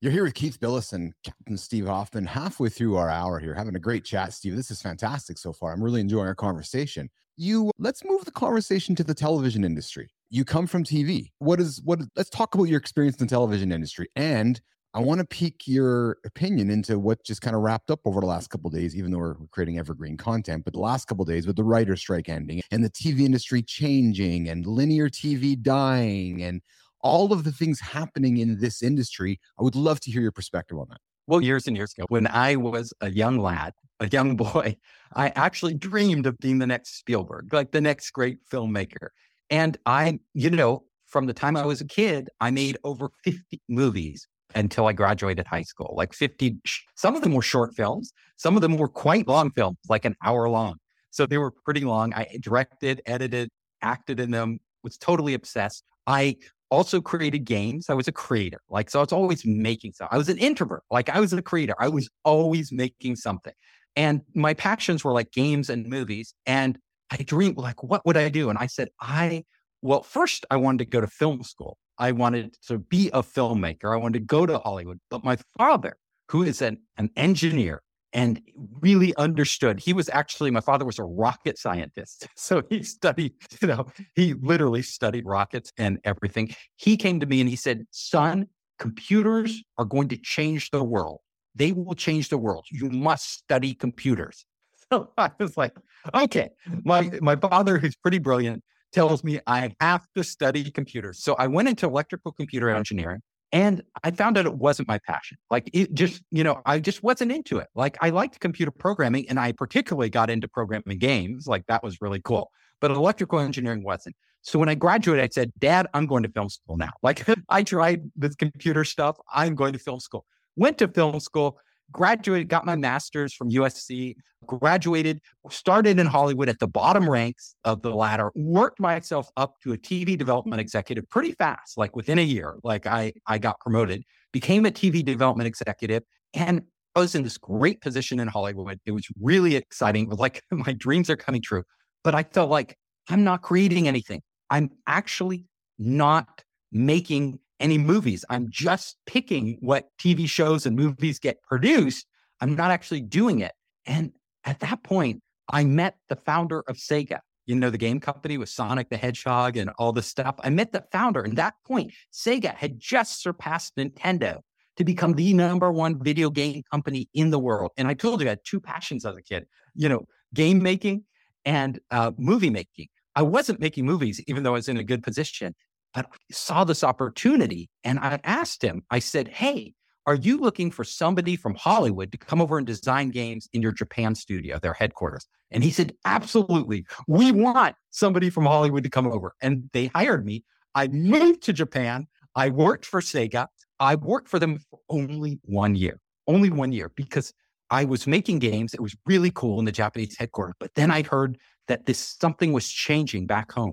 You're 0.00 0.12
here 0.12 0.24
with 0.24 0.34
Keith 0.34 0.58
Billis 0.58 0.92
and 0.92 1.12
Captain 1.22 1.56
Steve 1.56 1.86
Hoffman, 1.86 2.26
halfway 2.26 2.68
through 2.68 2.96
our 2.96 3.08
hour 3.08 3.38
here, 3.38 3.54
having 3.54 3.76
a 3.76 3.78
great 3.78 4.04
chat, 4.04 4.32
Steve. 4.32 4.56
This 4.56 4.70
is 4.72 4.82
fantastic 4.82 5.38
so 5.38 5.52
far. 5.52 5.72
I'm 5.72 5.82
really 5.82 6.00
enjoying 6.00 6.26
our 6.26 6.34
conversation. 6.34 7.08
You 7.36 7.70
let's 7.78 8.04
move 8.04 8.24
the 8.24 8.32
conversation 8.32 8.96
to 8.96 9.04
the 9.04 9.14
television 9.14 9.64
industry. 9.64 10.10
You 10.28 10.44
come 10.44 10.66
from 10.66 10.82
TV. 10.82 11.30
What 11.38 11.60
is 11.60 11.80
what? 11.84 12.00
Let's 12.16 12.30
talk 12.30 12.54
about 12.54 12.64
your 12.64 12.80
experience 12.80 13.16
in 13.18 13.26
the 13.26 13.30
television 13.30 13.70
industry 13.70 14.08
and 14.16 14.60
I 14.94 15.00
want 15.00 15.20
to 15.20 15.24
pique 15.24 15.66
your 15.66 16.18
opinion 16.26 16.70
into 16.70 16.98
what 16.98 17.24
just 17.24 17.40
kind 17.40 17.56
of 17.56 17.62
wrapped 17.62 17.90
up 17.90 18.00
over 18.04 18.20
the 18.20 18.26
last 18.26 18.50
couple 18.50 18.68
days, 18.68 18.94
even 18.94 19.10
though 19.10 19.18
we're 19.18 19.36
creating 19.50 19.78
evergreen 19.78 20.18
content. 20.18 20.64
But 20.64 20.74
the 20.74 20.80
last 20.80 21.06
couple 21.06 21.24
days 21.24 21.46
with 21.46 21.56
the 21.56 21.64
writer 21.64 21.96
strike 21.96 22.28
ending 22.28 22.60
and 22.70 22.84
the 22.84 22.90
TV 22.90 23.20
industry 23.20 23.62
changing 23.62 24.50
and 24.50 24.66
linear 24.66 25.08
TV 25.08 25.60
dying 25.60 26.42
and 26.42 26.60
all 27.00 27.32
of 27.32 27.44
the 27.44 27.52
things 27.52 27.80
happening 27.80 28.36
in 28.36 28.60
this 28.60 28.82
industry, 28.82 29.40
I 29.58 29.62
would 29.62 29.74
love 29.76 29.98
to 30.00 30.10
hear 30.10 30.20
your 30.20 30.30
perspective 30.30 30.78
on 30.78 30.88
that. 30.90 31.00
Well, 31.26 31.40
years 31.40 31.66
and 31.66 31.74
years 31.74 31.94
ago, 31.96 32.04
when 32.10 32.26
I 32.26 32.56
was 32.56 32.92
a 33.00 33.10
young 33.10 33.38
lad, 33.38 33.72
a 33.98 34.08
young 34.08 34.36
boy, 34.36 34.76
I 35.14 35.28
actually 35.30 35.74
dreamed 35.74 36.26
of 36.26 36.36
being 36.38 36.58
the 36.58 36.66
next 36.66 36.98
Spielberg, 36.98 37.54
like 37.54 37.72
the 37.72 37.80
next 37.80 38.10
great 38.10 38.38
filmmaker. 38.46 39.08
And 39.48 39.78
I, 39.86 40.18
you 40.34 40.50
know, 40.50 40.84
from 41.06 41.24
the 41.24 41.34
time 41.34 41.56
I 41.56 41.64
was 41.64 41.80
a 41.80 41.86
kid, 41.86 42.28
I 42.40 42.50
made 42.50 42.76
over 42.84 43.08
50 43.24 43.62
movies 43.70 44.28
until 44.54 44.86
I 44.86 44.92
graduated 44.92 45.46
high 45.46 45.62
school, 45.62 45.94
like 45.96 46.12
50. 46.12 46.56
Some 46.94 47.16
of 47.16 47.22
them 47.22 47.32
were 47.32 47.42
short 47.42 47.74
films, 47.74 48.12
some 48.36 48.56
of 48.56 48.62
them 48.62 48.76
were 48.76 48.88
quite 48.88 49.28
long 49.28 49.50
films, 49.52 49.78
like 49.88 50.04
an 50.04 50.16
hour 50.24 50.48
long. 50.48 50.76
So 51.10 51.26
they 51.26 51.38
were 51.38 51.50
pretty 51.50 51.82
long. 51.82 52.14
I 52.14 52.26
directed, 52.40 53.02
edited, 53.06 53.50
acted 53.82 54.18
in 54.18 54.30
them, 54.30 54.60
was 54.82 54.96
totally 54.96 55.34
obsessed. 55.34 55.84
I 56.06 56.36
also 56.70 57.02
created 57.02 57.40
games. 57.44 57.90
I 57.90 57.94
was 57.94 58.08
a 58.08 58.12
creator. 58.12 58.60
Like, 58.70 58.88
so 58.88 58.98
I 59.00 59.02
was 59.02 59.12
always 59.12 59.44
making 59.44 59.92
stuff. 59.92 60.08
I 60.10 60.16
was 60.16 60.30
an 60.30 60.38
introvert. 60.38 60.82
Like, 60.90 61.10
I 61.10 61.20
was 61.20 61.32
a 61.34 61.42
creator. 61.42 61.74
I 61.78 61.88
was 61.88 62.08
always 62.24 62.72
making 62.72 63.16
something. 63.16 63.52
And 63.94 64.22
my 64.34 64.54
passions 64.54 65.04
were 65.04 65.12
like 65.12 65.32
games 65.32 65.68
and 65.68 65.86
movies. 65.86 66.34
And 66.46 66.78
I 67.10 67.16
dreamed, 67.18 67.58
like, 67.58 67.82
what 67.82 68.06
would 68.06 68.16
I 68.16 68.30
do? 68.30 68.48
And 68.48 68.58
I 68.58 68.66
said, 68.66 68.88
I, 68.98 69.44
well, 69.82 70.02
first, 70.02 70.46
I 70.50 70.56
wanted 70.56 70.78
to 70.78 70.84
go 70.86 71.02
to 71.02 71.06
film 71.06 71.42
school. 71.42 71.76
I 71.98 72.12
wanted 72.12 72.56
to 72.68 72.78
be 72.78 73.10
a 73.12 73.22
filmmaker. 73.22 73.92
I 73.92 73.96
wanted 73.96 74.20
to 74.20 74.24
go 74.24 74.46
to 74.46 74.58
Hollywood. 74.58 74.98
But 75.10 75.24
my 75.24 75.36
father, 75.58 75.96
who 76.28 76.42
is 76.42 76.62
an, 76.62 76.78
an 76.96 77.10
engineer 77.16 77.82
and 78.12 78.40
really 78.80 79.14
understood, 79.16 79.80
he 79.80 79.92
was 79.92 80.08
actually, 80.08 80.50
my 80.50 80.60
father 80.60 80.84
was 80.84 80.98
a 80.98 81.04
rocket 81.04 81.58
scientist. 81.58 82.26
So 82.36 82.62
he 82.68 82.82
studied, 82.82 83.34
you 83.60 83.68
know, 83.68 83.86
he 84.14 84.34
literally 84.34 84.82
studied 84.82 85.24
rockets 85.26 85.72
and 85.78 85.98
everything. 86.04 86.54
He 86.76 86.96
came 86.96 87.20
to 87.20 87.26
me 87.26 87.40
and 87.40 87.48
he 87.48 87.56
said, 87.56 87.86
son, 87.90 88.48
computers 88.78 89.62
are 89.78 89.84
going 89.84 90.08
to 90.08 90.16
change 90.16 90.70
the 90.70 90.82
world. 90.82 91.20
They 91.54 91.72
will 91.72 91.94
change 91.94 92.30
the 92.30 92.38
world. 92.38 92.66
You 92.70 92.90
must 92.90 93.30
study 93.32 93.74
computers. 93.74 94.44
So 94.90 95.08
I 95.16 95.30
was 95.40 95.56
like, 95.56 95.72
okay. 96.14 96.50
My 96.84 97.10
my 97.22 97.34
father, 97.34 97.78
who's 97.78 97.96
pretty 97.96 98.18
brilliant, 98.18 98.62
tells 98.92 99.24
me 99.24 99.40
I 99.46 99.74
have 99.80 100.06
to 100.14 100.24
study 100.24 100.70
computers. 100.70 101.22
So 101.22 101.34
I 101.34 101.46
went 101.46 101.68
into 101.68 101.86
electrical 101.86 102.32
computer 102.32 102.70
engineering 102.70 103.20
and 103.52 103.82
I 104.02 104.10
found 104.10 104.38
out 104.38 104.46
it 104.46 104.54
wasn't 104.54 104.88
my 104.88 104.98
passion. 105.06 105.36
Like 105.50 105.68
it 105.72 105.92
just, 105.92 106.22
you 106.30 106.42
know, 106.42 106.62
I 106.64 106.78
just 106.78 107.02
wasn't 107.02 107.32
into 107.32 107.58
it. 107.58 107.68
Like 107.74 107.98
I 108.00 108.10
liked 108.10 108.40
computer 108.40 108.70
programming 108.70 109.28
and 109.28 109.38
I 109.38 109.52
particularly 109.52 110.08
got 110.10 110.30
into 110.30 110.48
programming 110.48 110.98
games. 110.98 111.46
Like 111.46 111.66
that 111.66 111.82
was 111.82 111.98
really 112.00 112.20
cool. 112.20 112.50
But 112.80 112.90
electrical 112.90 113.38
engineering 113.38 113.84
wasn't. 113.84 114.16
So 114.40 114.58
when 114.58 114.68
I 114.68 114.74
graduated, 114.74 115.24
I 115.24 115.28
said, 115.28 115.52
Dad, 115.58 115.86
I'm 115.94 116.06
going 116.06 116.24
to 116.24 116.28
film 116.30 116.48
school 116.48 116.76
now. 116.76 116.90
Like 117.02 117.24
I 117.48 117.62
tried 117.62 118.10
this 118.16 118.34
computer 118.34 118.84
stuff. 118.84 119.16
I'm 119.32 119.54
going 119.54 119.74
to 119.74 119.78
film 119.78 120.00
school. 120.00 120.24
Went 120.56 120.78
to 120.78 120.88
film 120.88 121.20
school 121.20 121.58
graduated, 121.92 122.48
got 122.48 122.64
my 122.64 122.76
master's 122.76 123.34
from 123.34 123.50
USC, 123.50 124.14
graduated, 124.46 125.20
started 125.50 125.98
in 125.98 126.06
Hollywood 126.06 126.48
at 126.48 126.58
the 126.58 126.66
bottom 126.66 127.08
ranks 127.08 127.54
of 127.64 127.82
the 127.82 127.94
ladder, 127.94 128.32
worked 128.34 128.80
myself 128.80 129.28
up 129.36 129.54
to 129.62 129.72
a 129.72 129.78
TV 129.78 130.16
development 130.16 130.58
mm. 130.58 130.62
executive 130.62 131.08
pretty 131.08 131.32
fast, 131.32 131.76
like 131.76 131.94
within 131.94 132.18
a 132.18 132.22
year. 132.22 132.56
Like 132.62 132.86
I, 132.86 133.12
I 133.26 133.38
got 133.38 133.60
promoted, 133.60 134.02
became 134.32 134.66
a 134.66 134.70
TV 134.70 135.04
development 135.04 135.46
executive, 135.46 136.02
and 136.34 136.62
I 136.94 137.00
was 137.00 137.14
in 137.14 137.22
this 137.22 137.38
great 137.38 137.80
position 137.80 138.20
in 138.20 138.28
Hollywood. 138.28 138.78
It 138.84 138.92
was 138.92 139.06
really 139.20 139.56
exciting. 139.56 140.10
Like 140.22 140.42
my 140.50 140.72
dreams 140.72 141.10
are 141.10 141.16
coming 141.16 141.42
true, 141.42 141.64
but 142.04 142.14
I 142.14 142.22
felt 142.22 142.50
like 142.50 142.76
I'm 143.08 143.24
not 143.24 143.42
creating 143.42 143.88
anything. 143.88 144.22
I'm 144.50 144.70
actually 144.86 145.46
not 145.78 146.42
making 146.70 147.38
any 147.62 147.78
movies. 147.78 148.24
I'm 148.28 148.50
just 148.50 148.96
picking 149.06 149.56
what 149.60 149.88
TV 149.98 150.28
shows 150.28 150.66
and 150.66 150.76
movies 150.76 151.18
get 151.18 151.42
produced. 151.42 152.06
I'm 152.40 152.54
not 152.56 152.70
actually 152.70 153.00
doing 153.00 153.40
it. 153.40 153.52
And 153.86 154.12
at 154.44 154.60
that 154.60 154.82
point, 154.82 155.22
I 155.48 155.64
met 155.64 155.96
the 156.08 156.16
founder 156.16 156.62
of 156.66 156.76
Sega, 156.76 157.20
you 157.46 157.54
know, 157.54 157.70
the 157.70 157.78
game 157.78 158.00
company 158.00 158.36
with 158.36 158.48
Sonic 158.48 158.88
the 158.90 158.96
Hedgehog 158.96 159.56
and 159.56 159.70
all 159.78 159.92
this 159.92 160.06
stuff. 160.06 160.34
I 160.42 160.50
met 160.50 160.72
the 160.72 160.84
founder. 160.92 161.22
And 161.22 161.36
that 161.36 161.54
point, 161.66 161.92
Sega 162.12 162.54
had 162.54 162.78
just 162.78 163.22
surpassed 163.22 163.76
Nintendo 163.76 164.40
to 164.76 164.84
become 164.84 165.12
the 165.14 165.34
number 165.34 165.70
one 165.70 166.02
video 166.02 166.30
game 166.30 166.62
company 166.70 167.08
in 167.14 167.30
the 167.30 167.38
world. 167.38 167.72
And 167.76 167.88
I 167.88 167.94
told 167.94 168.20
you 168.20 168.26
I 168.26 168.30
had 168.30 168.40
two 168.44 168.60
passions 168.60 169.04
as 169.04 169.16
a 169.16 169.22
kid, 169.22 169.46
you 169.74 169.88
know, 169.88 170.06
game 170.34 170.62
making 170.62 171.04
and 171.44 171.78
uh, 171.90 172.12
movie 172.16 172.50
making. 172.50 172.88
I 173.14 173.22
wasn't 173.22 173.60
making 173.60 173.84
movies, 173.84 174.22
even 174.26 174.42
though 174.42 174.50
I 174.50 174.54
was 174.54 174.68
in 174.68 174.78
a 174.78 174.84
good 174.84 175.02
position. 175.02 175.54
But 175.94 176.06
I 176.06 176.16
saw 176.32 176.64
this 176.64 176.84
opportunity 176.84 177.68
and 177.84 177.98
I 177.98 178.18
asked 178.24 178.62
him, 178.62 178.82
I 178.90 178.98
said, 178.98 179.28
Hey, 179.28 179.74
are 180.06 180.14
you 180.14 180.38
looking 180.38 180.70
for 180.70 180.84
somebody 180.84 181.36
from 181.36 181.54
Hollywood 181.54 182.10
to 182.12 182.18
come 182.18 182.40
over 182.40 182.58
and 182.58 182.66
design 182.66 183.10
games 183.10 183.48
in 183.52 183.62
your 183.62 183.72
Japan 183.72 184.14
studio, 184.14 184.58
their 184.58 184.72
headquarters? 184.72 185.26
And 185.50 185.62
he 185.62 185.70
said, 185.70 185.92
Absolutely. 186.04 186.86
We 187.06 187.30
want 187.32 187.76
somebody 187.90 188.30
from 188.30 188.46
Hollywood 188.46 188.84
to 188.84 188.90
come 188.90 189.06
over. 189.06 189.34
And 189.42 189.70
they 189.72 189.86
hired 189.88 190.24
me. 190.24 190.44
I 190.74 190.88
moved 190.88 191.42
to 191.44 191.52
Japan. 191.52 192.06
I 192.34 192.48
worked 192.48 192.86
for 192.86 193.00
Sega. 193.00 193.46
I 193.78 193.96
worked 193.96 194.28
for 194.28 194.38
them 194.38 194.58
for 194.70 194.78
only 194.88 195.38
one 195.44 195.74
year, 195.74 196.00
only 196.26 196.50
one 196.50 196.72
year, 196.72 196.90
because 196.96 197.32
I 197.70 197.84
was 197.84 198.06
making 198.06 198.38
games. 198.38 198.74
It 198.74 198.80
was 198.80 198.96
really 199.06 199.30
cool 199.34 199.58
in 199.58 199.64
the 199.64 199.72
Japanese 199.72 200.16
headquarters. 200.16 200.54
But 200.58 200.74
then 200.74 200.90
I 200.90 201.02
heard 201.02 201.38
that 201.68 201.86
this 201.86 202.16
something 202.20 202.52
was 202.52 202.68
changing 202.68 203.26
back 203.26 203.52
home. 203.52 203.72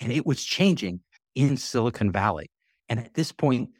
And 0.00 0.12
it 0.12 0.24
was 0.24 0.42
changing 0.42 1.00
in 1.34 1.56
Silicon 1.56 2.10
Valley. 2.10 2.50
And 2.88 2.98
at 2.98 3.14
this 3.14 3.32
point, 3.32 3.70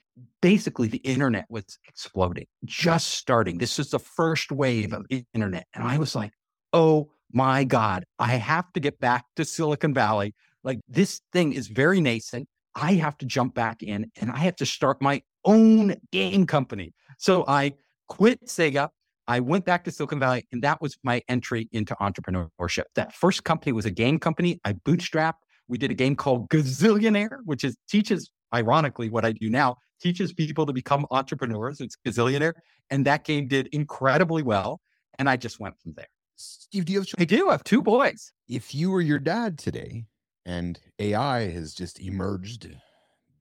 basically 0.40 0.88
the 0.88 0.98
internet 0.98 1.46
was 1.48 1.78
exploding, 1.88 2.46
just 2.64 3.08
starting. 3.08 3.58
This 3.58 3.78
was 3.78 3.90
the 3.90 3.98
first 3.98 4.52
wave 4.52 4.92
of 4.92 5.06
internet. 5.34 5.66
And 5.74 5.84
I 5.84 5.98
was 5.98 6.14
like, 6.14 6.32
oh 6.72 7.10
my 7.32 7.64
God, 7.64 8.04
I 8.18 8.36
have 8.36 8.72
to 8.72 8.80
get 8.80 8.98
back 9.00 9.24
to 9.36 9.44
Silicon 9.44 9.94
Valley. 9.94 10.34
Like 10.64 10.80
this 10.88 11.20
thing 11.32 11.52
is 11.52 11.68
very 11.68 12.00
nascent. 12.00 12.48
I 12.74 12.94
have 12.94 13.18
to 13.18 13.26
jump 13.26 13.54
back 13.54 13.82
in 13.82 14.10
and 14.20 14.30
I 14.30 14.38
have 14.38 14.56
to 14.56 14.66
start 14.66 15.02
my 15.02 15.22
own 15.44 15.96
game 16.12 16.46
company. 16.46 16.92
So 17.18 17.44
I 17.48 17.74
quit 18.08 18.46
Sega. 18.46 18.90
I 19.26 19.40
went 19.40 19.64
back 19.64 19.84
to 19.84 19.90
Silicon 19.90 20.18
Valley 20.18 20.46
and 20.52 20.62
that 20.62 20.80
was 20.80 20.96
my 21.02 21.22
entry 21.28 21.68
into 21.72 21.94
entrepreneurship. 22.00 22.84
That 22.94 23.14
first 23.14 23.44
company 23.44 23.72
was 23.72 23.86
a 23.86 23.90
game 23.90 24.18
company. 24.18 24.60
I 24.64 24.72
bootstrapped 24.72 25.42
we 25.70 25.78
did 25.78 25.90
a 25.90 25.94
game 25.94 26.16
called 26.16 26.48
Gazillionaire, 26.50 27.38
which 27.44 27.64
is 27.64 27.76
teaches, 27.88 28.30
ironically, 28.52 29.08
what 29.08 29.24
I 29.24 29.32
do 29.32 29.48
now, 29.48 29.76
teaches 30.00 30.32
people 30.32 30.66
to 30.66 30.72
become 30.72 31.06
entrepreneurs. 31.10 31.80
It's 31.80 31.96
Gazillionaire. 32.06 32.54
And 32.90 33.06
that 33.06 33.24
game 33.24 33.46
did 33.46 33.68
incredibly 33.68 34.42
well. 34.42 34.80
And 35.18 35.30
I 35.30 35.36
just 35.36 35.60
went 35.60 35.78
from 35.80 35.94
there. 35.94 36.08
Steve, 36.36 36.86
do 36.86 36.92
you 36.92 37.00
have 37.00 37.08
I 37.18 37.24
do. 37.24 37.48
I 37.48 37.52
have 37.52 37.64
two 37.64 37.82
boys. 37.82 38.32
If 38.48 38.74
you 38.74 38.90
were 38.90 39.00
your 39.00 39.18
dad 39.18 39.58
today 39.58 40.04
and 40.44 40.80
AI 40.98 41.50
has 41.50 41.74
just 41.74 42.00
emerged, 42.00 42.74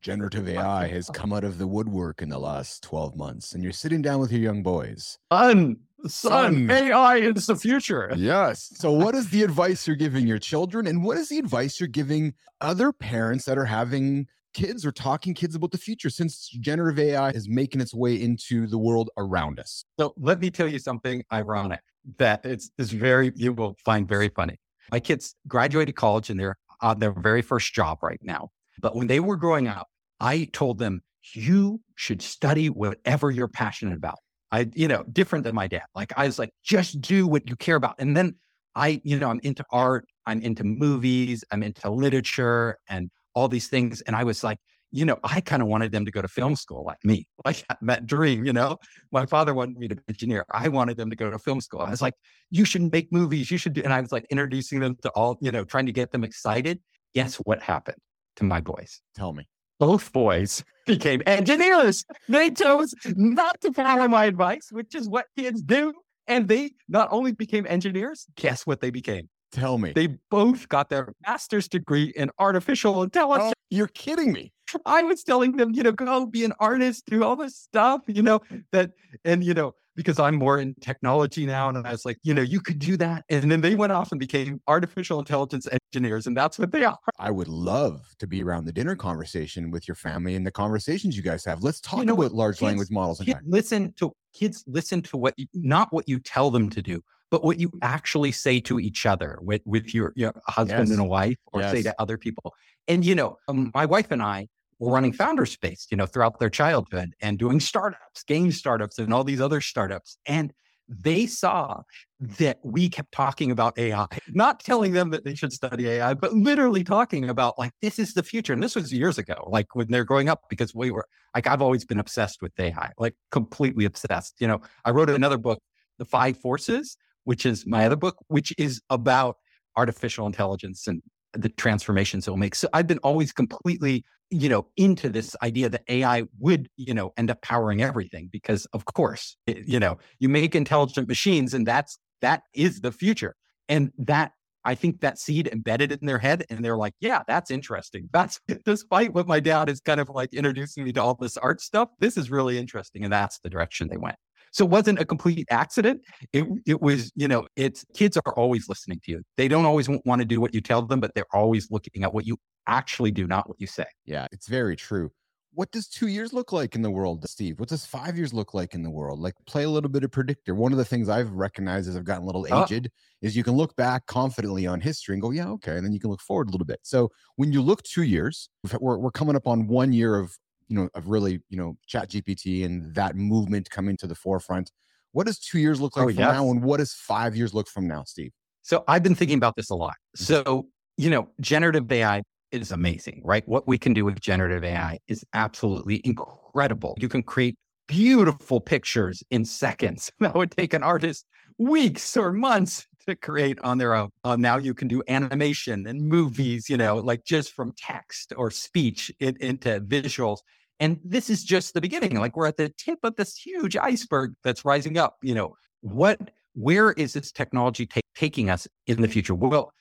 generative 0.01 0.47
AI 0.47 0.87
has 0.87 1.09
come 1.09 1.33
out 1.33 1.43
of 1.43 1.57
the 1.57 1.67
woodwork 1.67 2.21
in 2.21 2.29
the 2.29 2.39
last 2.39 2.83
12 2.83 3.15
months, 3.15 3.53
and 3.53 3.63
you're 3.63 3.71
sitting 3.71 4.01
down 4.01 4.19
with 4.19 4.31
your 4.31 4.41
young 4.41 4.61
boys. 4.61 5.17
Son, 5.31 5.77
son, 6.07 6.69
AI 6.69 7.17
is 7.17 7.47
the 7.47 7.55
future. 7.55 8.13
Yes. 8.15 8.71
So, 8.75 8.91
what 8.91 9.15
is 9.15 9.29
the 9.29 9.43
advice 9.43 9.87
you're 9.87 9.95
giving 9.95 10.27
your 10.27 10.39
children, 10.39 10.87
and 10.87 11.03
what 11.03 11.17
is 11.17 11.29
the 11.29 11.39
advice 11.39 11.79
you're 11.79 11.87
giving 11.87 12.33
other 12.61 12.91
parents 12.91 13.45
that 13.45 13.57
are 13.57 13.65
having 13.65 14.27
kids 14.53 14.85
or 14.85 14.91
talking 14.91 15.33
kids 15.33 15.55
about 15.55 15.71
the 15.71 15.77
future 15.77 16.09
since 16.09 16.49
generative 16.59 16.99
AI 16.99 17.29
is 17.29 17.47
making 17.47 17.81
its 17.81 17.93
way 17.93 18.15
into 18.15 18.67
the 18.67 18.77
world 18.77 19.09
around 19.17 19.59
us? 19.59 19.85
So, 19.99 20.13
let 20.17 20.39
me 20.39 20.49
tell 20.49 20.67
you 20.67 20.79
something 20.79 21.23
ironic 21.31 21.81
that 22.17 22.45
it's, 22.45 22.71
it's 22.77 22.91
very, 22.91 23.31
you 23.35 23.53
will 23.53 23.75
find 23.83 24.07
very 24.07 24.29
funny. 24.29 24.59
My 24.91 24.99
kids 24.99 25.35
graduated 25.47 25.95
college 25.95 26.29
and 26.29 26.39
they're 26.39 26.57
on 26.81 26.99
their 26.99 27.11
very 27.11 27.41
first 27.41 27.73
job 27.73 27.99
right 28.01 28.19
now. 28.23 28.49
But 28.81 28.95
when 28.95 29.07
they 29.07 29.19
were 29.19 29.35
growing 29.35 29.67
up, 29.67 29.87
I 30.19 30.49
told 30.53 30.79
them, 30.79 31.01
you 31.33 31.81
should 31.95 32.21
study 32.21 32.69
whatever 32.69 33.29
you're 33.29 33.49
passionate 33.49 33.95
about. 33.95 34.19
I, 34.51 34.69
you 34.73 34.87
know, 34.87 35.03
different 35.11 35.43
than 35.43 35.55
my 35.55 35.67
dad. 35.67 35.83
Like 35.95 36.13
I 36.17 36.25
was 36.25 36.39
like, 36.39 36.51
just 36.63 37.01
do 37.01 37.27
what 37.27 37.49
you 37.49 37.55
care 37.55 37.75
about. 37.75 37.95
And 37.99 38.15
then 38.15 38.35
I, 38.75 39.01
you 39.03 39.19
know, 39.19 39.29
I'm 39.29 39.39
into 39.43 39.63
art, 39.71 40.05
I'm 40.25 40.41
into 40.41 40.63
movies, 40.63 41.43
I'm 41.51 41.63
into 41.63 41.89
literature 41.89 42.77
and 42.87 43.09
all 43.35 43.47
these 43.47 43.67
things. 43.67 44.01
And 44.01 44.15
I 44.15 44.23
was 44.23 44.43
like, 44.43 44.57
you 44.91 45.05
know, 45.05 45.19
I 45.23 45.39
kind 45.41 45.61
of 45.61 45.67
wanted 45.67 45.91
them 45.91 46.03
to 46.05 46.11
go 46.11 46.21
to 46.21 46.27
film 46.27 46.55
school 46.55 46.83
like 46.83 47.03
me, 47.03 47.27
like 47.45 47.63
that 47.81 48.05
dream, 48.07 48.45
you 48.45 48.53
know. 48.53 48.77
My 49.11 49.25
father 49.25 49.53
wanted 49.53 49.77
me 49.77 49.87
to 49.87 49.95
be 49.95 49.99
an 49.99 50.05
engineer. 50.09 50.45
I 50.51 50.67
wanted 50.69 50.97
them 50.97 51.09
to 51.09 51.15
go 51.15 51.29
to 51.29 51.37
film 51.37 51.61
school. 51.61 51.81
I 51.81 51.91
was 51.91 52.01
like, 52.01 52.15
you 52.49 52.65
should 52.65 52.91
make 52.91 53.11
movies. 53.11 53.51
You 53.51 53.57
should 53.57 53.73
do. 53.73 53.81
And 53.83 53.93
I 53.93 54.01
was 54.01 54.11
like 54.11 54.25
introducing 54.29 54.79
them 54.79 54.97
to 55.03 55.09
all, 55.11 55.37
you 55.41 55.51
know, 55.51 55.63
trying 55.63 55.85
to 55.85 55.91
get 55.91 56.11
them 56.11 56.23
excited. 56.23 56.79
Guess 57.13 57.35
what 57.37 57.61
happened 57.61 57.97
to 58.37 58.43
my 58.43 58.61
boys? 58.61 59.01
Tell 59.15 59.33
me 59.33 59.47
both 59.79 60.11
boys 60.13 60.63
became 60.85 61.21
engineers. 61.25 62.05
They 62.27 62.51
chose 62.51 62.93
not 63.05 63.59
to 63.61 63.73
follow 63.73 64.07
my 64.07 64.25
advice, 64.25 64.69
which 64.71 64.93
is 64.95 65.09
what 65.09 65.25
kids 65.37 65.61
do. 65.61 65.93
And 66.27 66.47
they 66.47 66.71
not 66.87 67.07
only 67.11 67.31
became 67.31 67.65
engineers, 67.67 68.27
guess 68.35 68.67
what 68.67 68.81
they 68.81 68.91
became? 68.91 69.29
Tell 69.51 69.79
me. 69.79 69.93
They 69.93 70.17
both 70.29 70.69
got 70.69 70.89
their 70.89 71.13
master's 71.25 71.67
degree 71.67 72.13
in 72.15 72.29
artificial 72.37 72.99
oh, 72.99 73.03
intelligence. 73.03 73.53
Oh, 73.55 73.61
you're 73.71 73.87
kidding 73.87 74.31
me. 74.31 74.51
I 74.85 75.03
was 75.03 75.23
telling 75.23 75.57
them, 75.57 75.73
you 75.73 75.83
know, 75.83 75.91
go 75.91 76.25
be 76.25 76.45
an 76.45 76.53
artist, 76.59 77.05
do 77.07 77.23
all 77.23 77.35
this 77.35 77.55
stuff, 77.55 78.01
you 78.07 78.21
know, 78.21 78.41
that, 78.71 78.91
and, 79.25 79.43
you 79.43 79.53
know, 79.53 79.73
because 79.95 80.17
I'm 80.17 80.35
more 80.35 80.59
in 80.59 80.75
technology 80.79 81.45
now. 81.45 81.67
And 81.67 81.85
I 81.85 81.91
was 81.91 82.05
like, 82.05 82.19
you 82.23 82.33
know, 82.33 82.41
you 82.41 82.61
could 82.61 82.79
do 82.79 82.95
that. 82.97 83.25
And 83.29 83.51
then 83.51 83.59
they 83.59 83.75
went 83.75 83.91
off 83.91 84.11
and 84.11 84.19
became 84.19 84.61
artificial 84.65 85.19
intelligence 85.19 85.67
engineers. 85.93 86.25
And 86.25 86.37
that's 86.37 86.57
what 86.57 86.71
they 86.71 86.85
are. 86.85 86.97
I 87.19 87.31
would 87.31 87.49
love 87.49 88.15
to 88.19 88.25
be 88.25 88.41
around 88.41 88.63
the 88.63 88.71
dinner 88.71 88.95
conversation 88.95 89.71
with 89.71 89.89
your 89.89 89.95
family 89.95 90.35
and 90.35 90.47
the 90.47 90.51
conversations 90.51 91.17
you 91.17 91.23
guys 91.23 91.43
have. 91.43 91.63
Let's 91.63 91.81
talk 91.81 91.99
you 91.99 92.05
know 92.05 92.13
about 92.13 92.31
large 92.33 92.55
kids, 92.55 92.61
language 92.61 92.91
models. 92.91 93.19
Kids 93.19 93.39
listen 93.45 93.93
to 93.97 94.13
kids 94.33 94.63
listen 94.67 95.01
to 95.01 95.17
what 95.17 95.33
you, 95.37 95.47
not 95.53 95.91
what 95.91 96.07
you 96.07 96.19
tell 96.19 96.49
them 96.49 96.69
to 96.69 96.81
do, 96.81 97.01
but 97.29 97.43
what 97.43 97.59
you 97.59 97.69
actually 97.81 98.31
say 98.31 98.61
to 98.61 98.79
each 98.79 99.05
other 99.05 99.37
with, 99.41 99.61
with 99.65 99.93
your, 99.93 100.13
your 100.15 100.33
husband 100.47 100.87
yes. 100.87 100.91
and 100.91 100.99
a 100.99 101.03
wife 101.03 101.37
or 101.51 101.59
yes. 101.59 101.71
say 101.73 101.81
to 101.83 101.95
other 101.99 102.17
people. 102.17 102.53
And, 102.87 103.05
you 103.05 103.15
know, 103.15 103.37
um, 103.49 103.71
my 103.73 103.85
wife 103.85 104.11
and 104.11 104.21
I 104.21 104.47
were 104.79 104.91
running 104.91 105.13
founder 105.13 105.45
space, 105.45 105.87
you 105.91 105.97
know, 105.97 106.05
throughout 106.05 106.39
their 106.39 106.49
childhood 106.49 107.13
and 107.21 107.37
doing 107.37 107.59
startups, 107.59 108.23
game 108.23 108.51
startups 108.51 108.97
and 108.97 109.13
all 109.13 109.23
these 109.23 109.41
other 109.41 109.61
startups. 109.61 110.17
And 110.25 110.53
they 110.87 111.27
saw 111.27 111.83
that 112.19 112.57
we 112.63 112.89
kept 112.89 113.11
talking 113.11 113.51
about 113.51 113.77
AI, 113.77 114.07
not 114.29 114.59
telling 114.59 114.93
them 114.93 115.11
that 115.11 115.23
they 115.23 115.35
should 115.35 115.53
study 115.53 115.87
AI, 115.87 116.15
but 116.15 116.33
literally 116.33 116.83
talking 116.83 117.29
about 117.29 117.59
like, 117.59 117.71
this 117.81 117.99
is 117.99 118.13
the 118.13 118.23
future. 118.23 118.53
And 118.53 118.63
this 118.63 118.75
was 118.75 118.91
years 118.91 119.19
ago, 119.19 119.47
like 119.51 119.75
when 119.75 119.87
they're 119.89 120.03
growing 120.03 120.29
up, 120.29 120.43
because 120.49 120.73
we 120.73 120.89
were 120.89 121.05
like, 121.35 121.45
I've 121.45 121.61
always 121.61 121.85
been 121.85 121.99
obsessed 121.99 122.41
with 122.41 122.59
AI, 122.59 122.91
like 122.97 123.13
completely 123.31 123.85
obsessed. 123.85 124.35
You 124.39 124.47
know, 124.47 124.61
I 124.83 124.89
wrote 124.89 125.11
another 125.11 125.37
book, 125.37 125.61
The 125.99 126.05
Five 126.05 126.37
Forces, 126.37 126.97
which 127.25 127.45
is 127.45 127.67
my 127.67 127.85
other 127.85 127.95
book, 127.95 128.17
which 128.27 128.51
is 128.57 128.81
about 128.89 129.37
artificial 129.75 130.25
intelligence 130.25 130.87
and 130.87 131.03
the 131.33 131.49
transformations 131.49 132.27
it 132.27 132.31
will 132.31 132.37
make. 132.37 132.55
So 132.55 132.67
I've 132.73 132.87
been 132.87 132.97
always 132.99 133.31
completely, 133.31 134.03
you 134.31 134.49
know, 134.49 134.67
into 134.77 135.09
this 135.09 135.35
idea 135.41 135.69
that 135.69 135.81
AI 135.87 136.23
would, 136.39 136.69
you 136.77 136.93
know, 136.93 137.11
end 137.17 137.31
up 137.31 137.41
powering 137.41 137.81
everything 137.81 138.29
because 138.31 138.65
of 138.73 138.85
course, 138.85 139.35
it, 139.47 139.67
you 139.67 139.79
know, 139.79 139.97
you 140.19 140.29
make 140.29 140.55
intelligent 140.55 141.07
machines 141.07 141.53
and 141.53 141.65
that's 141.65 141.97
that 142.21 142.43
is 142.53 142.81
the 142.81 142.91
future. 142.91 143.35
And 143.67 143.91
that 143.97 144.31
I 144.65 144.75
think 144.75 145.01
that 145.01 145.17
seed 145.17 145.47
embedded 145.47 145.91
in 145.91 146.05
their 146.05 146.19
head 146.19 146.45
and 146.49 146.63
they're 146.63 146.77
like, 146.77 146.93
yeah, 146.99 147.23
that's 147.27 147.49
interesting. 147.49 148.09
That's 148.11 148.39
despite 148.65 149.13
what 149.13 149.27
my 149.27 149.39
dad 149.39 149.69
is 149.69 149.79
kind 149.79 149.99
of 149.99 150.09
like 150.09 150.33
introducing 150.33 150.83
me 150.83 150.91
to 150.93 151.01
all 151.01 151.15
this 151.15 151.37
art 151.37 151.61
stuff, 151.61 151.89
this 151.99 152.17
is 152.17 152.29
really 152.29 152.57
interesting. 152.57 153.03
And 153.03 153.13
that's 153.13 153.39
the 153.39 153.49
direction 153.49 153.87
they 153.89 153.97
went. 153.97 154.17
So 154.51 154.65
it 154.65 154.71
wasn't 154.71 154.99
a 154.99 155.05
complete 155.05 155.47
accident. 155.51 156.01
It, 156.33 156.45
it 156.65 156.81
was, 156.81 157.11
you 157.15 157.27
know, 157.27 157.47
it's 157.55 157.85
kids 157.93 158.17
are 158.17 158.33
always 158.35 158.67
listening 158.67 158.99
to 159.05 159.11
you. 159.11 159.21
They 159.37 159.47
don't 159.47 159.65
always 159.65 159.87
want 160.05 160.21
to 160.21 160.25
do 160.25 160.41
what 160.41 160.53
you 160.53 160.61
tell 160.61 160.81
them, 160.81 160.99
but 160.99 161.13
they're 161.13 161.25
always 161.33 161.69
looking 161.69 162.03
at 162.03 162.13
what 162.13 162.25
you 162.25 162.37
actually 162.69 163.11
do, 163.11 163.27
not 163.27 163.47
what 163.47 163.59
you 163.59 163.67
say. 163.67 163.85
Yeah, 164.05 164.27
it's 164.31 164.47
very 164.47 164.75
true. 164.75 165.11
What 165.53 165.71
does 165.71 165.87
two 165.87 166.07
years 166.07 166.31
look 166.31 166.53
like 166.53 166.75
in 166.75 166.83
the 166.83 166.91
world, 166.91 167.27
Steve? 167.27 167.59
What 167.59 167.69
does 167.69 167.85
five 167.85 168.15
years 168.15 168.33
look 168.33 168.53
like 168.53 168.75
in 168.75 168.83
the 168.83 168.89
world? 168.89 169.19
Like 169.19 169.33
play 169.47 169.63
a 169.63 169.69
little 169.69 169.89
bit 169.89 170.03
of 170.03 170.11
predictor. 170.11 170.53
One 170.53 170.71
of 170.71 170.77
the 170.77 170.85
things 170.85 171.09
I've 171.09 171.31
recognized 171.31 171.89
as 171.89 171.97
I've 171.97 172.05
gotten 172.05 172.23
a 172.23 172.25
little 172.27 172.45
uh 172.51 172.65
aged 172.69 172.91
is 173.21 173.35
you 173.35 173.43
can 173.43 173.53
look 173.53 173.75
back 173.75 174.05
confidently 174.05 174.67
on 174.67 174.79
history 174.79 175.15
and 175.15 175.21
go, 175.21 175.31
yeah, 175.31 175.49
okay. 175.49 175.75
And 175.75 175.83
then 175.83 175.91
you 175.91 175.99
can 175.99 176.11
look 176.11 176.21
forward 176.21 176.49
a 176.49 176.51
little 176.51 176.67
bit. 176.67 176.79
So 176.83 177.09
when 177.35 177.51
you 177.51 177.61
look 177.61 177.81
two 177.81 178.03
years, 178.03 178.49
we're, 178.79 178.97
we're 178.97 179.11
coming 179.11 179.35
up 179.35 179.47
on 179.47 179.67
one 179.67 179.91
year 179.91 180.15
of 180.15 180.37
you 180.69 180.75
know, 180.75 180.89
of 180.93 181.07
really, 181.07 181.41
you 181.49 181.57
know, 181.57 181.75
ChatGPT 181.91 182.63
and 182.63 182.93
that 182.95 183.15
movement 183.15 183.69
coming 183.69 183.97
to 183.97 184.07
the 184.07 184.15
forefront. 184.15 184.71
What 185.11 185.25
does 185.25 185.39
two 185.39 185.59
years 185.59 185.81
look 185.81 185.97
like 185.97 186.05
oh, 186.05 186.09
from 186.09 186.19
yes. 186.19 186.33
now? 186.33 186.49
And 186.49 186.63
what 186.63 186.77
does 186.77 186.93
five 186.93 187.35
years 187.35 187.53
look 187.53 187.67
from 187.67 187.87
now, 187.87 188.03
Steve? 188.03 188.31
So 188.61 188.83
I've 188.87 189.01
been 189.01 189.15
thinking 189.15 189.37
about 189.37 189.55
this 189.55 189.71
a 189.71 189.75
lot. 189.75 189.95
Mm-hmm. 190.15 190.23
So, 190.23 190.67
you 190.97 191.09
know, 191.09 191.29
generative 191.41 191.91
AI 191.91 192.21
is 192.51 192.71
amazing, 192.71 193.21
right? 193.23 193.47
What 193.47 193.67
we 193.67 193.77
can 193.77 193.93
do 193.93 194.05
with 194.05 194.19
generative 194.19 194.63
AI 194.63 194.99
is 195.07 195.23
absolutely 195.33 196.01
incredible. 196.03 196.95
You 196.99 197.09
can 197.09 197.23
create 197.23 197.57
beautiful 197.87 198.61
pictures 198.61 199.23
in 199.31 199.45
seconds. 199.45 200.11
That 200.19 200.35
would 200.35 200.51
take 200.51 200.73
an 200.73 200.83
artist 200.83 201.25
weeks 201.57 202.15
or 202.15 202.31
months 202.31 202.87
to 203.07 203.15
create 203.15 203.59
on 203.61 203.77
their 203.77 203.93
own. 203.93 204.09
Uh, 204.23 204.35
now 204.35 204.57
you 204.57 204.73
can 204.73 204.87
do 204.87 205.03
animation 205.07 205.87
and 205.87 206.01
movies, 206.01 206.69
you 206.69 206.77
know, 206.77 206.97
like 206.97 207.25
just 207.25 207.53
from 207.53 207.73
text 207.77 208.33
or 208.37 208.51
speech 208.51 209.11
in, 209.19 209.35
into 209.39 209.81
visuals. 209.81 210.39
And 210.79 210.99
this 211.03 211.29
is 211.29 211.43
just 211.43 211.73
the 211.73 211.81
beginning. 211.81 212.17
Like 212.17 212.37
we're 212.37 212.47
at 212.47 212.57
the 212.57 212.69
tip 212.77 212.99
of 213.03 213.15
this 213.15 213.35
huge 213.35 213.75
iceberg 213.75 214.33
that's 214.43 214.63
rising 214.63 214.97
up. 214.97 215.17
You 215.21 215.35
know, 215.35 215.55
what, 215.81 216.19
where 216.53 216.91
is 216.93 217.13
this 217.13 217.31
technology 217.31 217.85
ta- 217.85 217.99
taking 218.15 218.49
us 218.49 218.67
in 218.87 219.01
the 219.01 219.07
future? 219.07 219.35
Well, 219.35 219.73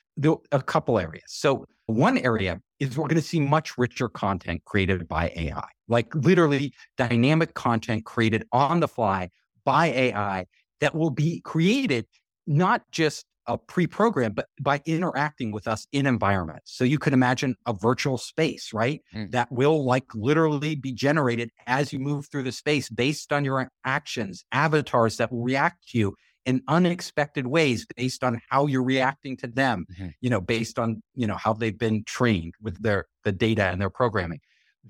a 0.53 0.63
couple 0.63 0.99
areas. 0.99 1.25
So 1.29 1.65
one 1.87 2.19
area 2.19 2.61
is 2.81 2.97
we're 2.97 3.09
going 3.09 3.17
to 3.17 3.23
see 3.23 3.41
much 3.41 3.79
richer 3.79 4.09
content 4.09 4.65
created 4.65 5.09
by 5.09 5.33
AI, 5.37 5.69
like 5.89 6.15
literally 6.15 6.73
dynamic 6.97 7.55
content 7.55 8.05
created 8.05 8.45
on 8.53 8.81
the 8.81 8.89
fly 8.89 9.31
by 9.65 9.87
AI 9.87 10.47
that 10.81 10.95
will 10.95 11.11
be 11.11 11.41
created 11.41 12.07
not 12.47 12.83
just 12.91 13.27
a 13.47 13.57
pre-program, 13.57 14.33
but 14.33 14.47
by 14.61 14.81
interacting 14.85 15.51
with 15.51 15.67
us 15.67 15.87
in 15.93 16.07
environments. 16.07 16.77
So 16.77 16.85
you 16.85 16.99
could 16.99 17.15
imagine 17.15 17.57
a 17.65 17.73
virtual 17.73 18.19
space, 18.19 18.75
right? 18.75 19.01
Mm. 19.15 19.31
That 19.31 19.51
will 19.51 19.85
like 19.85 20.05
literally 20.15 20.75
be 20.75 20.93
generated 20.93 21.51
as 21.67 21.91
you 21.91 21.99
move 21.99 22.29
through 22.31 22.43
the 22.43 22.53
space 22.53 22.91
based 22.91 23.33
on 23.33 23.47
your 23.47 23.71
actions, 23.87 24.45
avatars 24.53 25.17
that 25.17 25.33
will 25.33 25.43
react 25.43 25.89
to 25.89 25.99
you 25.99 26.15
in 26.49 26.63
unexpected 26.67 27.47
ways 27.47 27.87
based 27.97 28.25
on 28.25 28.41
how 28.49 28.67
you're 28.67 28.83
reacting 28.83 29.37
to 29.37 29.47
them, 29.47 29.87
mm-hmm. 29.93 30.09
you 30.21 30.31
know, 30.31 30.41
based 30.41 30.79
on, 30.79 31.03
you 31.15 31.27
know, 31.27 31.37
how 31.37 31.53
they've 31.53 31.79
been 31.79 32.03
trained 32.05 32.55
with 32.61 32.83
their 32.83 33.07
the 33.25 33.33
data 33.33 33.65
and 33.65 33.81
their 33.81 33.91
programming. 33.91 34.41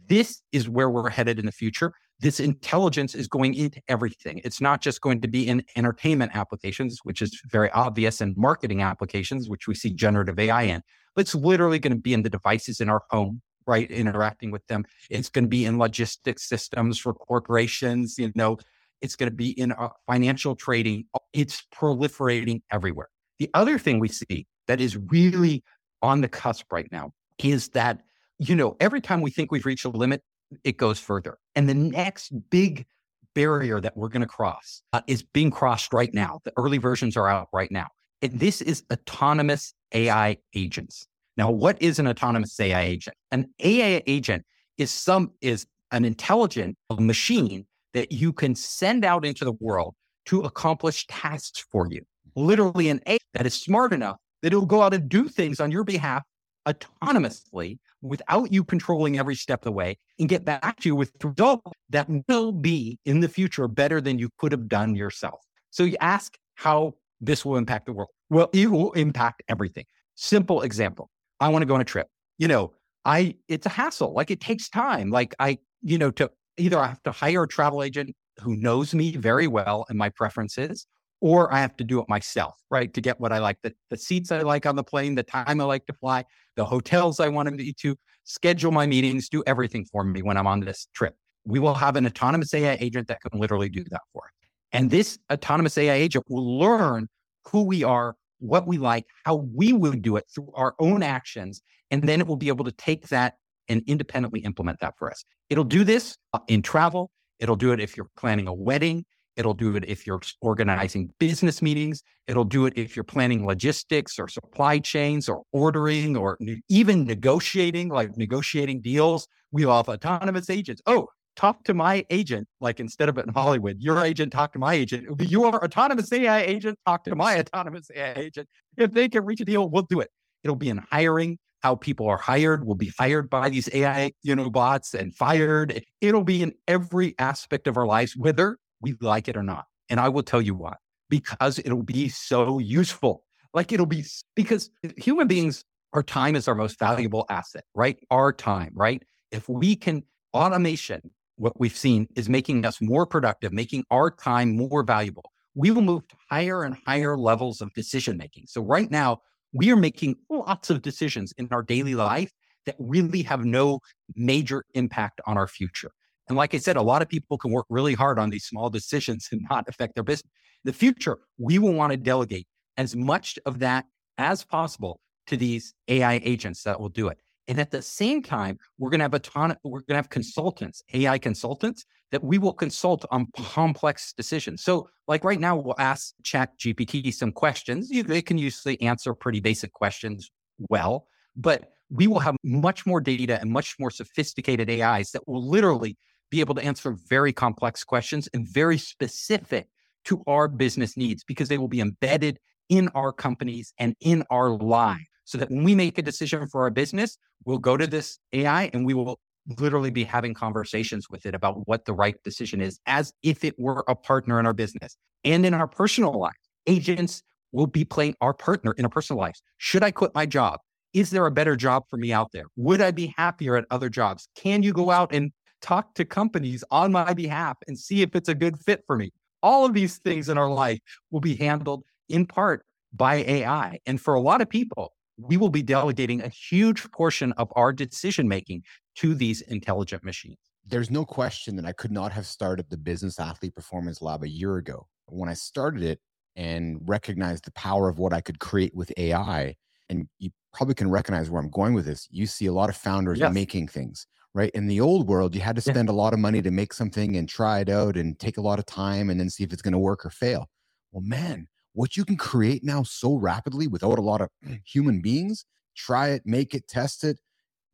This 0.07 0.41
is 0.53 0.69
where 0.69 0.89
we're 0.89 1.11
headed 1.11 1.39
in 1.39 1.47
the 1.47 1.53
future 1.53 1.93
this 2.21 2.41
intelligence 2.41 3.15
is 3.15 3.29
going 3.29 3.55
into 3.55 3.81
everything. 3.89 4.41
It's 4.45 4.61
not 4.61 4.81
just 4.81 5.01
going 5.01 5.21
to 5.21 5.29
be 5.29 5.47
in 5.47 5.65
entertainment 5.77 6.33
applications, 6.35 7.01
which 7.05 7.23
is 7.23 7.41
very 7.51 7.71
obvious, 7.71 8.21
and 8.21 8.37
marketing 8.37 8.83
applications, 8.83 9.49
which 9.49 9.69
we 9.69 9.75
see 9.75 9.91
generative 9.91 10.39
AI 10.39 10.63
in, 10.63 10.83
but 11.15 11.23
it's 11.23 11.35
literally 11.35 11.79
going 11.79 11.95
to 11.95 12.01
be 12.01 12.15
in 12.15 12.23
the 12.23 12.31
devices 12.31 12.81
in 12.81 12.89
our 12.89 13.03
home, 13.11 13.41
right? 13.67 13.91
Interacting 13.91 14.51
with 14.51 14.67
them. 14.67 14.85
It's 15.11 15.29
going 15.29 15.45
to 15.45 15.49
be 15.49 15.65
in 15.65 15.79
logistics 15.79 16.49
systems 16.49 16.99
for 16.99 17.15
corporations, 17.15 18.17
you 18.19 18.33
know, 18.35 18.59
it's 19.01 19.17
going 19.17 19.31
to 19.31 19.35
be 19.35 19.51
in 19.59 19.73
uh, 19.73 19.89
financial 20.07 20.55
trading. 20.55 21.05
It's 21.33 21.63
proliferating 21.75 22.63
everywhere. 22.71 23.09
The 23.39 23.51
other 23.55 23.79
thing 23.79 24.01
we 24.01 24.09
see 24.09 24.47
that 24.67 24.81
is 24.81 24.97
really 24.97 25.63
on 26.03 26.21
the 26.21 26.29
cusp 26.29 26.73
right 26.73 26.89
now 26.91 27.13
is 27.39 27.69
that, 27.71 28.01
you 28.39 28.55
know, 28.55 28.77
every 28.81 29.01
time 29.01 29.21
we 29.21 29.31
think 29.31 29.53
we've 29.53 29.67
reached 29.67 29.85
a 29.85 29.89
limit, 29.89 30.23
it 30.65 30.77
goes 30.77 30.99
further. 30.99 31.39
And 31.55 31.69
the 31.69 31.75
next 31.75 32.33
big 32.51 32.87
barrier 33.35 33.81
that 33.81 33.97
we're 33.97 34.09
going 34.09 34.23
to 34.23 34.27
cross 34.27 34.83
uh, 34.93 35.03
is 35.07 35.23
being 35.23 35.51
crossed 35.51 35.93
right 35.93 36.13
now. 36.13 36.41
The 36.45 36.53
early 36.57 36.79
versions 36.79 37.17
are 37.17 37.29
out 37.29 37.49
right 37.53 37.71
now. 37.71 37.87
And 38.23 38.39
this 38.41 38.61
is 38.61 38.83
autonomous 38.93 39.75
AI 39.95 40.39
agents. 40.55 41.07
Now, 41.37 41.51
what 41.51 41.81
is 41.81 42.01
an 42.01 42.09
autonomous 42.09 42.59
AI 42.59 42.83
agent? 42.83 43.17
An 43.31 43.49
AI 43.61 44.03
agent 44.07 44.45
is 44.77 44.91
some 44.91 45.33
is 45.41 45.67
an 45.93 46.05
intelligent 46.05 46.77
machine 46.99 47.65
that 47.99 48.13
you 48.13 48.33
can 48.33 48.55
send 48.55 49.05
out 49.05 49.25
into 49.25 49.45
the 49.45 49.55
world 49.55 49.93
to 50.27 50.43
accomplish 50.43 51.05
tasks 51.09 51.67
for 51.73 51.89
you. 51.91 52.01
Literally 52.37 52.91
an 52.91 53.01
AI 53.07 53.19
that 53.35 53.45
is 53.45 53.55
smart 53.55 53.93
enough 53.93 54.19
that 54.41 54.53
it'll 54.53 54.67
go 54.67 54.83
out 54.83 54.95
and 54.95 55.09
do 55.09 55.29
things 55.29 55.59
on 55.59 55.73
your 55.73 55.83
behalf 55.83 56.23
autonomously 56.69 57.79
without 58.01 58.53
you 58.53 58.63
controlling 58.63 59.19
every 59.19 59.35
step 59.35 59.63
of 59.63 59.65
the 59.65 59.73
way 59.73 59.99
and 60.21 60.29
get 60.29 60.45
back 60.45 60.79
to 60.79 60.89
you 60.89 60.95
with 60.95 61.11
results 61.25 61.73
that 61.91 62.07
will 62.29 62.53
be 62.53 63.01
in 63.05 63.19
the 63.19 63.29
future 63.29 63.67
better 63.67 64.01
than 64.01 64.17
you 64.17 64.29
could 64.39 64.53
have 64.53 64.69
done 64.69 64.95
yourself. 64.95 65.41
So 65.71 65.83
you 65.83 65.97
ask 66.01 66.39
how 66.55 66.95
this 67.21 67.45
will 67.45 67.57
impact 67.57 67.87
the 67.87 67.93
world. 67.93 68.11
Well, 68.31 68.49
it 68.53 68.71
will 68.71 68.93
impact 68.93 69.43
everything. 69.49 69.87
Simple 70.15 70.63
example. 70.63 71.11
I 71.41 71.49
want 71.49 71.63
to 71.63 71.67
go 71.67 71.75
on 71.75 71.81
a 71.81 71.85
trip. 71.85 72.07
You 72.39 72.47
know, 72.47 72.75
I 73.05 73.35
it's 73.49 73.67
a 73.67 73.71
hassle. 73.71 74.15
Like 74.15 74.31
it 74.31 74.41
takes 74.41 74.69
time. 74.69 75.11
Like 75.11 75.35
I, 75.41 75.59
you 75.83 75.99
know, 75.99 76.13
to 76.13 76.31
either 76.59 76.79
I 76.79 76.87
have 76.87 77.03
to 77.05 77.13
hire 77.13 77.45
a 77.45 77.49
travel 77.49 77.83
agent 77.83 78.15
who 78.41 78.57
knows 78.57 78.95
me 78.95 79.17
very 79.17 79.47
well 79.47 79.87
and 79.89 79.99
my 79.99 80.09
preferences, 80.11 80.87
or 81.21 81.53
I 81.53 81.61
have 81.61 81.77
to 81.79 81.85
do 81.85 82.01
it 82.01 82.09
myself, 82.09 82.57
right? 82.71 82.93
To 82.95 83.01
get 83.01 83.19
what 83.21 83.33
I 83.33 83.39
like, 83.39 83.59
the, 83.63 83.75
the 83.91 83.97
seats 83.97 84.31
I 84.31 84.43
like 84.43 84.67
on 84.67 84.77
the 84.77 84.85
plane, 84.85 85.15
the 85.15 85.23
time 85.23 85.61
I 85.61 85.65
like 85.65 85.87
to 85.87 85.93
fly, 85.93 86.25
the 86.57 86.65
hotels 86.65 87.21
I 87.21 87.29
want 87.29 87.49
to 87.49 87.73
to, 87.73 87.97
schedule 88.25 88.71
my 88.71 88.87
meetings, 88.87 89.29
do 89.29 89.43
everything 89.47 89.87
for 89.87 90.05
me 90.05 90.23
when 90.23 90.37
I'm 90.37 90.47
on 90.47 90.61
this 90.61 90.87
trip. 90.95 91.17
We 91.45 91.59
will 91.59 91.75
have 91.75 91.97
an 91.97 92.07
autonomous 92.07 92.53
AI 92.53 92.77
agent 92.79 93.09
that 93.09 93.23
can 93.23 93.41
literally 93.41 93.71
do 93.71 93.83
that 93.85 94.03
for 94.13 94.25
us. 94.25 94.31
And 94.73 94.91
this 94.91 95.19
autonomous 95.33 95.79
AI 95.79 95.95
agent 95.95 96.27
will 96.29 96.59
learn 96.59 97.09
who 97.47 97.63
we 97.63 97.83
are, 97.85 98.17
what 98.39 98.67
we 98.67 98.77
like, 98.77 99.07
how 99.25 99.37
we 99.55 99.73
would 99.73 100.03
do 100.03 100.17
it 100.17 100.27
through 100.33 100.53
our 100.55 100.75
own 100.79 101.03
actions. 101.03 101.63
And 101.91 102.03
then 102.03 102.21
it 102.21 102.27
will 102.27 102.37
be 102.37 102.49
able 102.49 102.67
to 102.67 102.73
take 102.73 103.09
that 103.09 103.37
and 103.69 103.83
independently 103.87 104.41
implement 104.41 104.81
that 104.81 104.95
for 104.99 105.11
us. 105.11 105.25
It'll 105.51 105.65
do 105.65 105.85
this 105.85 106.17
uh, 106.33 106.41
in 106.49 106.63
travel. 106.63 107.11
It'll 107.39 107.57
do 107.57 107.73
it 107.73 107.81
if 107.81 107.97
you're 107.97 108.11
planning 108.17 108.49
a 108.49 108.55
wedding. 108.55 109.05
It'll 109.37 109.55
do 109.55 109.77
it 109.77 109.85
if 109.87 110.05
you're 110.05 110.21
organizing 110.41 111.11
business 111.21 111.63
meetings. 111.63 112.03
It'll 112.27 112.45
do 112.45 112.67
it 112.67 112.73
if 112.77 112.97
you're 112.97 113.05
planning 113.05 113.47
logistics 113.47 114.19
or 114.19 114.27
supply 114.27 114.81
chains 114.81 115.29
or 115.29 115.43
ordering 115.53 116.17
or 116.17 116.37
ne- 116.41 116.61
even 116.69 117.05
negotiating, 117.05 117.89
like 117.89 118.17
negotiating 118.17 118.81
deals. 118.81 119.29
We 119.53 119.63
have 119.63 119.89
autonomous 119.89 120.51
agents. 120.51 120.83
Oh, 120.87 121.07
talk 121.37 121.63
to 121.65 121.73
my 121.73 122.05
agent. 122.11 122.49
Like 122.61 122.81
instead 122.81 123.09
of 123.09 123.17
it 123.17 123.27
in 123.27 123.33
Hollywood, 123.33 123.77
your 123.79 124.05
agent 124.05 124.33
talk 124.33 124.53
to 124.55 124.59
my 124.59 124.75
agent. 124.75 125.07
Your 125.21 125.65
autonomous 125.65 126.13
AI 126.13 126.41
agent 126.41 126.77
talk 126.85 127.05
to 127.05 127.15
my 127.15 127.39
autonomous 127.41 127.89
AI 127.95 128.15
agent. 128.15 128.49
If 128.77 128.91
they 128.91 129.09
can 129.09 129.25
reach 129.25 129.41
a 129.41 129.45
deal, 129.45 129.69
we'll 129.69 129.87
do 129.89 130.01
it. 130.01 130.11
It'll 130.43 130.57
be 130.57 130.69
in 130.69 130.79
hiring, 130.91 131.39
how 131.63 131.75
people 131.75 132.07
are 132.09 132.17
hired 132.19 132.65
will 132.67 132.75
be 132.75 132.93
hired 132.99 133.29
by 133.29 133.49
these 133.49 133.69
AI, 133.73 134.13
you 134.23 134.37
know, 134.37 134.51
bots 134.51 134.95
and 134.95 135.15
fired. 135.15 135.83
It'll 136.01 136.25
be 136.25 136.43
in 136.43 136.55
every 136.67 137.15
aspect 137.19 137.67
of 137.67 137.77
our 137.77 137.87
lives, 137.87 138.17
whether 138.17 138.59
we 138.81 138.95
like 139.01 139.29
it 139.29 139.37
or 139.37 139.43
not. 139.43 139.67
And 139.89 139.99
I 139.99 140.09
will 140.09 140.23
tell 140.23 140.43
you 140.43 140.55
why. 140.55 140.77
because 141.11 141.59
it'll 141.59 141.83
be 141.83 142.09
so 142.09 142.59
useful. 142.59 143.25
Like 143.55 143.73
it'll 143.73 143.87
be 143.87 144.05
because 144.35 144.71
human 144.97 145.27
beings, 145.27 145.65
our 145.93 146.03
time 146.03 146.37
is 146.37 146.49
our 146.49 146.55
most 146.55 146.79
valuable 146.79 147.25
asset, 147.31 147.65
right? 147.75 147.99
Our 148.11 148.33
time, 148.33 148.73
right? 148.75 149.03
If 149.31 149.49
we 149.49 149.75
can 149.75 150.03
automation, 150.35 151.11
what 151.37 151.59
we've 151.59 151.77
seen 151.77 152.09
is 152.15 152.29
making 152.29 152.67
us 152.67 152.81
more 152.81 153.07
productive, 153.07 153.53
making 153.53 153.85
our 153.91 154.11
time 154.11 154.57
more 154.57 154.83
valuable. 154.83 155.33
We 155.55 155.71
will 155.71 155.83
move 155.83 156.07
to 156.09 156.17
higher 156.31 156.63
and 156.63 156.77
higher 156.87 157.17
levels 157.17 157.61
of 157.61 157.73
decision 157.75 158.17
making. 158.17 158.45
So 158.49 158.61
right 158.63 158.91
now, 158.91 159.23
we 159.53 159.71
are 159.71 159.77
making 159.77 160.17
lots 160.31 160.71
of 160.71 160.83
decisions 160.83 161.33
in 161.39 161.49
our 161.51 161.63
daily 161.63 161.95
life 161.95 162.33
that 162.67 162.77
really 162.79 163.23
have 163.23 163.45
no 163.45 163.81
major 164.15 164.65
impact 164.75 165.21
on 165.27 165.39
our 165.39 165.49
future. 165.49 165.91
And 166.29 166.37
like 166.37 166.55
I 166.55 166.59
said, 166.59 166.77
a 166.77 166.83
lot 166.83 167.01
of 167.01 167.09
people 167.09 167.39
can 167.39 167.51
work 167.51 167.67
really 167.71 167.95
hard 167.95 168.19
on 168.19 168.31
these 168.31 168.45
small 168.45 168.69
decisions 168.69 169.29
and 169.33 169.41
not 169.51 169.69
affect 169.69 169.95
their 169.95 170.05
business. 170.05 170.31
In 170.65 170.71
the 170.71 170.77
future, 170.77 171.19
we 171.39 171.59
will 171.59 171.73
want 171.73 171.93
to 171.93 171.97
delegate 171.97 172.47
as 172.77 172.95
much 172.95 173.39
of 173.47 173.61
that 173.61 173.87
as 174.19 174.45
possible 174.45 175.01
to 175.27 175.37
these 175.37 175.75
AI 175.89 176.21
agents 176.25 176.63
that 176.65 176.81
will 176.81 176.89
do 176.89 177.09
it. 177.09 177.19
And 177.47 177.59
at 177.59 177.71
the 177.71 177.81
same 177.81 178.23
time, 178.23 178.59
we're 178.79 178.91
going 178.91 179.01
to 179.01 179.05
have 179.05 179.15
a 179.15 179.19
ton, 179.19 179.57
we're 179.65 179.81
going 179.81 179.85
to 179.91 179.97
have 179.97 180.11
consultants, 180.11 180.83
AI 180.93 181.17
consultants 181.19 181.87
that 182.11 182.25
we 182.25 182.39
will 182.39 182.53
consult 182.53 183.05
on 183.11 183.27
complex 183.37 184.13
decisions. 184.13 184.63
So 184.63 184.89
like 185.07 185.25
right 185.25 185.41
now, 185.41 185.57
we'll 185.57 185.75
ask 185.79 186.15
ChatGPT 186.23 187.13
some 187.13 187.33
questions. 187.33 187.91
You, 187.91 188.03
they 188.03 188.23
can 188.23 188.39
usually 188.39 188.81
answer 188.81 189.15
pretty 189.15 189.41
basic 189.41 189.73
questions 189.73 190.31
well, 190.71 191.07
but 191.37 191.71
we 191.91 192.07
will 192.07 192.19
have 192.21 192.37
much 192.43 192.87
more 192.87 193.01
data 193.01 193.41
and 193.41 193.51
much 193.51 193.77
more 193.79 193.91
sophisticated 193.91 194.71
AIs 194.71 195.13
that 195.13 195.27
will 195.27 195.47
literally 195.47 195.97
be 196.31 196.41
able 196.41 196.55
to 196.55 196.63
answer 196.63 196.97
very 197.09 197.33
complex 197.33 197.85
questions 197.85 198.29
and 198.35 198.47
very 198.49 198.77
specific 198.77 199.69
to 200.05 200.23
our 200.27 200.49
business 200.49 200.97
needs 200.97 201.25
because 201.25 201.49
they 201.49 201.59
will 201.59 201.69
be 201.69 201.81
embedded 201.81 202.39
in 202.69 202.89
our 202.89 203.13
companies 203.13 203.73
and 203.79 203.95
in 204.01 204.23
our 204.31 204.51
lives 204.51 205.05
so 205.25 205.39
that 205.39 205.51
when 205.51 205.65
we 205.65 205.75
make 205.75 205.99
a 205.99 206.03
decision 206.03 206.47
for 206.49 206.63
our 206.63 206.71
business, 206.71 207.19
we'll 207.45 207.59
go 207.59 207.77
to 207.77 207.87
this 207.87 208.19
AI 208.33 208.71
and 208.73 208.85
we 208.87 208.95
will 208.95 209.21
literally 209.59 209.91
be 209.91 210.05
having 210.05 210.35
conversations 210.35 211.09
with 211.11 211.25
it 211.27 211.35
about 211.35 211.67
what 211.67 211.85
the 211.85 211.93
right 211.93 212.23
decision 212.23 212.61
is 212.61 212.79
as 212.87 213.13
if 213.23 213.45
it 213.45 213.59
were 213.59 213.85
a 213.89 213.95
partner 213.95 214.39
in 214.39 214.47
our 214.47 214.53
business 214.53 214.97
and 215.25 215.47
in 215.47 215.55
our 215.55 215.67
personal 215.67 216.19
life. 216.19 216.37
Agents 216.67 217.23
will 217.53 217.67
be 217.67 217.85
playing 217.85 218.15
our 218.21 218.35
partner 218.35 218.73
in 218.73 218.85
our 218.85 218.91
personal 218.91 219.21
lives. 219.21 219.43
Should 219.57 219.83
I 219.83 219.91
quit 219.91 220.15
my 220.15 220.27
job? 220.27 220.61
Is 220.93 221.11
there 221.11 221.27
a 221.27 221.31
better 221.31 221.57
job 221.57 221.85
for 221.89 221.97
me 221.97 222.13
out 222.13 222.33
there? 222.33 222.45
Would 222.57 222.81
I 222.81 222.91
be 222.91 223.15
happier 223.17 223.57
at 223.57 223.67
other 223.71 223.89
jobs? 223.89 224.29
Can 224.35 224.63
you 224.63 224.73
go 224.73 224.91
out 224.91 225.13
and 225.15 225.33
talk 225.61 225.95
to 225.95 226.05
companies 226.05 226.63
on 226.71 226.93
my 226.93 227.15
behalf 227.15 227.57
and 227.67 227.79
see 227.79 228.03
if 228.03 228.15
it's 228.15 228.29
a 228.29 228.35
good 228.35 228.59
fit 228.59 228.83
for 228.87 228.97
me? 228.97 229.13
All 229.43 229.65
of 229.65 229.75
these 229.75 229.99
things 229.99 230.29
in 230.29 230.37
our 230.37 230.51
life 230.51 230.81
will 231.11 231.21
be 231.21 231.37
handled 231.37 231.85
in 232.09 232.27
part 232.27 232.65
by 232.93 233.17
AI. 233.17 233.79
And 233.87 234.01
for 234.01 234.15
a 234.15 234.21
lot 234.21 234.41
of 234.41 234.49
people, 234.49 234.93
we 235.19 235.37
will 235.37 235.51
be 235.51 235.63
delegating 235.63 236.23
a 236.23 236.29
huge 236.29 236.91
portion 236.93 237.33
of 237.33 237.53
our 237.57 237.73
decision 237.73 238.29
making 238.29 238.63
to 238.99 239.15
these 239.15 239.43
intelligent 239.43 240.03
machines. 240.03 240.39
There's 240.67 240.91
no 240.91 241.05
question 241.05 241.55
that 241.57 241.65
I 241.65 241.73
could 241.73 241.93
not 241.93 242.13
have 242.13 242.27
started 242.27 242.69
the 242.69 242.77
Business 242.77 243.21
Athlete 243.21 243.55
Performance 243.55 244.03
Lab 244.03 244.25
a 244.25 244.29
year 244.29 244.57
ago. 244.57 244.89
When 245.07 245.29
I 245.29 245.35
started 245.35 245.83
it 245.83 246.01
and 246.35 246.81
recognized 246.85 247.45
the 247.45 247.53
power 247.53 247.89
of 247.89 247.99
what 247.99 248.13
I 248.13 248.21
could 248.21 248.41
create 248.41 248.75
with 248.75 248.93
AI, 248.97 249.55
and 249.89 250.09
you 250.19 250.31
probably 250.53 250.75
can 250.75 250.91
recognize 250.91 251.31
where 251.31 251.41
I'm 251.41 251.51
going 251.51 251.75
with 251.75 251.87
this. 251.87 252.09
You 252.11 252.27
see 252.27 252.47
a 252.47 252.53
lot 252.53 252.69
of 252.71 252.77
founders 252.77 253.21
yes. 253.21 253.33
making 253.33 253.69
things, 253.69 254.07
right? 254.35 254.51
In 254.51 254.67
the 254.67 254.81
old 254.81 255.09
world, 255.09 255.33
you 255.33 255.41
had 255.41 255.57
to 255.57 255.63
spend 255.63 255.89
yeah. 255.89 255.95
a 255.95 255.97
lot 255.97 256.13
of 256.13 256.19
money 256.19 256.43
to 256.43 256.51
make 256.51 256.73
something 256.73 257.17
and 257.17 257.29
try 257.29 257.61
it 257.61 257.69
out 257.69 257.97
and 257.97 258.19
take 258.19 258.37
a 258.37 258.43
lot 258.43 258.59
of 258.59 258.67
time 258.67 259.11
and 259.11 259.21
then 259.21 259.31
see 259.31 259.45
if 259.45 259.53
it's 259.53 259.63
going 259.63 259.73
to 259.73 259.79
work 259.79 260.05
or 260.05 260.11
fail. 260.11 260.49
Well, 260.91 261.03
man, 261.03 261.47
what 261.73 261.97
you 261.97 262.05
can 262.05 262.17
create 262.17 262.65
now 262.65 262.83
so 262.83 263.15
rapidly 263.15 263.69
without 263.69 263.99
a 263.99 264.03
lot 264.03 264.21
of 264.21 264.29
human 264.67 265.01
beings 265.01 265.45
try 265.77 266.09
it 266.09 266.23
make 266.25 266.55
it 266.55 266.67
test 266.67 267.05
it 267.05 267.19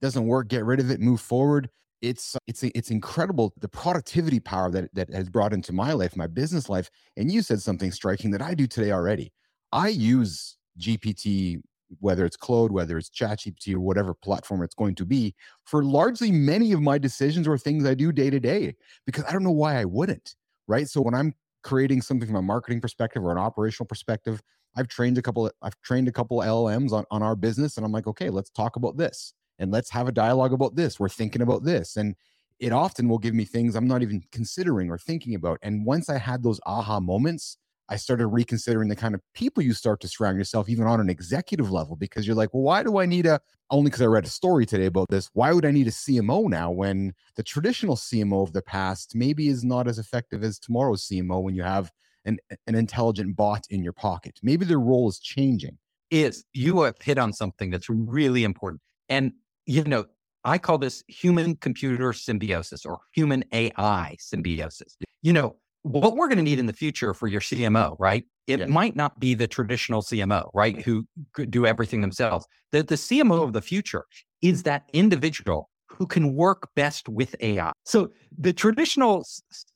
doesn't 0.04 0.26
work 0.26 0.48
get 0.48 0.64
rid 0.64 0.80
of 0.80 0.90
it 0.90 1.00
move 1.00 1.20
forward 1.20 1.68
it's 2.02 2.36
uh, 2.36 2.38
it's 2.46 2.62
it's 2.62 2.90
incredible 2.90 3.52
the 3.60 3.68
productivity 3.68 4.38
power 4.38 4.70
that 4.70 4.94
that 4.94 5.12
has 5.12 5.28
brought 5.28 5.52
into 5.52 5.72
my 5.72 5.92
life 5.92 6.16
my 6.16 6.26
business 6.26 6.68
life 6.68 6.90
and 7.16 7.32
you 7.32 7.42
said 7.42 7.60
something 7.60 7.90
striking 7.90 8.30
that 8.30 8.42
i 8.42 8.54
do 8.54 8.66
today 8.66 8.92
already 8.92 9.32
i 9.72 9.88
use 9.88 10.56
gpt 10.78 11.60
whether 12.00 12.24
it's 12.24 12.36
Claude, 12.36 12.72
whether 12.72 12.98
it's 12.98 13.10
ChatGPT 13.10 13.74
or 13.74 13.78
whatever 13.78 14.14
platform 14.14 14.62
it's 14.62 14.74
going 14.74 14.96
to 14.96 15.04
be, 15.04 15.32
for 15.64 15.84
largely 15.84 16.32
many 16.32 16.72
of 16.72 16.80
my 16.80 16.98
decisions 16.98 17.46
or 17.46 17.56
things 17.56 17.84
I 17.84 17.94
do 17.94 18.10
day 18.10 18.30
to 18.30 18.40
day, 18.40 18.74
because 19.06 19.22
I 19.28 19.32
don't 19.32 19.44
know 19.44 19.52
why 19.52 19.78
I 19.78 19.84
wouldn't. 19.84 20.34
Right. 20.66 20.88
So 20.88 21.02
when 21.02 21.14
I'm 21.14 21.34
creating 21.64 22.02
something 22.02 22.28
from 22.28 22.36
a 22.36 22.42
marketing 22.42 22.80
perspective 22.80 23.24
or 23.24 23.32
an 23.32 23.38
operational 23.38 23.86
perspective. 23.86 24.40
I've 24.76 24.88
trained 24.88 25.18
a 25.18 25.22
couple. 25.22 25.50
I've 25.62 25.80
trained 25.82 26.06
a 26.06 26.12
couple 26.12 26.38
LLMs 26.38 26.92
on, 26.92 27.04
on 27.10 27.22
our 27.22 27.34
business, 27.34 27.76
and 27.76 27.84
I'm 27.84 27.92
like, 27.92 28.06
okay, 28.06 28.30
let's 28.30 28.50
talk 28.50 28.76
about 28.76 28.96
this, 28.96 29.32
and 29.58 29.70
let's 29.70 29.90
have 29.90 30.08
a 30.08 30.12
dialogue 30.12 30.52
about 30.52 30.76
this. 30.76 30.98
We're 30.98 31.08
thinking 31.08 31.42
about 31.42 31.64
this, 31.64 31.96
and 31.96 32.14
it 32.58 32.72
often 32.72 33.08
will 33.08 33.18
give 33.18 33.34
me 33.34 33.44
things 33.44 33.74
I'm 33.74 33.88
not 33.88 34.02
even 34.02 34.22
considering 34.32 34.90
or 34.90 34.98
thinking 34.98 35.34
about. 35.34 35.58
And 35.62 35.84
once 35.84 36.08
I 36.08 36.18
had 36.18 36.42
those 36.42 36.60
aha 36.66 37.00
moments, 37.00 37.58
I 37.88 37.96
started 37.96 38.28
reconsidering 38.28 38.88
the 38.88 38.96
kind 38.96 39.14
of 39.14 39.20
people 39.34 39.62
you 39.62 39.74
start 39.74 40.00
to 40.00 40.08
surround 40.08 40.38
yourself, 40.38 40.68
even 40.68 40.86
on 40.86 41.00
an 41.00 41.10
executive 41.10 41.70
level, 41.70 41.96
because 41.96 42.26
you're 42.26 42.36
like, 42.36 42.54
well, 42.54 42.62
why 42.62 42.82
do 42.82 42.98
I 42.98 43.06
need 43.06 43.26
a, 43.26 43.40
only 43.70 43.90
because 43.90 44.00
I 44.00 44.06
read 44.06 44.24
a 44.24 44.30
story 44.30 44.64
today 44.64 44.86
about 44.86 45.08
this, 45.10 45.28
why 45.34 45.52
would 45.52 45.66
I 45.66 45.70
need 45.70 45.86
a 45.86 45.90
CMO 45.90 46.48
now 46.48 46.70
when 46.70 47.12
the 47.36 47.42
traditional 47.42 47.96
CMO 47.96 48.42
of 48.42 48.52
the 48.52 48.62
past 48.62 49.14
maybe 49.14 49.48
is 49.48 49.64
not 49.64 49.86
as 49.86 49.98
effective 49.98 50.42
as 50.42 50.58
tomorrow's 50.58 51.06
CMO 51.06 51.42
when 51.42 51.54
you 51.54 51.62
have 51.62 51.92
an, 52.24 52.38
an 52.66 52.74
intelligent 52.74 53.36
bot 53.36 53.66
in 53.68 53.84
your 53.84 53.92
pocket? 53.92 54.38
Maybe 54.42 54.64
their 54.64 54.80
role 54.80 55.08
is 55.08 55.18
changing. 55.18 55.76
Is 56.10 56.44
you 56.54 56.82
have 56.82 56.96
hit 57.02 57.18
on 57.18 57.32
something 57.32 57.70
that's 57.70 57.90
really 57.90 58.44
important. 58.44 58.80
And, 59.10 59.32
you 59.66 59.84
know, 59.84 60.06
I 60.44 60.58
call 60.58 60.78
this 60.78 61.02
human 61.08 61.56
computer 61.56 62.12
symbiosis 62.12 62.84
or 62.84 62.98
human 63.12 63.44
AI 63.52 64.16
symbiosis. 64.18 64.96
You 65.22 65.32
know, 65.32 65.56
what 65.82 66.16
we're 66.16 66.28
going 66.28 66.38
to 66.38 66.44
need 66.44 66.58
in 66.58 66.66
the 66.66 66.72
future 66.72 67.14
for 67.14 67.26
your 67.26 67.40
CMO, 67.40 67.96
right? 67.98 68.24
It 68.46 68.60
yeah. 68.60 68.66
might 68.66 68.96
not 68.96 69.18
be 69.20 69.34
the 69.34 69.46
traditional 69.46 70.02
CMO, 70.02 70.50
right? 70.54 70.80
Who 70.82 71.06
could 71.32 71.50
do 71.50 71.66
everything 71.66 72.00
themselves. 72.00 72.46
The, 72.72 72.82
the 72.82 72.94
CMO 72.96 73.42
of 73.42 73.52
the 73.52 73.62
future 73.62 74.04
is 74.42 74.64
that 74.64 74.84
individual 74.92 75.70
who 75.88 76.06
can 76.06 76.34
work 76.34 76.68
best 76.74 77.08
with 77.08 77.34
AI. 77.40 77.72
So 77.84 78.10
the 78.36 78.52
traditional 78.52 79.24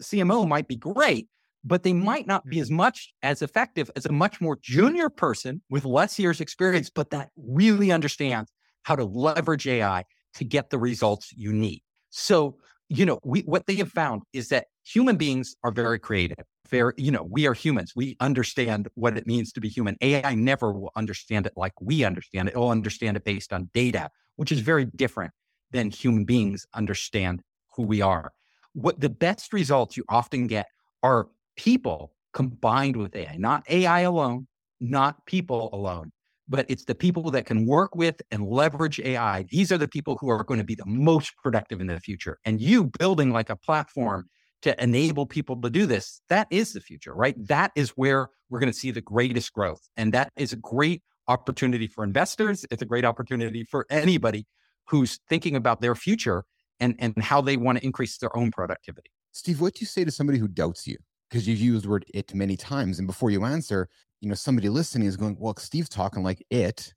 CMO 0.02 0.46
might 0.48 0.68
be 0.68 0.76
great, 0.76 1.28
but 1.64 1.82
they 1.82 1.92
might 1.92 2.26
not 2.26 2.44
be 2.46 2.60
as 2.60 2.70
much 2.70 3.12
as 3.22 3.40
effective 3.40 3.90
as 3.96 4.04
a 4.04 4.12
much 4.12 4.40
more 4.40 4.58
junior 4.60 5.08
person 5.08 5.62
with 5.70 5.84
less 5.84 6.18
years 6.18 6.40
experience, 6.40 6.90
but 6.90 7.10
that 7.10 7.30
really 7.36 7.92
understands 7.92 8.50
how 8.88 8.96
to 8.96 9.04
leverage 9.04 9.68
AI 9.68 10.02
to 10.32 10.44
get 10.44 10.70
the 10.70 10.78
results 10.78 11.30
you 11.36 11.52
need. 11.52 11.82
So 12.08 12.56
you 12.88 13.04
know, 13.04 13.18
we 13.22 13.40
what 13.40 13.66
they 13.66 13.74
have 13.76 13.90
found 13.90 14.22
is 14.32 14.48
that 14.48 14.68
human 14.82 15.16
beings 15.16 15.54
are 15.62 15.70
very 15.70 15.98
creative. 15.98 16.42
Very, 16.70 16.94
you 16.96 17.10
know, 17.10 17.22
we 17.22 17.46
are 17.46 17.52
humans. 17.52 17.92
We 17.94 18.16
understand 18.18 18.88
what 18.94 19.18
it 19.18 19.26
means 19.26 19.52
to 19.52 19.60
be 19.60 19.68
human. 19.68 19.98
AI 20.00 20.34
never 20.34 20.72
will 20.72 20.90
understand 20.96 21.46
it 21.46 21.52
like 21.54 21.74
we 21.82 22.02
understand 22.02 22.48
it. 22.48 22.54
It 22.54 22.58
will 22.58 22.70
understand 22.70 23.18
it 23.18 23.24
based 23.24 23.52
on 23.52 23.68
data, 23.74 24.08
which 24.36 24.50
is 24.50 24.60
very 24.60 24.86
different 24.86 25.32
than 25.70 25.90
human 25.90 26.24
beings 26.24 26.66
understand 26.72 27.42
who 27.76 27.82
we 27.82 28.00
are. 28.00 28.32
What 28.72 29.00
the 29.00 29.10
best 29.10 29.52
results 29.52 29.98
you 29.98 30.04
often 30.08 30.46
get 30.46 30.66
are 31.02 31.28
people 31.56 32.14
combined 32.32 32.96
with 32.96 33.14
AI, 33.14 33.36
not 33.36 33.64
AI 33.68 34.00
alone, 34.00 34.46
not 34.80 35.26
people 35.26 35.68
alone 35.74 36.10
but 36.48 36.66
it's 36.68 36.84
the 36.84 36.94
people 36.94 37.30
that 37.30 37.46
can 37.46 37.66
work 37.66 37.94
with 37.94 38.20
and 38.30 38.46
leverage 38.46 39.00
AI. 39.00 39.44
These 39.50 39.70
are 39.70 39.78
the 39.78 39.88
people 39.88 40.16
who 40.20 40.28
are 40.28 40.42
going 40.44 40.58
to 40.58 40.64
be 40.64 40.74
the 40.74 40.86
most 40.86 41.32
productive 41.42 41.80
in 41.80 41.86
the 41.86 42.00
future. 42.00 42.38
And 42.44 42.60
you 42.60 42.84
building 42.98 43.30
like 43.30 43.50
a 43.50 43.56
platform 43.56 44.28
to 44.62 44.82
enable 44.82 45.26
people 45.26 45.60
to 45.60 45.70
do 45.70 45.86
this, 45.86 46.20
that 46.28 46.48
is 46.50 46.72
the 46.72 46.80
future, 46.80 47.14
right? 47.14 47.34
That 47.46 47.70
is 47.76 47.90
where 47.90 48.28
we're 48.50 48.58
going 48.60 48.72
to 48.72 48.78
see 48.78 48.90
the 48.90 49.00
greatest 49.00 49.52
growth. 49.52 49.80
And 49.96 50.12
that 50.14 50.32
is 50.36 50.52
a 50.52 50.56
great 50.56 51.02
opportunity 51.28 51.86
for 51.86 52.02
investors. 52.02 52.64
It's 52.70 52.82
a 52.82 52.86
great 52.86 53.04
opportunity 53.04 53.64
for 53.64 53.86
anybody 53.90 54.46
who's 54.88 55.20
thinking 55.28 55.54
about 55.54 55.80
their 55.80 55.94
future 55.94 56.44
and, 56.80 56.94
and 56.98 57.14
how 57.22 57.40
they 57.40 57.56
want 57.56 57.78
to 57.78 57.84
increase 57.84 58.18
their 58.18 58.34
own 58.36 58.50
productivity. 58.50 59.10
Steve, 59.32 59.60
what 59.60 59.74
do 59.74 59.80
you 59.80 59.86
say 59.86 60.04
to 60.04 60.10
somebody 60.10 60.38
who 60.38 60.48
doubts 60.48 60.86
you? 60.86 60.96
Because 61.28 61.46
you've 61.46 61.60
used 61.60 61.84
the 61.84 61.90
word 61.90 62.06
it 62.14 62.34
many 62.34 62.56
times. 62.56 62.98
And 62.98 63.06
before 63.06 63.30
you 63.30 63.44
answer, 63.44 63.88
you 64.20 64.28
know 64.28 64.34
somebody 64.34 64.68
listening 64.68 65.06
is 65.06 65.16
going 65.16 65.36
well 65.38 65.54
steve's 65.56 65.88
talking 65.88 66.22
like 66.22 66.44
it 66.50 66.94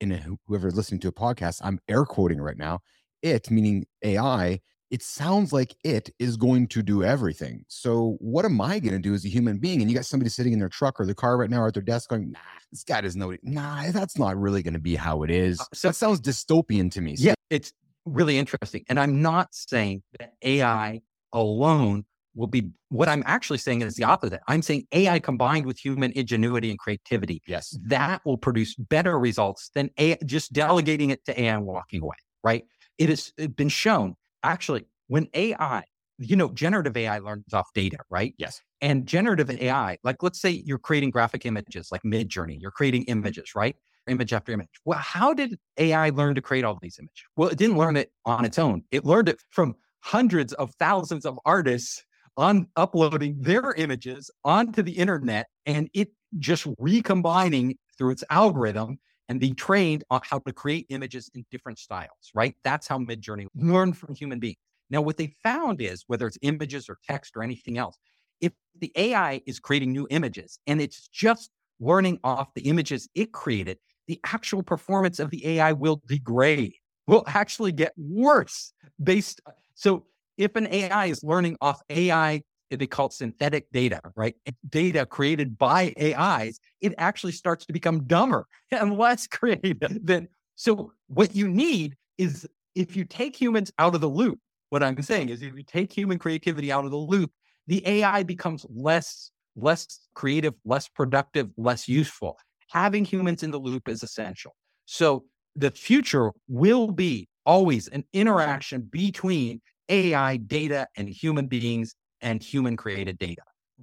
and 0.00 0.36
whoever 0.46 0.70
listening 0.70 1.00
to 1.00 1.08
a 1.08 1.12
podcast 1.12 1.60
i'm 1.64 1.78
air 1.88 2.04
quoting 2.04 2.40
right 2.40 2.58
now 2.58 2.80
it 3.22 3.50
meaning 3.50 3.86
ai 4.04 4.60
it 4.90 5.02
sounds 5.02 5.52
like 5.52 5.74
it 5.84 6.08
is 6.18 6.38
going 6.38 6.66
to 6.66 6.82
do 6.82 7.04
everything. 7.04 7.62
So 7.68 8.16
what 8.20 8.46
am 8.46 8.58
i 8.58 8.78
going 8.78 8.94
to 8.94 8.98
do 8.98 9.12
as 9.12 9.22
a 9.26 9.28
human 9.28 9.58
being? 9.58 9.82
And 9.82 9.90
you 9.90 9.94
got 9.94 10.06
somebody 10.06 10.30
sitting 10.30 10.54
in 10.54 10.58
their 10.58 10.70
truck 10.70 10.98
or 10.98 11.04
the 11.04 11.14
car 11.14 11.36
right 11.36 11.50
now 11.50 11.60
or 11.60 11.66
at 11.66 11.74
their 11.74 11.82
desk 11.82 12.08
going 12.08 12.30
nah 12.32 12.38
this 12.72 12.84
guy 12.84 13.02
doesn't 13.02 13.20
know 13.20 13.30
it. 13.30 13.40
nah 13.42 13.90
that's 13.90 14.18
not 14.18 14.38
really 14.38 14.62
going 14.62 14.72
to 14.72 14.80
be 14.80 14.96
how 14.96 15.24
it 15.24 15.30
is. 15.30 15.60
uh, 15.60 15.64
so 15.74 15.88
that 15.88 15.94
sounds 15.94 16.22
dystopian 16.22 16.90
to 16.92 17.02
me. 17.02 17.16
Yeah 17.18 17.34
it's 17.50 17.72
really 18.04 18.38
interesting 18.38 18.84
and 18.88 18.98
i'm 18.98 19.20
not 19.20 19.54
saying 19.54 20.02
that 20.18 20.32
ai 20.42 21.00
alone 21.32 22.04
will 22.38 22.46
be 22.46 22.70
what 22.88 23.08
I'm 23.08 23.22
actually 23.26 23.58
saying 23.58 23.82
is 23.82 23.96
the 23.96 24.04
mm-hmm. 24.04 24.12
opposite. 24.12 24.40
I'm 24.48 24.62
saying 24.62 24.86
AI 24.92 25.18
combined 25.18 25.66
with 25.66 25.78
human 25.78 26.12
ingenuity 26.12 26.70
and 26.70 26.78
creativity. 26.78 27.42
Yes. 27.46 27.76
That 27.84 28.24
will 28.24 28.38
produce 28.38 28.74
better 28.76 29.18
results 29.18 29.70
than 29.74 29.90
AI, 29.98 30.16
just 30.24 30.52
delegating 30.52 31.10
it 31.10 31.24
to 31.26 31.38
AI 31.38 31.54
and 31.54 31.66
walking 31.66 32.00
away, 32.00 32.16
right? 32.44 32.64
It 32.96 33.08
has 33.08 33.32
been 33.56 33.68
shown 33.68 34.14
actually 34.42 34.86
when 35.08 35.28
AI, 35.34 35.82
you 36.18 36.36
know, 36.36 36.48
generative 36.50 36.96
AI 36.96 37.18
learns 37.18 37.52
off 37.52 37.68
data, 37.74 37.98
right? 38.08 38.34
Yes. 38.38 38.62
And 38.80 39.06
generative 39.06 39.50
AI, 39.50 39.98
like 40.04 40.22
let's 40.22 40.40
say 40.40 40.62
you're 40.64 40.78
creating 40.78 41.10
graphic 41.10 41.44
images 41.44 41.88
like 41.90 42.02
Midjourney, 42.02 42.60
you're 42.60 42.70
creating 42.70 43.02
mm-hmm. 43.02 43.18
images, 43.18 43.54
right? 43.56 43.74
Image 44.06 44.32
after 44.32 44.52
image. 44.52 44.68
Well, 44.84 44.98
how 44.98 45.34
did 45.34 45.58
AI 45.76 46.10
learn 46.10 46.34
to 46.36 46.40
create 46.40 46.64
all 46.64 46.78
these 46.80 46.98
images? 46.98 47.24
Well, 47.36 47.48
it 47.48 47.58
didn't 47.58 47.76
learn 47.76 47.96
it 47.96 48.10
on 48.24 48.44
its 48.44 48.58
own. 48.58 48.84
It 48.90 49.04
learned 49.04 49.28
it 49.28 49.38
from 49.50 49.74
hundreds 50.00 50.52
of 50.54 50.72
thousands 50.78 51.26
of 51.26 51.38
artists 51.44 52.04
on 52.38 52.68
uploading 52.76 53.36
their 53.40 53.74
images 53.74 54.30
onto 54.44 54.80
the 54.80 54.92
internet 54.92 55.48
and 55.66 55.90
it 55.92 56.08
just 56.38 56.66
recombining 56.78 57.76
through 57.98 58.10
its 58.10 58.24
algorithm 58.30 58.98
and 59.28 59.40
being 59.40 59.56
trained 59.56 60.04
on 60.10 60.20
how 60.22 60.38
to 60.38 60.52
create 60.52 60.86
images 60.88 61.30
in 61.34 61.44
different 61.50 61.78
styles, 61.78 62.30
right? 62.34 62.54
That's 62.64 62.86
how 62.86 62.98
Midjourney 62.98 63.46
learned 63.54 63.98
from 63.98 64.14
human 64.14 64.38
beings. 64.38 64.56
Now, 64.88 65.02
what 65.02 65.18
they 65.18 65.34
found 65.42 65.82
is 65.82 66.04
whether 66.06 66.26
it's 66.26 66.38
images 66.42 66.88
or 66.88 66.96
text 67.06 67.36
or 67.36 67.42
anything 67.42 67.76
else, 67.76 67.98
if 68.40 68.52
the 68.80 68.92
AI 68.96 69.42
is 69.44 69.58
creating 69.58 69.92
new 69.92 70.06
images 70.10 70.60
and 70.66 70.80
it's 70.80 71.08
just 71.08 71.50
learning 71.80 72.20
off 72.24 72.54
the 72.54 72.62
images 72.62 73.08
it 73.14 73.32
created, 73.32 73.78
the 74.06 74.20
actual 74.24 74.62
performance 74.62 75.18
of 75.18 75.30
the 75.30 75.44
AI 75.46 75.72
will 75.72 76.00
degrade, 76.06 76.74
will 77.06 77.24
actually 77.26 77.72
get 77.72 77.92
worse 77.98 78.72
based. 79.02 79.40
So 79.74 80.06
if 80.38 80.56
an 80.56 80.68
AI 80.72 81.06
is 81.06 81.22
learning 81.22 81.56
off 81.60 81.82
AI, 81.90 82.42
eh, 82.70 82.76
they 82.76 82.86
call 82.86 83.06
it 83.06 83.12
synthetic 83.12 83.70
data, 83.72 84.00
right? 84.16 84.34
Data 84.68 85.04
created 85.04 85.58
by 85.58 85.92
AIs, 86.00 86.60
it 86.80 86.94
actually 86.96 87.32
starts 87.32 87.66
to 87.66 87.72
become 87.72 88.04
dumber 88.04 88.46
and 88.70 88.96
less 88.96 89.26
creative 89.26 89.78
than. 90.02 90.28
So 90.54 90.92
what 91.08 91.36
you 91.36 91.48
need 91.48 91.96
is 92.16 92.48
if 92.74 92.96
you 92.96 93.04
take 93.04 93.40
humans 93.40 93.72
out 93.78 93.94
of 93.94 94.00
the 94.00 94.08
loop, 94.08 94.38
what 94.70 94.82
I'm 94.82 95.00
saying 95.02 95.28
is 95.28 95.42
if 95.42 95.54
you 95.56 95.62
take 95.62 95.92
human 95.92 96.18
creativity 96.18 96.72
out 96.72 96.84
of 96.84 96.90
the 96.90 96.96
loop, 96.96 97.30
the 97.66 97.86
AI 97.86 98.22
becomes 98.22 98.64
less 98.68 99.30
less 99.60 100.00
creative, 100.14 100.54
less 100.64 100.88
productive, 100.88 101.48
less 101.56 101.88
useful. 101.88 102.36
Having 102.70 103.04
humans 103.04 103.42
in 103.42 103.50
the 103.50 103.58
loop 103.58 103.88
is 103.88 104.02
essential. 104.02 104.54
So 104.86 105.24
the 105.56 105.70
future 105.70 106.30
will 106.48 106.92
be 106.92 107.28
always 107.44 107.88
an 107.88 108.04
interaction 108.12 108.82
between 108.82 109.60
AI 109.88 110.36
data 110.36 110.86
and 110.96 111.08
human 111.08 111.46
beings 111.46 111.94
and 112.20 112.42
human 112.42 112.76
created 112.76 113.18
data. 113.18 113.42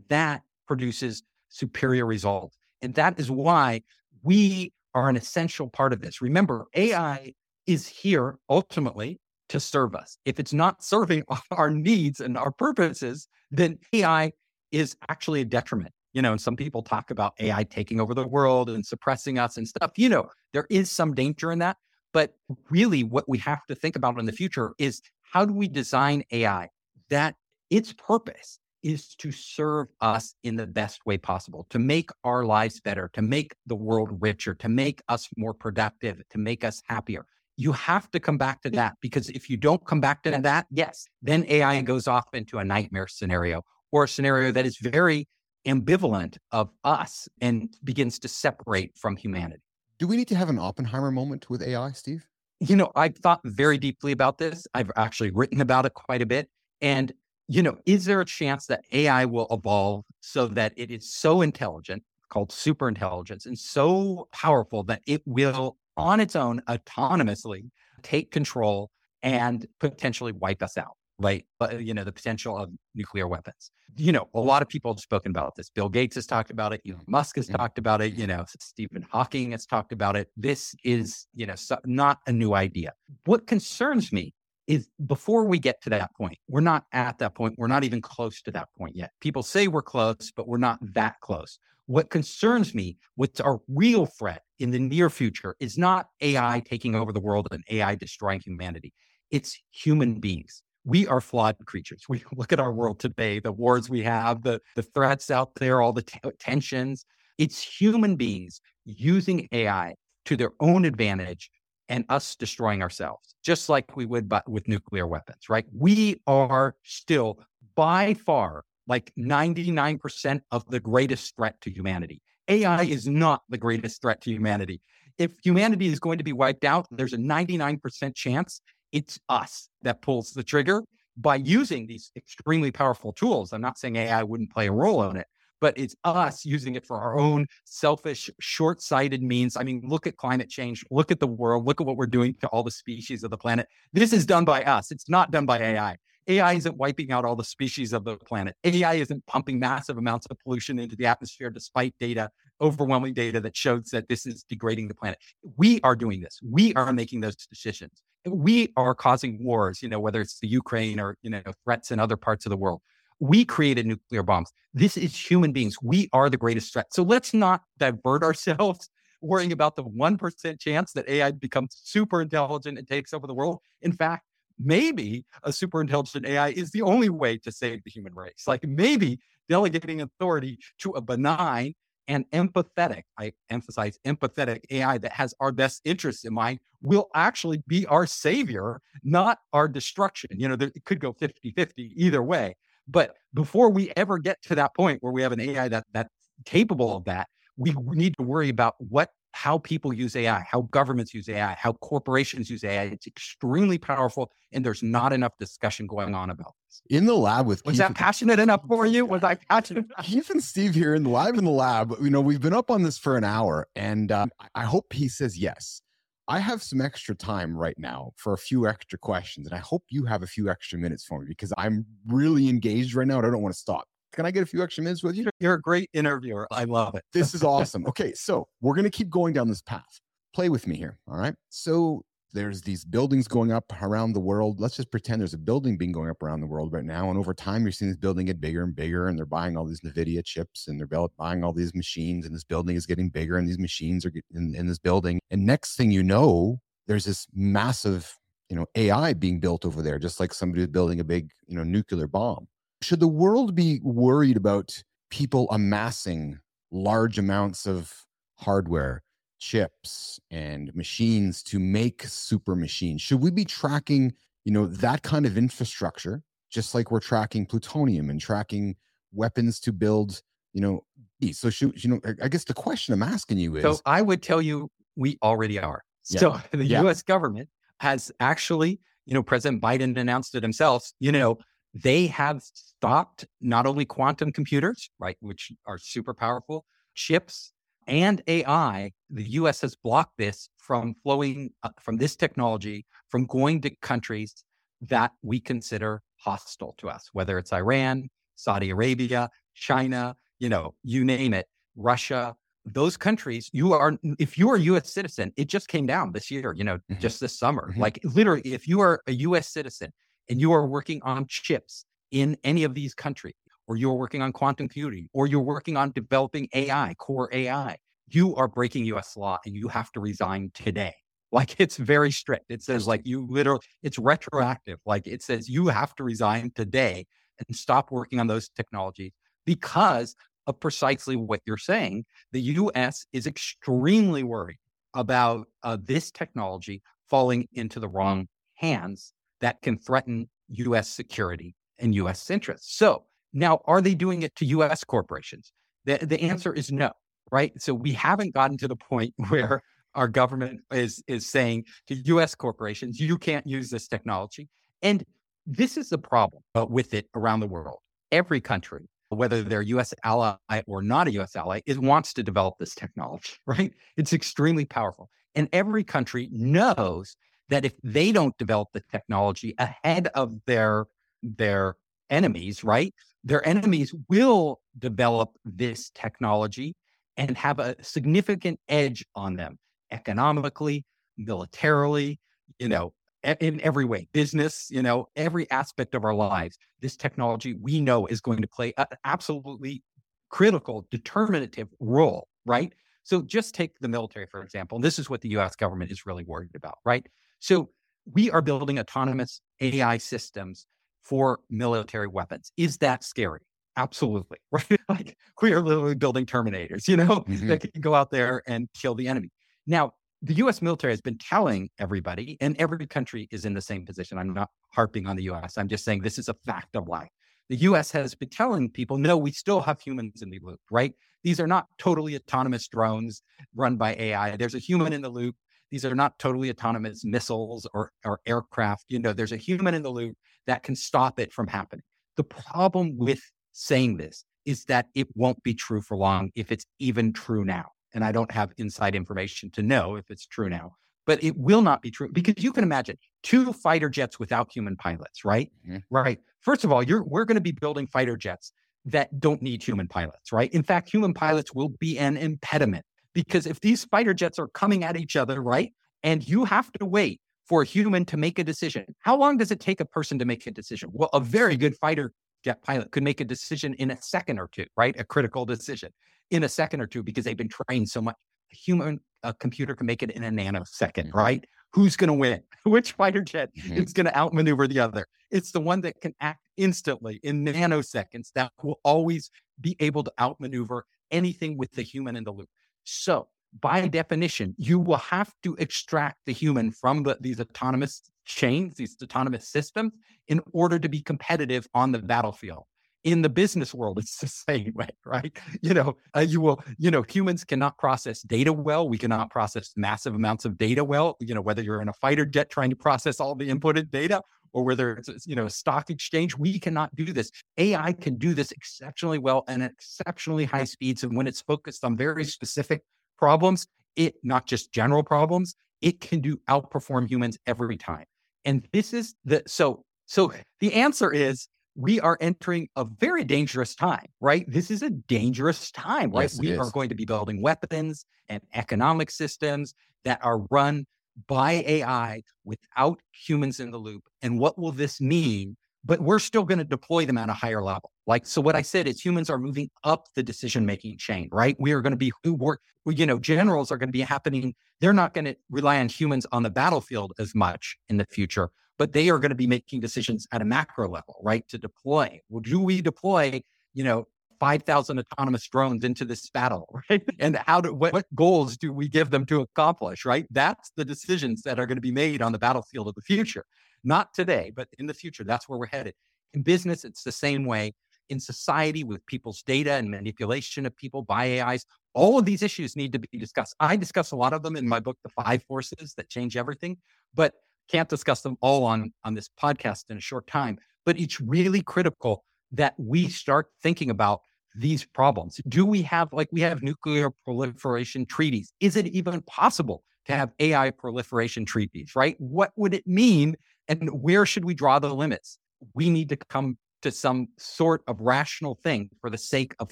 That 0.09 0.43
produces 0.67 1.23
superior 1.49 2.05
results. 2.05 2.57
And 2.81 2.93
that 2.95 3.19
is 3.19 3.31
why 3.31 3.81
we 4.23 4.73
are 4.93 5.09
an 5.09 5.15
essential 5.15 5.69
part 5.69 5.93
of 5.93 6.01
this. 6.01 6.21
Remember, 6.21 6.65
AI 6.75 7.33
is 7.67 7.87
here 7.87 8.37
ultimately 8.49 9.19
to 9.49 9.59
serve 9.59 9.95
us. 9.95 10.17
If 10.25 10.39
it's 10.39 10.53
not 10.53 10.83
serving 10.83 11.23
our 11.51 11.69
needs 11.69 12.19
and 12.19 12.37
our 12.37 12.51
purposes, 12.51 13.27
then 13.51 13.77
AI 13.93 14.31
is 14.71 14.95
actually 15.09 15.41
a 15.41 15.45
detriment. 15.45 15.93
You 16.13 16.21
know, 16.21 16.31
and 16.31 16.39
some 16.39 16.55
people 16.55 16.81
talk 16.81 17.11
about 17.11 17.33
AI 17.39 17.63
taking 17.65 17.99
over 17.99 18.13
the 18.13 18.25
world 18.25 18.69
and 18.69 18.85
suppressing 18.85 19.37
us 19.37 19.57
and 19.57 19.67
stuff. 19.67 19.91
You 19.97 20.07
know, 20.07 20.29
there 20.53 20.65
is 20.69 20.89
some 20.89 21.13
danger 21.13 21.51
in 21.51 21.59
that. 21.59 21.75
But 22.13 22.33
really, 22.69 23.03
what 23.03 23.27
we 23.27 23.37
have 23.39 23.65
to 23.65 23.75
think 23.75 23.97
about 23.97 24.17
in 24.17 24.25
the 24.25 24.31
future 24.31 24.73
is 24.77 25.01
how 25.35 25.43
do 25.43 25.53
we 25.53 25.67
design 25.67 26.23
AI 26.31 26.69
that 27.09 27.35
its 27.69 27.91
purpose 27.91 28.57
is 28.83 29.15
to 29.15 29.33
serve 29.33 29.87
us 29.99 30.33
in 30.43 30.55
the 30.55 30.65
best 30.65 31.05
way 31.05 31.17
possible, 31.17 31.67
to 31.69 31.77
make 31.77 32.09
our 32.23 32.45
lives 32.45 32.79
better, 32.79 33.09
to 33.11 33.21
make 33.21 33.53
the 33.65 33.75
world 33.75 34.09
richer, 34.21 34.55
to 34.55 34.69
make 34.69 35.01
us 35.09 35.27
more 35.35 35.53
productive, 35.53 36.21
to 36.29 36.37
make 36.37 36.63
us 36.63 36.81
happier. 36.87 37.25
You 37.57 37.73
have 37.73 38.09
to 38.11 38.19
come 38.21 38.37
back 38.37 38.61
to 38.61 38.69
that 38.69 38.93
because 39.01 39.29
if 39.29 39.49
you 39.49 39.57
don't 39.57 39.85
come 39.85 39.99
back 39.99 40.23
to 40.23 40.31
that, 40.31 40.67
yes, 40.71 41.05
then 41.21 41.43
AI 41.49 41.81
goes 41.81 42.07
off 42.07 42.27
into 42.31 42.59
a 42.59 42.63
nightmare 42.63 43.07
scenario 43.07 43.61
or 43.91 44.05
a 44.05 44.07
scenario 44.07 44.53
that 44.53 44.65
is 44.65 44.77
very 44.77 45.27
ambivalent 45.67 46.37
of 46.53 46.69
us 46.85 47.27
and 47.41 47.75
begins 47.83 48.19
to 48.19 48.29
separate 48.29 48.97
from 48.97 49.17
humanity. 49.17 49.61
Do 49.99 50.07
we 50.07 50.15
need 50.15 50.29
to 50.29 50.35
have 50.35 50.47
an 50.47 50.59
Oppenheimer 50.59 51.11
moment 51.11 51.49
with 51.49 51.61
AI, 51.61 51.91
Steve? 51.91 52.25
You 52.69 52.75
know, 52.75 52.91
I've 52.95 53.17
thought 53.17 53.41
very 53.43 53.77
deeply 53.77 54.11
about 54.11 54.37
this. 54.37 54.67
I've 54.73 54.91
actually 54.95 55.31
written 55.31 55.61
about 55.61 55.85
it 55.85 55.93
quite 55.93 56.21
a 56.21 56.25
bit. 56.25 56.49
And, 56.81 57.11
you 57.47 57.61
know, 57.61 57.77
is 57.85 58.05
there 58.05 58.21
a 58.21 58.25
chance 58.25 58.65
that 58.67 58.83
AI 58.91 59.25
will 59.25 59.47
evolve 59.51 60.03
so 60.21 60.47
that 60.47 60.73
it 60.75 60.91
is 60.91 61.13
so 61.13 61.41
intelligent, 61.41 62.03
called 62.29 62.51
super 62.51 62.87
intelligence, 62.87 63.45
and 63.45 63.57
so 63.57 64.27
powerful 64.31 64.83
that 64.83 65.01
it 65.07 65.21
will, 65.25 65.77
on 65.97 66.19
its 66.19 66.35
own, 66.35 66.61
autonomously 66.67 67.69
take 68.03 68.31
control 68.31 68.89
and 69.23 69.65
potentially 69.79 70.31
wipe 70.31 70.61
us 70.61 70.77
out? 70.77 70.97
Right? 71.19 71.45
But 71.59 71.73
uh, 71.73 71.77
you 71.77 71.93
know, 71.93 72.03
the 72.03 72.11
potential 72.11 72.57
of 72.57 72.71
nuclear 72.93 73.27
weapons. 73.27 73.71
You 73.95 74.11
know, 74.11 74.27
a 74.33 74.39
lot 74.39 74.61
of 74.61 74.67
people 74.67 74.91
have 74.91 74.99
spoken 74.99 75.31
about 75.31 75.55
this. 75.55 75.69
Bill 75.69 75.89
Gates 75.89 76.15
has 76.15 76.25
talked 76.25 76.51
about 76.51 76.73
it. 76.73 76.81
Elon 76.87 77.03
Musk 77.07 77.37
has 77.37 77.47
talked 77.47 77.77
about 77.77 78.01
it. 78.01 78.13
You 78.13 78.27
know, 78.27 78.45
Stephen 78.59 79.05
Hawking 79.09 79.51
has 79.51 79.65
talked 79.65 79.91
about 79.91 80.15
it. 80.15 80.29
This 80.35 80.75
is, 80.83 81.27
you 81.33 81.45
know, 81.45 81.55
so, 81.55 81.77
not 81.85 82.19
a 82.27 82.31
new 82.31 82.53
idea. 82.53 82.93
What 83.25 83.47
concerns 83.47 84.11
me 84.11 84.33
is 84.67 84.89
before 85.05 85.45
we 85.45 85.59
get 85.59 85.81
to 85.83 85.89
that 85.91 86.09
point, 86.15 86.37
we're 86.47 86.59
not 86.61 86.85
at 86.91 87.19
that 87.19 87.35
point. 87.35 87.55
We're 87.57 87.67
not 87.67 87.83
even 87.83 88.01
close 88.01 88.41
to 88.43 88.51
that 88.51 88.67
point 88.77 88.95
yet. 88.95 89.11
People 89.21 89.43
say 89.43 89.67
we're 89.67 89.83
close, 89.83 90.31
but 90.35 90.47
we're 90.47 90.57
not 90.57 90.79
that 90.93 91.19
close. 91.21 91.59
What 91.87 92.09
concerns 92.09 92.73
me, 92.73 92.97
what's 93.13 93.39
our 93.39 93.59
real 93.67 94.07
threat 94.07 94.41
in 94.57 94.71
the 94.71 94.79
near 94.79 95.11
future, 95.11 95.55
is 95.59 95.77
not 95.77 96.07
AI 96.19 96.63
taking 96.65 96.95
over 96.95 97.13
the 97.13 97.19
world 97.19 97.47
and 97.51 97.63
AI 97.69 97.93
destroying 97.93 98.41
humanity. 98.43 98.91
It's 99.29 99.59
human 99.71 100.15
beings 100.15 100.63
we 100.85 101.07
are 101.07 101.19
flawed 101.19 101.57
creatures. 101.65 102.03
We 102.07 102.23
look 102.35 102.53
at 102.53 102.59
our 102.59 102.71
world 102.71 102.99
today, 102.99 103.39
the 103.39 103.51
wars 103.51 103.89
we 103.89 104.03
have, 104.03 104.43
the, 104.43 104.61
the 104.75 104.83
threats 104.83 105.29
out 105.29 105.55
there, 105.55 105.81
all 105.81 105.91
the 105.91 106.03
t- 106.03 106.19
uh, 106.23 106.31
tensions. 106.39 107.05
It's 107.37 107.61
human 107.61 108.15
beings 108.15 108.61
using 108.85 109.47
AI 109.51 109.95
to 110.25 110.37
their 110.37 110.51
own 110.59 110.85
advantage 110.85 111.49
and 111.89 112.05
us 112.09 112.35
destroying 112.35 112.81
ourselves, 112.81 113.35
just 113.43 113.67
like 113.69 113.95
we 113.97 114.05
would 114.05 114.29
but 114.29 114.47
with 114.49 114.67
nuclear 114.67 115.05
weapons, 115.05 115.49
right? 115.49 115.65
We 115.73 116.21
are 116.25 116.75
still 116.83 117.39
by 117.75 118.13
far 118.13 118.63
like 118.87 119.11
99% 119.17 120.41
of 120.51 120.65
the 120.69 120.79
greatest 120.79 121.35
threat 121.35 121.59
to 121.61 121.71
humanity. 121.71 122.21
AI 122.47 122.83
is 122.83 123.07
not 123.07 123.41
the 123.49 123.57
greatest 123.57 124.01
threat 124.01 124.21
to 124.21 124.31
humanity. 124.31 124.81
If 125.17 125.37
humanity 125.43 125.87
is 125.87 125.99
going 125.99 126.19
to 126.19 126.23
be 126.23 126.33
wiped 126.33 126.63
out, 126.65 126.87
there's 126.91 127.13
a 127.13 127.17
99% 127.17 128.15
chance 128.15 128.61
it's 128.95 129.19
us 129.27 129.67
that 129.81 130.01
pulls 130.01 130.31
the 130.31 130.41
trigger 130.41 130.81
by 131.17 131.35
using 131.35 131.85
these 131.85 132.11
extremely 132.15 132.71
powerful 132.71 133.11
tools. 133.11 133.51
I'm 133.51 133.59
not 133.59 133.77
saying 133.77 133.97
AI 133.97 134.23
wouldn't 134.23 134.53
play 134.53 134.67
a 134.67 134.71
role 134.71 135.03
in 135.09 135.17
it, 135.17 135.27
but 135.59 135.77
it's 135.77 135.95
us 136.05 136.45
using 136.45 136.75
it 136.75 136.85
for 136.85 137.01
our 137.01 137.19
own 137.19 137.45
selfish, 137.65 138.29
short 138.39 138.81
sighted 138.81 139.21
means. 139.21 139.57
I 139.57 139.63
mean, 139.63 139.83
look 139.85 140.07
at 140.07 140.15
climate 140.15 140.49
change, 140.49 140.85
look 140.89 141.11
at 141.11 141.19
the 141.19 141.27
world, 141.27 141.67
look 141.67 141.81
at 141.81 141.87
what 141.87 141.97
we're 141.97 142.07
doing 142.07 142.35
to 142.39 142.47
all 142.47 142.63
the 142.63 142.71
species 142.71 143.25
of 143.25 143.31
the 143.31 143.37
planet. 143.37 143.67
This 143.91 144.13
is 144.13 144.25
done 144.25 144.45
by 144.45 144.63
us, 144.63 144.91
it's 144.91 145.09
not 145.09 145.29
done 145.29 145.45
by 145.45 145.59
AI. 145.59 145.97
AI 146.27 146.53
isn't 146.53 146.77
wiping 146.77 147.11
out 147.11 147.25
all 147.25 147.35
the 147.35 147.43
species 147.43 147.91
of 147.91 148.05
the 148.05 148.15
planet. 148.15 148.55
AI 148.63 148.95
isn't 148.95 149.27
pumping 149.27 149.59
massive 149.59 149.97
amounts 149.97 150.25
of 150.27 150.39
pollution 150.39 150.79
into 150.79 150.95
the 150.95 151.05
atmosphere 151.05 151.49
despite 151.49 151.93
data, 151.99 152.31
overwhelming 152.61 153.13
data 153.13 153.41
that 153.41 153.57
shows 153.57 153.89
that 153.91 154.07
this 154.07 154.25
is 154.25 154.43
degrading 154.43 154.87
the 154.87 154.95
planet. 154.95 155.19
We 155.57 155.81
are 155.81 155.97
doing 155.97 156.21
this. 156.21 156.39
We 156.41 156.73
are 156.75 156.93
making 156.93 157.19
those 157.19 157.35
decisions 157.35 158.01
we 158.25 158.71
are 158.75 158.95
causing 158.95 159.43
wars, 159.43 159.81
you 159.81 159.89
know, 159.89 159.99
whether 159.99 160.21
it's 160.21 160.39
the 160.39 160.47
Ukraine 160.47 160.99
or, 160.99 161.17
you 161.21 161.29
know, 161.29 161.41
threats 161.63 161.91
in 161.91 161.99
other 161.99 162.17
parts 162.17 162.45
of 162.45 162.49
the 162.49 162.57
world. 162.57 162.81
We 163.19 163.45
created 163.45 163.85
nuclear 163.85 164.23
bombs. 164.23 164.51
This 164.73 164.97
is 164.97 165.15
human 165.15 165.51
beings. 165.51 165.77
We 165.81 166.09
are 166.11 166.29
the 166.29 166.37
greatest 166.37 166.73
threat. 166.73 166.93
So 166.93 167.03
let's 167.03 167.33
not 167.33 167.61
divert 167.77 168.23
ourselves 168.29 168.89
worrying 169.21 169.51
about 169.51 169.75
the 169.75 169.83
1% 169.83 170.59
chance 170.59 170.93
that 170.93 171.07
AI 171.07 171.31
becomes 171.31 171.79
super 171.83 172.21
intelligent 172.21 172.77
and 172.77 172.87
takes 172.87 173.13
over 173.13 173.25
the 173.27 173.33
world. 173.33 173.59
In 173.81 173.91
fact, 173.91 174.25
maybe 174.59 175.25
a 175.43 175.51
super 175.51 175.81
intelligent 175.81 176.25
AI 176.25 176.49
is 176.49 176.71
the 176.71 176.81
only 176.81 177.09
way 177.09 177.37
to 177.39 177.51
save 177.51 177.83
the 177.83 177.91
human 177.91 178.13
race. 178.13 178.43
Like 178.47 178.63
maybe 178.67 179.19
delegating 179.49 180.01
authority 180.01 180.59
to 180.79 180.91
a 180.91 181.01
benign 181.01 181.73
and 182.07 182.25
empathetic, 182.31 183.03
I 183.17 183.33
emphasize 183.49 183.97
empathetic 184.05 184.61
AI 184.69 184.97
that 184.99 185.11
has 185.11 185.33
our 185.39 185.51
best 185.51 185.81
interests 185.85 186.25
in 186.25 186.33
mind 186.33 186.59
will 186.81 187.07
actually 187.15 187.63
be 187.67 187.85
our 187.87 188.05
savior, 188.05 188.81
not 189.03 189.39
our 189.53 189.67
destruction. 189.67 190.31
You 190.37 190.49
know, 190.49 190.55
there, 190.55 190.71
it 190.75 190.85
could 190.85 190.99
go 190.99 191.13
50 191.13 191.51
50 191.51 191.91
either 191.95 192.21
way. 192.21 192.55
But 192.87 193.15
before 193.33 193.69
we 193.69 193.91
ever 193.97 194.19
get 194.19 194.41
to 194.43 194.55
that 194.55 194.75
point 194.75 195.01
where 195.01 195.11
we 195.11 195.21
have 195.23 195.31
an 195.31 195.39
AI 195.39 195.67
that 195.69 195.85
that's 195.91 196.09
capable 196.45 196.95
of 196.95 197.05
that, 197.05 197.27
we 197.57 197.73
need 197.91 198.15
to 198.17 198.23
worry 198.23 198.49
about 198.49 198.75
what 198.77 199.09
how 199.35 199.57
people 199.57 199.91
use 199.91 200.15
AI, 200.15 200.45
how 200.49 200.61
governments 200.71 201.13
use 201.13 201.27
AI, 201.27 201.55
how 201.59 201.73
corporations 201.73 202.49
use 202.49 202.63
AI. 202.63 202.83
It's 202.83 203.05
extremely 203.05 203.77
powerful, 203.77 204.31
and 204.53 204.65
there's 204.65 204.81
not 204.81 205.11
enough 205.11 205.33
discussion 205.37 205.87
going 205.87 206.15
on 206.15 206.29
about 206.29 206.53
this. 206.65 206.81
In 206.89 207.05
the 207.05 207.15
lab 207.15 207.45
with 207.45 207.61
Was 207.65 207.73
Keith, 207.73 207.79
that 207.79 207.95
passionate 207.95 208.39
enough 208.39 208.61
for 208.65 208.85
you? 208.85 209.05
Was 209.05 209.23
I 209.23 209.35
passionate? 209.49 209.87
Keith 210.03 210.29
and 210.29 210.41
Steve 210.41 210.73
here 210.73 210.95
in 210.95 211.03
the 211.03 211.09
live 211.09 211.37
in 211.37 211.43
the 211.43 211.51
lab. 211.51 211.93
You 212.01 212.09
know, 212.09 212.21
we've 212.21 212.39
been 212.39 212.53
up 212.53 212.71
on 212.71 212.83
this 212.83 212.97
for 212.97 213.17
an 213.17 213.25
hour, 213.25 213.67
and 213.75 214.09
um, 214.09 214.31
I 214.55 214.63
hope 214.63 214.93
he 214.93 215.09
says 215.09 215.37
yes. 215.37 215.81
I 216.29 216.39
have 216.39 216.63
some 216.63 216.79
extra 216.79 217.13
time 217.13 217.57
right 217.57 217.77
now 217.77 218.13
for 218.15 218.31
a 218.31 218.37
few 218.37 218.69
extra 218.69 218.97
questions, 218.97 219.47
and 219.47 219.53
I 219.53 219.59
hope 219.59 219.83
you 219.89 220.05
have 220.05 220.23
a 220.23 220.27
few 220.27 220.49
extra 220.49 220.79
minutes 220.79 221.03
for 221.03 221.19
me 221.19 221.25
because 221.27 221.51
I'm 221.57 221.85
really 222.07 222.47
engaged 222.47 222.95
right 222.95 223.05
now 223.05 223.17
and 223.17 223.27
I 223.27 223.31
don't 223.31 223.41
want 223.41 223.53
to 223.53 223.59
stop. 223.59 223.85
Can 224.15 224.25
I 224.25 224.31
get 224.31 224.43
a 224.43 224.45
few 224.45 224.63
extra 224.63 224.81
minutes 224.81 225.03
with 225.03 225.15
you? 225.15 225.29
You're 225.39 225.55
a 225.55 225.61
great 225.61 225.89
interviewer. 225.93 226.47
I 226.49 226.63
love 226.63 226.95
it. 226.95 227.03
This 227.11 227.35
is 227.35 227.43
awesome. 227.43 227.85
Okay, 227.87 228.13
so 228.13 228.47
we're 228.61 228.73
going 228.73 228.85
to 228.85 228.89
keep 228.89 229.09
going 229.09 229.33
down 229.33 229.49
this 229.49 229.61
path. 229.61 229.99
Play 230.33 230.47
with 230.47 230.67
me 230.67 230.77
here. 230.77 230.97
All 231.07 231.17
right. 231.17 231.35
So 231.49 232.01
there's 232.31 232.61
these 232.61 232.85
buildings 232.85 233.27
going 233.27 233.51
up 233.51 233.65
around 233.81 234.13
the 234.13 234.21
world. 234.21 234.59
Let's 234.59 234.77
just 234.77 234.89
pretend 234.89 235.19
there's 235.19 235.33
a 235.33 235.37
building 235.37 235.77
being 235.77 235.91
going 235.91 236.09
up 236.09 236.23
around 236.23 236.39
the 236.39 236.47
world 236.47 236.71
right 236.71 236.85
now. 236.85 237.09
And 237.09 237.19
over 237.19 237.33
time, 237.33 237.63
you're 237.63 237.73
seeing 237.73 237.91
this 237.91 237.97
building 237.97 238.27
get 238.27 238.39
bigger 238.39 238.63
and 238.63 238.73
bigger, 238.73 239.07
and 239.09 239.17
they're 239.17 239.25
buying 239.25 239.57
all 239.57 239.65
these 239.65 239.81
NVIDIA 239.81 240.23
chips 240.23 240.67
and 240.67 240.79
they're 240.79 241.07
buying 241.17 241.43
all 241.43 241.53
these 241.53 241.75
machines, 241.75 242.25
and 242.25 242.33
this 242.33 242.43
building 242.43 242.75
is 242.75 242.85
getting 242.85 243.09
bigger, 243.09 243.37
and 243.37 243.47
these 243.47 243.59
machines 243.59 244.05
are 244.05 244.11
in, 244.33 244.55
in 244.55 244.67
this 244.67 244.79
building. 244.79 245.19
And 245.29 245.45
next 245.45 245.75
thing 245.75 245.91
you 245.91 246.03
know, 246.03 246.59
there's 246.87 247.05
this 247.05 247.27
massive, 247.33 248.13
you 248.49 248.55
know, 248.55 248.65
AI 248.75 249.13
being 249.13 249.39
built 249.39 249.65
over 249.65 249.81
there, 249.81 249.99
just 249.99 250.19
like 250.19 250.33
somebody 250.33 250.61
was 250.61 250.69
building 250.69 250.99
a 250.99 251.05
big, 251.05 251.31
you 251.47 251.57
know, 251.57 251.63
nuclear 251.63 252.07
bomb. 252.07 252.47
Should 252.81 252.99
the 252.99 253.07
world 253.07 253.55
be 253.55 253.79
worried 253.83 254.37
about 254.37 254.83
people 255.09 255.47
amassing 255.51 256.39
large 256.71 257.17
amounts 257.17 257.65
of 257.65 258.05
hardware 258.37 259.03
chips 259.39 260.19
and 260.31 260.73
machines 260.75 261.43
to 261.43 261.59
make 261.59 262.03
super 262.03 262.55
machines 262.55 263.01
should 263.01 263.21
we 263.21 263.29
be 263.29 263.45
tracking 263.45 264.13
you 264.43 264.51
know 264.51 264.65
that 264.65 265.03
kind 265.03 265.25
of 265.25 265.37
infrastructure 265.37 266.23
just 266.49 266.73
like 266.73 266.89
we're 266.89 266.99
tracking 266.99 267.45
plutonium 267.45 268.09
and 268.09 268.19
tracking 268.19 268.75
weapons 269.13 269.59
to 269.59 269.71
build 269.71 270.21
you 270.53 270.61
know 270.61 270.83
so 271.31 271.49
should 271.49 271.83
you 271.83 271.89
know 271.89 271.99
i 272.23 272.27
guess 272.27 272.45
the 272.45 272.53
question 272.53 272.93
i'm 272.93 273.03
asking 273.03 273.37
you 273.37 273.55
is 273.55 273.63
so 273.63 273.77
i 273.85 274.01
would 274.01 274.23
tell 274.23 274.41
you 274.41 274.69
we 274.95 275.17
already 275.21 275.59
are 275.59 275.83
yeah. 276.09 276.19
so 276.19 276.41
the 276.51 276.65
yeah. 276.65 276.81
us 276.83 277.03
government 277.03 277.49
has 277.79 278.11
actually 278.19 278.79
you 279.05 279.13
know 279.13 279.21
president 279.21 279.61
biden 279.61 279.97
announced 279.97 280.33
it 280.33 280.43
himself 280.43 280.91
you 280.99 281.11
know 281.11 281.37
they 281.75 282.07
have 282.07 282.41
stopped 282.41 283.25
not 283.41 283.67
only 283.67 283.85
quantum 283.85 284.31
computers 284.31 284.89
right 284.97 285.17
which 285.19 285.51
are 285.67 285.77
super 285.77 286.13
powerful 286.13 286.65
chips 286.95 287.51
and 287.87 288.21
AI, 288.27 288.91
the 289.09 289.23
US 289.31 289.61
has 289.61 289.75
blocked 289.75 290.17
this 290.17 290.49
from 290.57 290.95
flowing 291.03 291.51
uh, 291.63 291.69
from 291.79 291.97
this 291.97 292.15
technology 292.15 292.85
from 293.09 293.25
going 293.25 293.61
to 293.61 293.69
countries 293.81 294.43
that 294.81 295.11
we 295.21 295.39
consider 295.39 296.01
hostile 296.17 296.73
to 296.79 296.89
us, 296.89 297.09
whether 297.13 297.37
it's 297.37 297.53
Iran, 297.53 298.09
Saudi 298.35 298.71
Arabia, 298.71 299.29
China, 299.53 300.15
you 300.39 300.49
know, 300.49 300.73
you 300.83 301.05
name 301.05 301.33
it, 301.33 301.47
Russia, 301.75 302.35
those 302.65 302.97
countries, 302.97 303.49
you 303.53 303.73
are, 303.73 303.93
if 304.17 304.37
you 304.37 304.49
are 304.49 304.55
a 304.55 304.61
US 304.61 304.91
citizen, 304.91 305.31
it 305.37 305.47
just 305.47 305.67
came 305.67 305.85
down 305.85 306.11
this 306.11 306.31
year, 306.31 306.53
you 306.53 306.63
know, 306.63 306.77
mm-hmm. 306.77 306.99
just 306.99 307.19
this 307.19 307.37
summer. 307.37 307.69
Mm-hmm. 307.71 307.81
Like 307.81 307.99
literally, 308.03 308.41
if 308.53 308.67
you 308.67 308.81
are 308.81 309.01
a 309.07 309.13
US 309.13 309.47
citizen 309.49 309.93
and 310.29 310.39
you 310.39 310.51
are 310.51 310.65
working 310.65 311.01
on 311.03 311.25
chips 311.27 311.85
in 312.11 312.37
any 312.43 312.63
of 312.63 312.73
these 312.73 312.93
countries, 312.93 313.35
or 313.67 313.75
you're 313.75 313.95
working 313.95 314.21
on 314.21 314.31
quantum 314.31 314.67
computing, 314.67 315.09
or 315.13 315.27
you're 315.27 315.41
working 315.41 315.77
on 315.77 315.91
developing 315.91 316.47
AI, 316.53 316.93
core 316.97 317.29
AI, 317.31 317.77
you 318.07 318.35
are 318.35 318.47
breaking 318.47 318.85
US 318.85 319.17
law 319.17 319.39
and 319.45 319.55
you 319.55 319.67
have 319.67 319.91
to 319.93 319.99
resign 319.99 320.51
today. 320.53 320.93
Like 321.31 321.59
it's 321.59 321.75
very 321.75 322.11
strict. 322.11 322.45
It 322.47 322.61
says 322.61 322.87
like 322.87 323.01
you 323.03 323.27
literally, 323.29 323.59
it's 323.83 323.99
retroactive. 323.99 324.79
Like 324.85 325.05
it 325.05 325.21
says 325.21 325.49
you 325.49 325.67
have 325.67 325.93
to 325.95 326.03
resign 326.05 326.51
today 326.55 327.07
and 327.39 327.57
stop 327.57 327.91
working 327.91 328.21
on 328.21 328.27
those 328.27 328.47
technologies 328.47 329.11
because 329.45 330.15
of 330.47 330.57
precisely 330.61 331.17
what 331.17 331.41
you're 331.45 331.57
saying. 331.57 332.05
The 332.31 332.41
US 332.41 333.05
is 333.11 333.27
extremely 333.27 334.23
worried 334.23 334.59
about 334.93 335.47
uh, 335.63 335.77
this 335.83 336.09
technology 336.09 336.81
falling 337.09 337.49
into 337.51 337.81
the 337.81 337.89
wrong 337.89 338.27
hands 338.53 339.11
that 339.41 339.61
can 339.61 339.77
threaten 339.77 340.29
US 340.49 340.89
security 340.89 341.55
and 341.79 341.93
US 341.95 342.29
interests. 342.29 342.77
So 342.77 343.05
now, 343.33 343.59
are 343.65 343.81
they 343.81 343.95
doing 343.95 344.23
it 344.23 344.35
to 344.37 344.45
US 344.45 344.83
corporations? 344.83 345.51
The, 345.83 345.97
the 346.01 346.21
answer 346.21 346.53
is 346.53 346.71
no, 346.71 346.91
right? 347.31 347.51
So 347.61 347.73
we 347.73 347.91
haven't 347.91 348.33
gotten 348.33 348.57
to 348.59 348.67
the 348.67 348.77
point 348.77 349.13
where 349.29 349.61
our 349.93 350.07
government 350.07 350.61
is, 350.71 351.03
is 351.07 351.27
saying 351.27 351.65
to 351.87 351.95
US 351.95 352.33
corporations, 352.33 352.99
you 352.99 353.17
can't 353.17 353.45
use 353.45 353.69
this 353.69 353.87
technology. 353.87 354.47
And 354.81 355.05
this 355.45 355.77
is 355.77 355.89
the 355.89 355.97
problem 355.97 356.43
with 356.69 356.93
it 356.93 357.07
around 357.13 357.41
the 357.41 357.47
world. 357.47 357.79
Every 358.11 358.41
country, 358.41 358.87
whether 359.09 359.43
they're 359.43 359.61
US 359.61 359.93
ally 360.03 360.35
or 360.65 360.81
not 360.81 361.07
a 361.07 361.11
US 361.19 361.35
ally, 361.35 361.59
is 361.65 361.77
wants 361.77 362.13
to 362.13 362.23
develop 362.23 362.55
this 362.57 362.73
technology, 362.73 363.33
right? 363.45 363.73
It's 363.97 364.13
extremely 364.13 364.65
powerful. 364.65 365.09
And 365.35 365.49
every 365.51 365.83
country 365.83 366.29
knows 366.31 367.17
that 367.49 367.65
if 367.65 367.73
they 367.83 368.11
don't 368.11 368.37
develop 368.37 368.69
the 368.73 368.83
technology 368.91 369.53
ahead 369.57 370.07
of 370.15 370.35
their 370.45 370.85
their 371.21 371.75
enemies, 372.09 372.63
right? 372.63 372.93
their 373.25 373.45
enemies 373.45 373.93
will 374.07 374.61
develop 374.77 375.31
this 375.43 375.89
technology 375.95 376.75
and 377.17 377.35
have 377.35 377.59
a 377.59 377.75
significant 377.81 378.59
edge 378.69 379.03
on 379.15 379.35
them 379.35 379.57
economically, 379.91 380.85
militarily, 381.17 382.19
you 382.59 382.69
know, 382.69 382.93
in 383.23 383.59
every 383.61 383.85
way, 383.85 384.07
business, 384.13 384.67
you 384.69 384.83
know, 384.83 385.07
every 385.15 385.49
aspect 385.49 385.95
of 385.95 386.05
our 386.05 386.13
lives. 386.13 386.57
This 386.81 386.95
technology 386.95 387.55
we 387.55 387.81
know 387.81 388.05
is 388.05 388.21
going 388.21 388.41
to 388.41 388.47
play 388.47 388.73
an 388.77 388.85
absolutely 389.03 389.81
critical, 390.29 390.85
determinative 390.91 391.69
role, 391.79 392.27
right? 392.45 392.73
So 393.03 393.23
just 393.23 393.55
take 393.55 393.79
the 393.79 393.87
military, 393.87 394.27
for 394.27 394.43
example. 394.43 394.79
This 394.79 394.99
is 394.99 395.09
what 395.09 395.21
the 395.21 395.29
US 395.29 395.55
government 395.55 395.91
is 395.91 396.05
really 396.05 396.23
worried 396.23 396.55
about, 396.55 396.77
right? 396.85 397.07
So 397.45 397.69
we 398.11 398.31
are 398.31 398.41
building 398.41 398.79
autonomous 398.79 399.39
AI 399.61 399.99
systems 399.99 400.65
for 401.03 401.41
military 401.47 402.07
weapons. 402.07 402.51
Is 402.57 402.79
that 402.79 403.03
scary? 403.03 403.41
Absolutely. 403.77 404.39
Right. 404.51 404.79
like 404.89 405.15
we 405.43 405.53
are 405.53 405.61
literally 405.61 405.93
building 405.93 406.25
terminators, 406.25 406.87
you 406.87 406.97
know, 406.97 407.21
mm-hmm. 407.21 407.47
that 407.49 407.71
can 407.71 407.81
go 407.81 407.93
out 407.93 408.09
there 408.09 408.41
and 408.47 408.67
kill 408.73 408.95
the 408.95 409.07
enemy. 409.07 409.29
Now, 409.67 409.91
the 410.23 410.33
US 410.45 410.59
military 410.59 410.93
has 410.93 411.01
been 411.01 411.19
telling 411.19 411.69
everybody, 411.77 412.35
and 412.41 412.57
every 412.57 412.87
country 412.87 413.27
is 413.29 413.45
in 413.45 413.53
the 413.53 413.61
same 413.61 413.85
position. 413.85 414.17
I'm 414.17 414.33
not 414.33 414.49
harping 414.73 415.05
on 415.05 415.15
the 415.15 415.23
US. 415.25 415.59
I'm 415.59 415.67
just 415.67 415.85
saying 415.85 416.01
this 416.01 416.17
is 416.17 416.29
a 416.29 416.35
fact 416.47 416.75
of 416.75 416.87
life. 416.87 417.09
The 417.49 417.57
US 417.57 417.91
has 417.91 418.15
been 418.15 418.29
telling 418.29 418.71
people, 418.71 418.97
no, 418.97 419.17
we 419.17 419.31
still 419.31 419.61
have 419.61 419.79
humans 419.79 420.23
in 420.23 420.31
the 420.31 420.39
loop, 420.41 420.61
right? 420.71 420.93
These 421.23 421.39
are 421.39 421.47
not 421.47 421.67
totally 421.77 422.15
autonomous 422.15 422.67
drones 422.67 423.21
run 423.53 423.75
by 423.75 423.93
AI. 423.99 424.35
There's 424.35 424.55
a 424.55 424.59
human 424.59 424.93
in 424.93 425.03
the 425.03 425.09
loop. 425.09 425.35
These 425.71 425.85
are 425.85 425.95
not 425.95 426.19
totally 426.19 426.49
autonomous 426.49 427.03
missiles 427.03 427.67
or, 427.73 427.91
or 428.03 428.19
aircraft. 428.25 428.85
You 428.89 428.99
know, 428.99 429.13
there's 429.13 429.31
a 429.31 429.37
human 429.37 429.73
in 429.73 429.83
the 429.83 429.89
loop 429.89 430.15
that 430.47 430.63
can 430.63 430.75
stop 430.75 431.19
it 431.19 431.33
from 431.33 431.47
happening. 431.47 431.83
The 432.17 432.23
problem 432.23 432.97
with 432.97 433.21
saying 433.51 433.97
this 433.97 434.25
is 434.45 434.65
that 434.65 434.87
it 434.93 435.07
won't 435.15 435.41
be 435.43 435.53
true 435.53 435.81
for 435.81 435.97
long 435.97 436.31
if 436.35 436.51
it's 436.51 436.65
even 436.79 437.13
true 437.13 437.43
now. 437.43 437.71
And 437.93 438.03
I 438.03 438.11
don't 438.11 438.31
have 438.31 438.51
inside 438.57 438.95
information 438.95 439.49
to 439.51 439.63
know 439.63 439.95
if 439.95 440.11
it's 440.11 440.27
true 440.27 440.49
now, 440.49 440.75
but 441.05 441.23
it 441.23 441.37
will 441.37 441.61
not 441.61 441.81
be 441.81 441.91
true 441.91 442.09
because 442.11 442.35
you 442.37 442.51
can 442.51 442.63
imagine 442.63 442.97
two 443.23 443.53
fighter 443.53 443.89
jets 443.89 444.19
without 444.19 444.51
human 444.51 444.75
pilots, 444.75 445.25
right? 445.25 445.51
Mm-hmm. 445.67 445.77
Right. 445.89 446.19
First 446.41 446.63
of 446.63 446.71
all, 446.71 446.83
you're 446.83 447.03
we're 447.03 447.25
going 447.25 447.35
to 447.35 447.41
be 447.41 447.53
building 447.53 447.87
fighter 447.87 448.17
jets 448.17 448.51
that 448.85 449.19
don't 449.19 449.41
need 449.41 449.63
human 449.63 449.87
pilots, 449.87 450.31
right? 450.31 450.51
In 450.53 450.61
fact, 450.61 450.89
human 450.89 451.13
pilots 451.13 451.53
will 451.53 451.69
be 451.69 451.97
an 451.97 452.17
impediment 452.17 452.85
because 453.15 453.47
if 453.47 453.59
these 453.61 453.85
fighter 453.85 454.13
jets 454.13 454.37
are 454.37 454.47
coming 454.49 454.83
at 454.83 454.95
each 454.95 455.15
other, 455.15 455.41
right? 455.41 455.73
And 456.03 456.27
you 456.27 456.45
have 456.45 456.71
to 456.73 456.85
wait 456.85 457.19
for 457.47 457.63
a 457.63 457.65
human 457.65 458.05
to 458.05 458.17
make 458.17 458.37
a 458.37 458.43
decision. 458.43 458.85
How 458.99 459.15
long 459.15 459.37
does 459.37 459.49
it 459.49 459.59
take 459.59 459.79
a 459.79 459.85
person 459.85 460.19
to 460.19 460.25
make 460.25 460.45
a 460.45 460.51
decision? 460.51 460.89
Well, 460.91 461.09
a 461.13 461.19
very 461.19 461.55
good 461.55 461.75
fighter 461.77 462.11
jet 462.43 462.61
pilot 462.61 462.91
could 462.91 463.03
make 463.03 463.21
a 463.21 463.25
decision 463.25 463.73
in 463.75 463.89
a 463.89 464.01
second 464.01 464.37
or 464.37 464.47
two, 464.51 464.65
right? 464.77 464.95
A 464.99 465.03
critical 465.03 465.45
decision 465.45 465.91
in 466.29 466.43
a 466.43 466.49
second 466.49 466.81
or 466.81 466.87
two 466.87 467.01
because 467.01 467.25
they've 467.25 467.37
been 467.37 467.49
trained 467.49 467.89
so 467.89 468.01
much. 468.01 468.15
A 468.51 468.55
human 468.55 468.99
a 469.23 469.33
computer 469.33 469.75
can 469.75 469.87
make 469.87 470.03
it 470.03 470.11
in 470.11 470.23
a 470.23 470.29
nanosecond, 470.29 471.07
mm-hmm. 471.07 471.17
right? 471.17 471.45
Who's 471.71 471.95
going 471.95 472.09
to 472.09 472.13
win? 472.13 472.43
Which 472.63 472.91
fighter 472.91 473.21
jet 473.21 473.49
mm-hmm. 473.57 473.77
is 473.81 473.93
going 473.93 474.05
to 474.05 474.15
outmaneuver 474.15 474.67
the 474.67 474.79
other? 474.79 475.07
It's 475.31 475.51
the 475.51 475.59
one 475.59 475.81
that 475.81 475.99
can 476.01 476.13
act 476.21 476.41
instantly 476.57 477.19
in 477.23 477.43
nanoseconds 477.43 478.31
that 478.35 478.51
will 478.61 478.79
always 478.83 479.31
be 479.59 479.75
able 479.79 480.03
to 480.03 480.13
outmaneuver 480.19 480.85
anything 481.11 481.57
with 481.57 481.71
the 481.71 481.81
human 481.81 482.15
in 482.15 482.23
the 482.23 482.31
loop. 482.31 482.49
So 482.85 483.27
by 483.61 483.87
definition, 483.87 484.55
you 484.57 484.79
will 484.79 484.97
have 484.97 485.33
to 485.43 485.55
extract 485.55 486.19
the 486.25 486.33
human 486.33 486.71
from 486.71 487.03
the, 487.03 487.17
these 487.19 487.39
autonomous 487.39 488.01
chains, 488.25 488.75
these 488.75 488.97
autonomous 489.01 489.49
systems, 489.49 489.93
in 490.27 490.41
order 490.53 490.79
to 490.79 490.89
be 490.89 491.01
competitive 491.01 491.67
on 491.73 491.91
the 491.91 491.99
battlefield. 491.99 492.63
In 493.03 493.21
the 493.21 493.29
business 493.29 493.73
world, 493.73 493.99
it's 493.99 494.17
the 494.17 494.27
same 494.27 494.73
way, 494.75 494.89
right? 495.05 495.37
You 495.61 495.73
know, 495.73 495.95
uh, 496.15 496.21
you 496.21 496.41
will, 496.41 496.63
you 496.77 496.91
know, 496.91 497.03
humans 497.03 497.43
cannot 497.43 497.77
process 497.77 498.21
data 498.21 498.51
well. 498.51 498.89
We 498.89 498.97
cannot 498.97 499.29
process 499.29 499.71
massive 499.75 500.15
amounts 500.15 500.45
of 500.45 500.57
data 500.57 500.83
well. 500.83 501.15
You 501.19 501.35
know, 501.35 501.41
whether 501.41 501.61
you're 501.61 501.81
in 501.81 501.89
a 501.89 501.93
fighter 501.93 502.25
jet 502.25 502.49
trying 502.49 502.71
to 502.71 502.75
process 502.75 503.19
all 503.19 503.35
the 503.35 503.49
inputted 503.49 503.91
data, 503.91 504.21
or 504.55 504.63
whether 504.63 504.93
it's 504.93 505.27
you 505.27 505.35
know 505.35 505.45
a 505.45 505.49
stock 505.49 505.89
exchange. 505.89 506.37
We 506.37 506.57
cannot 506.59 506.95
do 506.95 507.11
this. 507.11 507.29
AI 507.57 507.91
can 507.91 508.15
do 508.15 508.33
this 508.33 508.51
exceptionally 508.51 509.19
well 509.19 509.43
and 509.49 509.61
at 509.61 509.71
exceptionally 509.71 510.45
high 510.45 510.63
speeds. 510.63 511.03
And 511.03 511.15
when 511.15 511.27
it's 511.27 511.41
focused 511.41 511.83
on 511.83 511.97
very 511.97 512.23
specific 512.23 512.81
problems, 513.17 513.67
it 513.97 514.15
not 514.23 514.47
just 514.47 514.71
general 514.71 515.03
problems, 515.03 515.55
it 515.81 515.99
can 515.99 516.21
do 516.21 516.37
outperform 516.49 517.09
humans 517.09 517.37
every 517.45 517.75
time. 517.75 518.05
And 518.45 518.65
this 518.71 518.93
is 518.93 519.13
the 519.25 519.43
so 519.45 519.83
so 520.05 520.31
the 520.61 520.73
answer 520.73 521.11
is 521.11 521.49
we 521.75 521.99
are 521.99 522.17
entering 522.21 522.69
a 522.77 522.85
very 522.85 523.25
dangerous 523.25 523.75
time, 523.75 524.07
right? 524.21 524.45
This 524.47 524.71
is 524.71 524.81
a 524.81 524.89
dangerous 524.89 525.69
time, 525.71 526.11
right? 526.11 526.31
Yes, 526.31 526.39
we 526.39 526.55
are 526.55 526.71
going 526.71 526.87
to 526.87 526.95
be 526.95 527.03
building 527.03 527.41
weapons 527.41 528.05
and 528.29 528.41
economic 528.53 529.11
systems 529.11 529.73
that 530.05 530.19
are 530.23 530.39
run 530.49 530.85
by 531.27 531.63
AI 531.65 532.23
without 532.43 532.99
humans 533.11 533.59
in 533.59 533.71
the 533.71 533.77
loop. 533.77 534.03
And 534.21 534.39
what 534.39 534.57
will 534.57 534.71
this 534.71 534.99
mean? 534.99 535.57
But 535.83 536.01
we're 536.01 536.19
still 536.19 536.43
going 536.43 536.57
to 536.57 536.63
deploy 536.63 537.05
them 537.05 537.17
at 537.17 537.29
a 537.29 537.33
higher 537.33 537.61
level. 537.61 537.91
Like, 538.07 538.25
so 538.25 538.41
what 538.41 538.55
I 538.55 538.63
said 538.63 538.87
is 538.87 538.99
humans 538.99 539.29
are 539.29 539.37
moving 539.37 539.69
up 539.83 540.07
the 540.15 540.23
decision 540.23 540.65
making 540.65 540.97
chain, 540.97 541.29
right? 541.31 541.55
We 541.59 541.73
are 541.73 541.81
going 541.81 541.91
to 541.91 541.97
be 541.97 542.11
who 542.23 542.33
work, 542.33 542.61
you 542.87 543.05
know, 543.05 543.19
generals 543.19 543.71
are 543.71 543.77
going 543.77 543.89
to 543.89 543.93
be 543.93 544.01
happening. 544.01 544.55
They're 544.81 544.93
not 544.93 545.13
going 545.13 545.25
to 545.25 545.35
rely 545.49 545.79
on 545.79 545.89
humans 545.89 546.25
on 546.31 546.43
the 546.43 546.49
battlefield 546.49 547.13
as 547.19 547.35
much 547.35 547.77
in 547.87 547.97
the 547.97 548.05
future 548.09 548.49
but 548.77 548.93
they 548.93 549.09
are 549.09 549.19
going 549.19 549.29
to 549.29 549.35
be 549.35 549.47
making 549.47 549.79
decisions 549.79 550.27
at 550.31 550.41
a 550.41 550.45
macro 550.45 550.89
level, 550.89 551.15
right? 551.23 551.47
To 551.49 551.57
deploy. 551.57 552.19
Well, 552.29 552.41
do 552.41 552.59
we 552.59 552.81
deploy, 552.81 553.41
you 553.73 553.83
know, 553.83 554.07
5,000 554.39 554.99
autonomous 554.99 555.47
drones 555.47 555.83
into 555.83 556.05
this 556.05 556.29
battle, 556.29 556.67
right? 556.89 557.03
And 557.19 557.37
how 557.37 557.61
do, 557.61 557.73
what, 557.73 557.93
what 557.93 558.05
goals 558.15 558.57
do 558.57 558.73
we 558.73 558.87
give 558.87 559.09
them 559.09 559.25
to 559.27 559.41
accomplish, 559.41 560.05
right? 560.05 560.25
That's 560.31 560.71
the 560.75 560.85
decisions 560.85 561.41
that 561.43 561.59
are 561.59 561.65
going 561.65 561.77
to 561.77 561.81
be 561.81 561.91
made 561.91 562.21
on 562.21 562.31
the 562.31 562.39
battlefield 562.39 562.87
of 562.87 562.95
the 562.95 563.01
future. 563.01 563.45
Not 563.83 564.13
today, 564.13 564.51
but 564.55 564.67
in 564.79 564.87
the 564.87 564.93
future. 564.93 565.23
That's 565.23 565.47
where 565.47 565.59
we're 565.59 565.67
headed. 565.67 565.93
In 566.33 566.41
business, 566.41 566.83
it's 566.83 567.03
the 567.03 567.11
same 567.11 567.45
way. 567.45 567.73
In 568.09 568.19
society, 568.19 568.83
with 568.83 569.05
people's 569.07 569.41
data 569.41 569.73
and 569.73 569.89
manipulation 569.89 570.65
of 570.65 570.75
people 570.75 571.01
by 571.01 571.39
AIs, 571.39 571.65
all 571.93 572.19
of 572.19 572.25
these 572.25 572.43
issues 572.43 572.75
need 572.75 572.93
to 572.93 572.99
be 572.99 573.17
discussed. 573.17 573.55
I 573.59 573.75
discuss 573.77 574.11
a 574.11 574.15
lot 574.15 574.33
of 574.33 574.43
them 574.43 574.55
in 574.55 574.67
my 574.67 574.79
book, 574.79 574.97
The 575.03 575.09
Five 575.09 575.43
Forces 575.43 575.93
That 575.95 576.09
Change 576.09 576.37
Everything. 576.37 576.77
But 577.15 577.33
can't 577.69 577.89
discuss 577.89 578.21
them 578.21 578.37
all 578.41 578.63
on, 578.65 578.93
on 579.03 579.13
this 579.13 579.29
podcast 579.41 579.85
in 579.89 579.97
a 579.97 580.01
short 580.01 580.27
time, 580.27 580.57
but 580.85 580.99
it's 580.99 581.19
really 581.19 581.61
critical 581.61 582.23
that 582.51 582.73
we 582.77 583.07
start 583.07 583.47
thinking 583.61 583.89
about 583.89 584.21
these 584.55 584.85
problems. 584.85 585.41
Do 585.47 585.65
we 585.65 585.81
have, 585.83 586.13
like, 586.13 586.29
we 586.31 586.41
have 586.41 586.63
nuclear 586.63 587.09
proliferation 587.09 588.05
treaties? 588.05 588.53
Is 588.59 588.75
it 588.75 588.87
even 588.87 589.21
possible 589.21 589.83
to 590.05 590.13
have 590.13 590.31
AI 590.39 590.71
proliferation 590.71 591.45
treaties, 591.45 591.95
right? 591.95 592.15
What 592.19 592.51
would 592.55 592.73
it 592.73 592.87
mean? 592.87 593.35
And 593.67 593.89
where 594.01 594.25
should 594.25 594.45
we 594.45 594.53
draw 594.53 594.79
the 594.79 594.93
limits? 594.93 595.37
We 595.73 595.89
need 595.89 596.09
to 596.09 596.15
come 596.15 596.57
to 596.83 596.91
some 596.91 597.27
sort 597.37 597.83
of 597.87 597.99
rational 597.99 598.59
thing 598.63 598.89
for 599.01 599.09
the 599.09 599.17
sake 599.17 599.55
of 599.59 599.71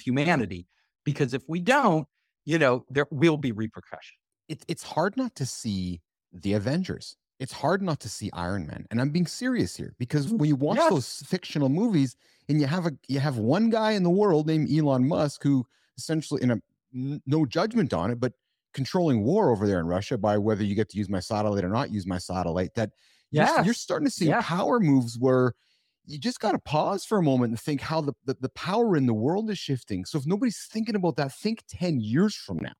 humanity. 0.00 0.66
Because 1.04 1.34
if 1.34 1.42
we 1.48 1.60
don't, 1.60 2.06
you 2.44 2.58
know, 2.58 2.84
there 2.90 3.06
will 3.10 3.36
be 3.36 3.52
repercussions. 3.52 4.18
It, 4.48 4.64
it's 4.68 4.82
hard 4.82 5.16
not 5.16 5.34
to 5.36 5.46
see 5.46 6.00
the 6.32 6.54
Avengers 6.54 7.16
it's 7.44 7.52
hard 7.52 7.82
not 7.82 8.00
to 8.00 8.08
see 8.08 8.30
Iron 8.32 8.66
Man. 8.66 8.86
And 8.90 8.98
I'm 9.02 9.10
being 9.10 9.26
serious 9.26 9.76
here 9.76 9.94
because 9.98 10.28
mm, 10.28 10.38
when 10.38 10.48
you 10.48 10.56
watch 10.56 10.78
yes. 10.78 10.88
those 10.88 11.22
fictional 11.26 11.68
movies 11.68 12.16
and 12.48 12.58
you 12.58 12.66
have 12.66 12.86
a 12.86 12.92
you 13.06 13.20
have 13.20 13.36
one 13.36 13.68
guy 13.68 13.90
in 13.92 14.02
the 14.02 14.08
world 14.08 14.46
named 14.46 14.72
Elon 14.72 15.06
Musk 15.06 15.42
who 15.42 15.66
essentially 15.98 16.42
in 16.42 16.52
a 16.52 16.60
no 17.26 17.44
judgment 17.44 17.92
on 17.92 18.10
it, 18.10 18.18
but 18.18 18.32
controlling 18.72 19.24
war 19.24 19.50
over 19.50 19.66
there 19.66 19.78
in 19.78 19.86
Russia 19.86 20.16
by 20.16 20.38
whether 20.38 20.64
you 20.64 20.74
get 20.74 20.88
to 20.88 20.96
use 20.96 21.10
my 21.10 21.20
satellite 21.20 21.64
or 21.64 21.68
not 21.68 21.90
use 21.90 22.06
my 22.06 22.16
satellite. 22.16 22.74
That 22.76 22.92
yeah, 23.30 23.56
you're, 23.56 23.66
you're, 23.66 23.74
starting 23.74 24.06
to 24.06 24.10
see 24.10 24.28
yeah. 24.28 24.40
power 24.40 24.80
moves 24.80 25.18
where 25.18 25.52
you 26.06 26.18
just 26.18 26.40
got 26.40 26.52
to 26.52 26.58
pause 26.58 27.04
for 27.04 27.18
a 27.18 27.22
moment 27.22 27.50
and 27.50 27.60
think 27.60 27.82
how 27.82 28.00
the, 28.00 28.14
the, 28.24 28.38
the 28.40 28.48
power 28.50 28.96
in 28.96 29.04
the 29.04 29.12
world 29.12 29.50
is 29.50 29.58
shifting. 29.58 30.06
So 30.06 30.16
if 30.16 30.26
nobody's 30.26 30.66
thinking 30.72 30.94
about 30.94 31.16
that, 31.16 31.34
think 31.34 31.62
10 31.68 32.00
years 32.00 32.34
from 32.34 32.56
now 32.62 32.72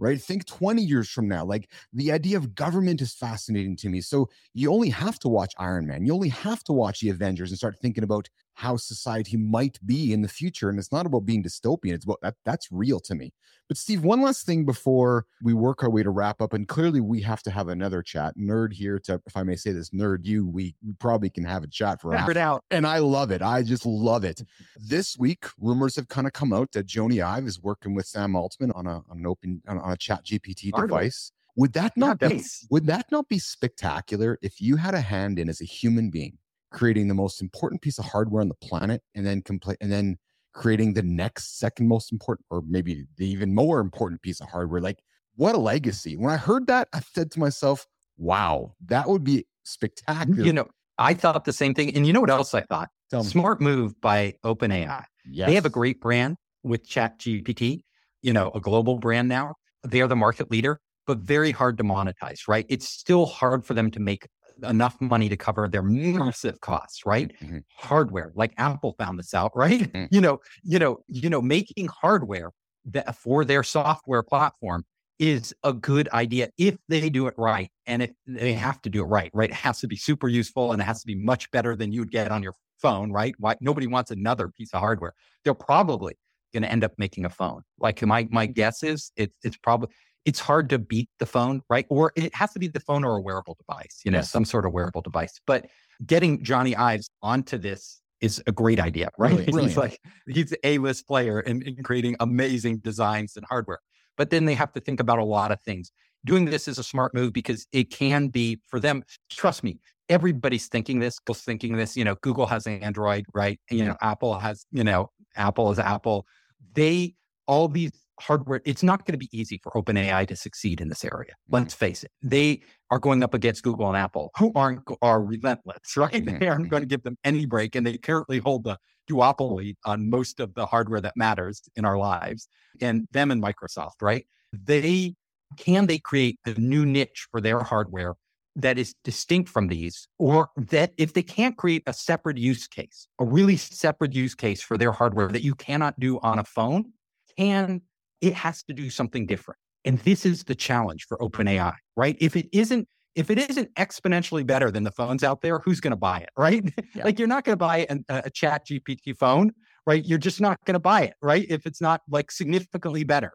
right? 0.00 0.20
Think 0.20 0.46
20 0.46 0.82
years 0.82 1.08
from 1.08 1.28
now. 1.28 1.44
Like 1.44 1.70
the 1.92 2.10
idea 2.10 2.36
of 2.36 2.54
government 2.54 3.00
is 3.00 3.14
fascinating 3.14 3.76
to 3.76 3.88
me. 3.88 4.00
So 4.00 4.28
you 4.54 4.72
only 4.72 4.88
have 4.88 5.18
to 5.20 5.28
watch 5.28 5.54
Iron 5.58 5.86
Man. 5.86 6.04
You 6.04 6.14
only 6.14 6.30
have 6.30 6.64
to 6.64 6.72
watch 6.72 7.00
the 7.00 7.10
Avengers 7.10 7.50
and 7.50 7.58
start 7.58 7.76
thinking 7.80 8.02
about 8.02 8.28
how 8.54 8.76
society 8.76 9.36
might 9.36 9.78
be 9.84 10.12
in 10.12 10.22
the 10.22 10.28
future. 10.28 10.68
And 10.68 10.78
it's 10.78 10.92
not 10.92 11.06
about 11.06 11.26
being 11.26 11.42
dystopian. 11.42 11.94
It's 11.94 12.04
about 12.04 12.20
that 12.22 12.36
that's 12.44 12.68
real 12.70 13.00
to 13.00 13.14
me. 13.14 13.32
But 13.68 13.76
Steve, 13.76 14.02
one 14.02 14.20
last 14.20 14.44
thing 14.44 14.64
before 14.64 15.26
we 15.42 15.54
work 15.54 15.82
our 15.82 15.90
way 15.90 16.02
to 16.02 16.10
wrap 16.10 16.40
up. 16.40 16.52
And 16.52 16.66
clearly 16.66 17.00
we 17.00 17.20
have 17.22 17.42
to 17.44 17.50
have 17.50 17.68
another 17.68 18.02
chat. 18.02 18.34
Nerd 18.36 18.72
here 18.72 18.98
to, 19.04 19.20
if 19.26 19.36
I 19.36 19.44
may 19.44 19.54
say 19.56 19.70
this, 19.72 19.90
nerd 19.90 20.24
you, 20.24 20.46
we, 20.46 20.74
probably 20.98 21.30
can 21.30 21.44
have 21.44 21.62
a 21.62 21.68
chat 21.68 22.00
for 22.00 22.12
it 22.30 22.36
out. 22.36 22.64
And 22.70 22.86
I 22.86 22.98
love 22.98 23.30
it. 23.30 23.42
I 23.42 23.62
just 23.62 23.86
love 23.86 24.24
it. 24.24 24.42
This 24.76 25.16
week, 25.16 25.46
rumors 25.58 25.96
have 25.96 26.08
kind 26.08 26.26
of 26.26 26.32
come 26.32 26.52
out 26.52 26.72
that 26.72 26.86
Jony 26.86 27.22
Ive 27.22 27.46
is 27.46 27.60
working 27.62 27.94
with 27.94 28.06
Sam 28.06 28.34
Altman 28.34 28.72
on 28.72 28.86
a 28.86 29.02
on 29.08 29.18
an 29.18 29.26
open 29.26 29.62
on, 29.68 29.78
a 29.78 29.96
ChatGPT 29.96 30.72
device. 30.72 31.32
Would 31.56 31.72
that 31.74 31.96
not 31.96 32.18
be, 32.18 32.42
would 32.70 32.86
that 32.86 33.06
not 33.10 33.28
be 33.28 33.38
spectacular 33.38 34.38
if 34.42 34.60
you 34.60 34.76
had 34.76 34.94
a 34.94 35.00
hand 35.00 35.38
in 35.38 35.48
as 35.48 35.60
a 35.60 35.64
human 35.64 36.10
being 36.10 36.38
creating 36.70 37.08
the 37.08 37.14
most 37.14 37.42
important 37.42 37.82
piece 37.82 37.98
of 37.98 38.04
hardware 38.04 38.40
on 38.40 38.48
the 38.48 38.54
planet 38.54 39.02
and 39.14 39.26
then 39.26 39.42
complete 39.42 39.76
and 39.80 39.90
then 39.90 40.16
creating 40.52 40.94
the 40.94 41.02
next 41.02 41.58
second 41.58 41.86
most 41.88 42.12
important 42.12 42.44
or 42.50 42.62
maybe 42.66 43.04
the 43.16 43.26
even 43.26 43.54
more 43.54 43.80
important 43.80 44.20
piece 44.22 44.40
of 44.40 44.48
hardware. 44.48 44.80
Like 44.80 44.98
what 45.36 45.54
a 45.54 45.58
legacy. 45.58 46.16
When 46.16 46.32
i 46.32 46.36
heard 46.36 46.66
that 46.66 46.88
i 46.92 47.00
said 47.00 47.30
to 47.32 47.40
myself 47.40 47.86
wow 48.18 48.74
that 48.86 49.08
would 49.08 49.24
be 49.24 49.46
spectacular. 49.62 50.44
You 50.44 50.52
know 50.52 50.68
i 50.98 51.14
thought 51.14 51.44
the 51.44 51.52
same 51.52 51.74
thing 51.74 51.94
and 51.94 52.06
you 52.06 52.12
know 52.12 52.20
what 52.20 52.30
else 52.30 52.54
i 52.54 52.62
thought? 52.62 52.88
Smart 53.22 53.60
move 53.60 54.00
by 54.00 54.34
openai. 54.44 55.04
Yes. 55.28 55.46
they 55.48 55.54
have 55.54 55.66
a 55.66 55.70
great 55.70 56.00
brand 56.00 56.36
with 56.62 56.88
ChatGPT 56.88 57.82
you 58.22 58.32
know 58.32 58.50
a 58.54 58.60
global 58.60 58.98
brand 58.98 59.28
now. 59.28 59.54
They 59.86 60.00
are 60.02 60.08
the 60.08 60.16
market 60.16 60.50
leader 60.50 60.80
but 61.06 61.18
very 61.18 61.50
hard 61.50 61.78
to 61.78 61.84
monetize 61.84 62.40
right? 62.46 62.66
It's 62.68 62.88
still 62.88 63.26
hard 63.26 63.64
for 63.64 63.74
them 63.74 63.90
to 63.92 64.00
make 64.00 64.28
enough 64.64 65.00
money 65.00 65.28
to 65.28 65.36
cover 65.36 65.68
their 65.68 65.82
massive 65.82 66.60
costs, 66.60 67.06
right? 67.06 67.32
Mm-hmm. 67.42 67.58
Hardware, 67.76 68.32
like 68.34 68.52
Apple 68.58 68.94
found 68.98 69.18
this 69.18 69.34
out, 69.34 69.52
right? 69.56 69.92
Mm-hmm. 69.92 70.14
You 70.14 70.20
know, 70.20 70.40
you 70.62 70.78
know, 70.78 70.98
you 71.08 71.30
know, 71.30 71.42
making 71.42 71.88
hardware 71.88 72.50
that 72.86 73.16
for 73.16 73.44
their 73.44 73.62
software 73.62 74.22
platform 74.22 74.84
is 75.18 75.54
a 75.64 75.72
good 75.72 76.08
idea 76.10 76.48
if 76.56 76.78
they 76.88 77.10
do 77.10 77.26
it 77.26 77.34
right. 77.36 77.70
And 77.86 78.02
if 78.02 78.10
they 78.26 78.54
have 78.54 78.80
to 78.82 78.90
do 78.90 79.02
it 79.02 79.06
right, 79.06 79.30
right? 79.34 79.50
It 79.50 79.56
has 79.56 79.80
to 79.80 79.86
be 79.86 79.96
super 79.96 80.28
useful 80.28 80.72
and 80.72 80.80
it 80.80 80.86
has 80.86 81.00
to 81.00 81.06
be 81.06 81.14
much 81.14 81.50
better 81.50 81.76
than 81.76 81.92
you'd 81.92 82.10
get 82.10 82.30
on 82.30 82.42
your 82.42 82.54
phone, 82.80 83.12
right? 83.12 83.34
Why 83.38 83.56
nobody 83.60 83.86
wants 83.86 84.10
another 84.10 84.48
piece 84.48 84.72
of 84.72 84.80
hardware. 84.80 85.12
They're 85.44 85.52
probably 85.52 86.14
going 86.52 86.62
to 86.62 86.72
end 86.72 86.84
up 86.84 86.92
making 86.96 87.26
a 87.26 87.30
phone. 87.30 87.62
Like 87.78 88.02
my 88.02 88.26
my 88.30 88.46
guess 88.46 88.82
is 88.82 89.12
it's 89.16 89.34
it's 89.42 89.56
probably 89.56 89.90
it's 90.24 90.40
hard 90.40 90.68
to 90.70 90.78
beat 90.78 91.08
the 91.18 91.26
phone, 91.26 91.62
right? 91.70 91.86
Or 91.88 92.12
it 92.16 92.34
has 92.34 92.52
to 92.52 92.58
be 92.58 92.68
the 92.68 92.80
phone 92.80 93.04
or 93.04 93.16
a 93.16 93.20
wearable 93.20 93.56
device, 93.66 94.00
you 94.04 94.10
know, 94.10 94.18
yes. 94.18 94.30
some 94.30 94.44
sort 94.44 94.66
of 94.66 94.72
wearable 94.72 95.00
device. 95.00 95.40
But 95.46 95.66
getting 96.04 96.42
Jony 96.42 96.76
Ives 96.76 97.10
onto 97.22 97.58
this 97.58 98.00
is 98.20 98.42
a 98.46 98.52
great 98.52 98.78
idea, 98.78 99.10
right? 99.18 99.34
Brilliant. 99.34 99.68
He's 99.68 99.76
like 99.76 100.00
he's 100.26 100.54
a 100.64 100.78
list 100.78 101.06
player 101.06 101.40
in, 101.40 101.62
in 101.62 101.82
creating 101.82 102.16
amazing 102.20 102.78
designs 102.78 103.36
and 103.36 103.44
hardware. 103.46 103.80
But 104.16 104.30
then 104.30 104.44
they 104.44 104.54
have 104.54 104.72
to 104.72 104.80
think 104.80 105.00
about 105.00 105.18
a 105.18 105.24
lot 105.24 105.50
of 105.52 105.60
things. 105.62 105.92
Doing 106.26 106.44
this 106.44 106.68
is 106.68 106.78
a 106.78 106.84
smart 106.84 107.14
move 107.14 107.32
because 107.32 107.66
it 107.72 107.90
can 107.90 108.28
be 108.28 108.60
for 108.68 108.78
them. 108.78 109.02
Trust 109.30 109.64
me, 109.64 109.78
everybody's 110.10 110.66
thinking 110.68 110.98
this. 110.98 111.18
Google's 111.18 111.40
thinking 111.42 111.76
this. 111.76 111.96
You 111.96 112.04
know, 112.04 112.16
Google 112.16 112.44
has 112.44 112.66
Android, 112.66 113.24
right? 113.32 113.58
And, 113.70 113.78
you 113.78 113.86
know, 113.86 113.96
Apple 114.02 114.38
has, 114.38 114.66
you 114.70 114.84
know, 114.84 115.10
Apple 115.36 115.70
is 115.70 115.78
Apple. 115.78 116.26
They 116.74 117.14
all 117.46 117.68
these 117.68 117.92
hardware, 118.20 118.60
it's 118.64 118.82
not 118.82 119.06
going 119.06 119.12
to 119.12 119.18
be 119.18 119.28
easy 119.32 119.58
for 119.62 119.72
OpenAI 119.72 120.26
to 120.28 120.36
succeed 120.36 120.80
in 120.80 120.88
this 120.88 121.04
area. 121.04 121.32
Mm-hmm. 121.32 121.54
Let's 121.54 121.74
face 121.74 122.04
it. 122.04 122.10
They 122.22 122.62
are 122.90 122.98
going 122.98 123.22
up 123.22 123.34
against 123.34 123.62
Google 123.62 123.88
and 123.88 123.96
Apple, 123.96 124.30
who 124.36 124.52
aren't 124.54 124.82
are 125.02 125.22
relentless, 125.22 125.96
right? 125.96 126.12
Mm-hmm. 126.12 126.38
They 126.38 126.48
aren't 126.48 126.68
going 126.68 126.82
to 126.82 126.88
give 126.88 127.02
them 127.02 127.16
any 127.24 127.46
break, 127.46 127.74
and 127.74 127.86
they 127.86 127.96
currently 127.98 128.38
hold 128.38 128.64
the 128.64 128.78
duopoly 129.08 129.74
on 129.84 130.08
most 130.08 130.40
of 130.40 130.54
the 130.54 130.66
hardware 130.66 131.00
that 131.00 131.14
matters 131.16 131.62
in 131.76 131.84
our 131.84 131.98
lives. 131.98 132.48
And 132.80 133.06
them 133.12 133.30
and 133.30 133.42
Microsoft, 133.42 134.02
right? 134.02 134.26
They 134.52 135.14
can 135.56 135.86
they 135.86 135.98
create 135.98 136.38
a 136.46 136.54
new 136.54 136.86
niche 136.86 137.26
for 137.30 137.40
their 137.40 137.60
hardware 137.60 138.14
that 138.56 138.78
is 138.78 138.94
distinct 139.04 139.48
from 139.48 139.68
these, 139.68 140.08
or 140.18 140.48
that 140.56 140.92
if 140.98 141.14
they 141.14 141.22
can't 141.22 141.56
create 141.56 141.82
a 141.86 141.92
separate 141.92 142.36
use 142.36 142.66
case, 142.66 143.06
a 143.18 143.24
really 143.24 143.56
separate 143.56 144.14
use 144.14 144.34
case 144.34 144.60
for 144.60 144.76
their 144.76 144.92
hardware 144.92 145.28
that 145.28 145.42
you 145.42 145.54
cannot 145.54 145.98
do 145.98 146.18
on 146.20 146.38
a 146.38 146.44
phone, 146.44 146.92
can 147.38 147.80
it 148.20 148.34
has 148.34 148.62
to 148.64 148.72
do 148.74 148.90
something 148.90 149.26
different. 149.26 149.58
And 149.84 149.98
this 150.00 150.26
is 150.26 150.44
the 150.44 150.54
challenge 150.54 151.06
for 151.08 151.16
OpenAI, 151.18 151.74
right? 151.96 152.16
If 152.20 152.36
it 152.36 152.48
isn't, 152.52 152.86
if 153.14 153.30
it 153.30 153.38
isn't 153.38 153.74
exponentially 153.74 154.46
better 154.46 154.70
than 154.70 154.84
the 154.84 154.90
phones 154.90 155.24
out 155.24 155.40
there, 155.40 155.58
who's 155.60 155.80
going 155.80 155.92
to 155.92 155.96
buy 155.96 156.18
it, 156.20 156.30
right? 156.36 156.62
Yeah. 156.94 157.04
like 157.04 157.18
you're 157.18 157.28
not 157.28 157.44
going 157.44 157.54
to 157.54 157.58
buy 157.58 157.86
an, 157.88 158.04
a 158.08 158.30
ChatGPT 158.30 159.16
phone, 159.16 159.52
right? 159.86 160.04
You're 160.04 160.18
just 160.18 160.40
not 160.40 160.58
going 160.64 160.74
to 160.74 160.80
buy 160.80 161.02
it, 161.02 161.14
right? 161.22 161.46
If 161.48 161.66
it's 161.66 161.80
not 161.80 162.02
like 162.08 162.30
significantly 162.30 163.04
better. 163.04 163.32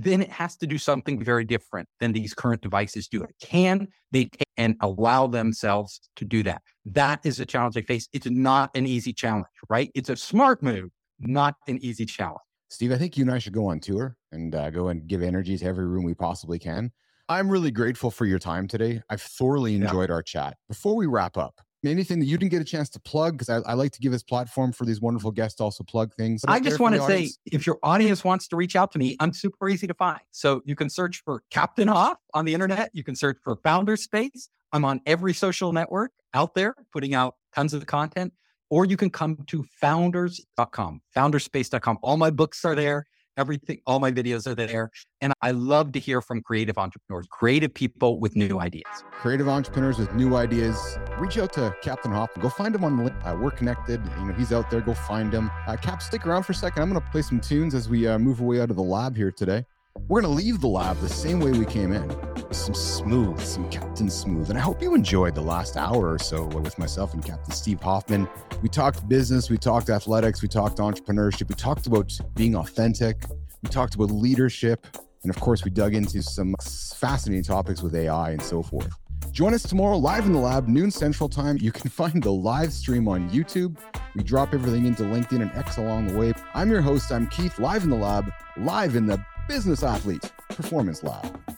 then 0.00 0.22
it 0.22 0.30
has 0.30 0.56
to 0.56 0.66
do 0.66 0.78
something 0.78 1.22
very 1.24 1.44
different 1.44 1.88
than 1.98 2.12
these 2.12 2.32
current 2.32 2.62
devices 2.62 3.08
do. 3.08 3.26
Can 3.42 3.88
they 4.12 4.30
and 4.56 4.76
allow 4.80 5.26
themselves 5.26 6.00
to 6.14 6.24
do 6.24 6.44
that? 6.44 6.62
That 6.84 7.20
is 7.24 7.40
a 7.40 7.46
challenge 7.46 7.74
they 7.74 7.82
face. 7.82 8.08
It's 8.12 8.26
not 8.26 8.70
an 8.76 8.86
easy 8.86 9.12
challenge, 9.12 9.46
right? 9.68 9.90
It's 9.96 10.08
a 10.08 10.16
smart 10.16 10.62
move, 10.62 10.90
not 11.18 11.56
an 11.66 11.78
easy 11.82 12.06
challenge. 12.06 12.47
Steve, 12.68 12.92
I 12.92 12.98
think 12.98 13.16
you 13.16 13.24
and 13.24 13.32
I 13.32 13.38
should 13.38 13.52
go 13.52 13.66
on 13.66 13.80
tour 13.80 14.16
and 14.30 14.54
uh, 14.54 14.70
go 14.70 14.88
and 14.88 15.06
give 15.06 15.22
energy 15.22 15.56
to 15.56 15.64
every 15.64 15.86
room 15.86 16.04
we 16.04 16.14
possibly 16.14 16.58
can. 16.58 16.92
I'm 17.28 17.50
really 17.50 17.70
grateful 17.70 18.10
for 18.10 18.26
your 18.26 18.38
time 18.38 18.68
today. 18.68 19.02
I've 19.10 19.22
thoroughly 19.22 19.74
enjoyed 19.74 20.08
yeah. 20.08 20.14
our 20.14 20.22
chat. 20.22 20.56
Before 20.68 20.96
we 20.96 21.06
wrap 21.06 21.36
up, 21.36 21.60
anything 21.84 22.18
that 22.18 22.26
you 22.26 22.36
didn't 22.36 22.50
get 22.50 22.60
a 22.60 22.64
chance 22.64 22.88
to 22.90 23.00
plug 23.00 23.34
because 23.34 23.48
I, 23.48 23.70
I, 23.70 23.74
like 23.74 23.92
to 23.92 24.00
give 24.00 24.10
this 24.10 24.22
platform 24.22 24.72
for 24.72 24.84
these 24.84 25.00
wonderful 25.00 25.30
guests 25.30 25.56
to 25.58 25.64
also 25.64 25.84
plug 25.84 26.12
things 26.14 26.42
i 26.48 26.58
just 26.58 26.80
want 26.80 26.96
to 26.96 27.02
say 27.02 27.30
if 27.46 27.66
your 27.66 27.78
audience 27.82 28.24
wants 28.24 28.48
to 28.48 28.56
reach 28.56 28.74
out 28.74 28.90
to 28.92 28.98
me 28.98 29.16
i'm 29.20 29.32
super 29.32 29.68
easy 29.68 29.86
to 29.86 29.94
find 29.94 30.20
so 30.32 30.60
you 30.64 30.74
can 30.74 30.90
search 30.90 31.22
for 31.24 31.42
captain 31.50 31.86
hoff 31.86 32.18
on 32.34 32.44
the 32.44 32.54
internet 32.54 32.90
you 32.92 33.04
can 33.04 33.14
search 33.14 33.36
for 33.44 33.56
founder 33.62 33.96
space 33.96 34.48
i'm 34.72 34.84
on 34.84 35.00
every 35.06 35.32
social 35.32 35.72
network 35.72 36.10
out 36.34 36.54
there 36.54 36.74
putting 36.92 37.14
out 37.14 37.36
tons 37.54 37.72
of 37.72 37.86
content 37.86 38.32
or 38.70 38.84
you 38.84 38.96
can 38.96 39.10
come 39.10 39.36
to 39.46 39.64
founders.com 39.80 41.00
founderspace.com 41.16 41.98
all 42.02 42.16
my 42.16 42.30
books 42.30 42.64
are 42.64 42.74
there 42.74 43.04
everything, 43.38 43.80
all 43.86 44.00
my 44.00 44.10
videos 44.10 44.46
are 44.46 44.54
there. 44.54 44.90
And 45.20 45.32
I 45.40 45.52
love 45.52 45.92
to 45.92 46.00
hear 46.00 46.20
from 46.20 46.42
creative 46.42 46.76
entrepreneurs, 46.76 47.26
creative 47.30 47.72
people 47.72 48.20
with 48.20 48.36
new 48.36 48.60
ideas. 48.60 49.04
Creative 49.12 49.48
entrepreneurs 49.48 49.98
with 49.98 50.12
new 50.14 50.36
ideas. 50.36 50.98
Reach 51.18 51.38
out 51.38 51.52
to 51.54 51.74
Captain 51.80 52.10
Hoff. 52.10 52.30
Go 52.40 52.50
find 52.50 52.74
him 52.74 52.84
on 52.84 52.98
the 52.98 53.04
link. 53.04 53.16
Uh, 53.24 53.36
we're 53.40 53.52
connected. 53.52 54.02
You 54.18 54.26
know, 54.26 54.34
he's 54.34 54.52
out 54.52 54.70
there. 54.70 54.80
Go 54.80 54.92
find 54.92 55.32
him. 55.32 55.50
Uh, 55.66 55.76
Cap, 55.76 56.02
stick 56.02 56.26
around 56.26 56.42
for 56.42 56.52
a 56.52 56.56
second. 56.56 56.82
I'm 56.82 56.90
going 56.90 57.00
to 57.00 57.10
play 57.10 57.22
some 57.22 57.40
tunes 57.40 57.74
as 57.74 57.88
we 57.88 58.06
uh, 58.06 58.18
move 58.18 58.40
away 58.40 58.60
out 58.60 58.70
of 58.70 58.76
the 58.76 58.82
lab 58.82 59.16
here 59.16 59.30
today. 59.30 59.64
We're 60.06 60.20
going 60.20 60.36
to 60.36 60.42
leave 60.42 60.60
the 60.60 60.68
lab 60.68 60.98
the 61.00 61.08
same 61.08 61.40
way 61.40 61.50
we 61.50 61.66
came 61.66 61.92
in. 61.92 62.08
Some 62.52 62.74
smooth, 62.74 63.40
some 63.40 63.68
Captain 63.70 64.08
Smooth. 64.08 64.48
And 64.50 64.58
I 64.58 64.62
hope 64.62 64.80
you 64.80 64.94
enjoyed 64.94 65.34
the 65.34 65.42
last 65.42 65.76
hour 65.76 66.12
or 66.12 66.18
so 66.18 66.44
with 66.44 66.78
myself 66.78 67.12
and 67.14 67.24
Captain 67.24 67.52
Steve 67.52 67.80
Hoffman. 67.80 68.28
We 68.62 68.68
talked 68.68 69.08
business, 69.08 69.50
we 69.50 69.58
talked 69.58 69.90
athletics, 69.90 70.40
we 70.40 70.48
talked 70.48 70.78
entrepreneurship, 70.78 71.48
we 71.48 71.54
talked 71.54 71.86
about 71.86 72.16
being 72.34 72.54
authentic, 72.54 73.24
we 73.62 73.68
talked 73.68 73.96
about 73.96 74.10
leadership, 74.10 74.86
and 75.22 75.30
of 75.30 75.40
course, 75.40 75.64
we 75.64 75.70
dug 75.70 75.94
into 75.94 76.22
some 76.22 76.54
fascinating 76.62 77.44
topics 77.44 77.82
with 77.82 77.94
AI 77.94 78.30
and 78.30 78.42
so 78.42 78.62
forth. 78.62 78.92
Join 79.32 79.52
us 79.52 79.62
tomorrow 79.62 79.96
live 79.96 80.26
in 80.26 80.32
the 80.32 80.38
lab, 80.38 80.68
noon 80.68 80.90
central 80.90 81.28
time. 81.28 81.58
You 81.58 81.72
can 81.72 81.90
find 82.02 82.22
the 82.22 82.32
live 82.32 82.72
stream 82.72 83.08
on 83.08 83.28
YouTube. 83.30 83.76
We 84.14 84.22
drop 84.22 84.54
everything 84.54 84.86
into 84.86 85.02
LinkedIn 85.02 85.42
and 85.42 85.54
X 85.54 85.76
along 85.76 86.08
the 86.08 86.18
way. 86.18 86.32
I'm 86.54 86.70
your 86.70 86.80
host. 86.80 87.12
I'm 87.12 87.26
Keith, 87.28 87.58
live 87.58 87.82
in 87.84 87.90
the 87.90 87.96
lab, 87.96 88.32
live 88.56 88.96
in 88.96 89.06
the 89.06 89.22
Business 89.48 89.82
Athlete 89.82 90.30
Performance 90.50 91.02
Lab. 91.02 91.57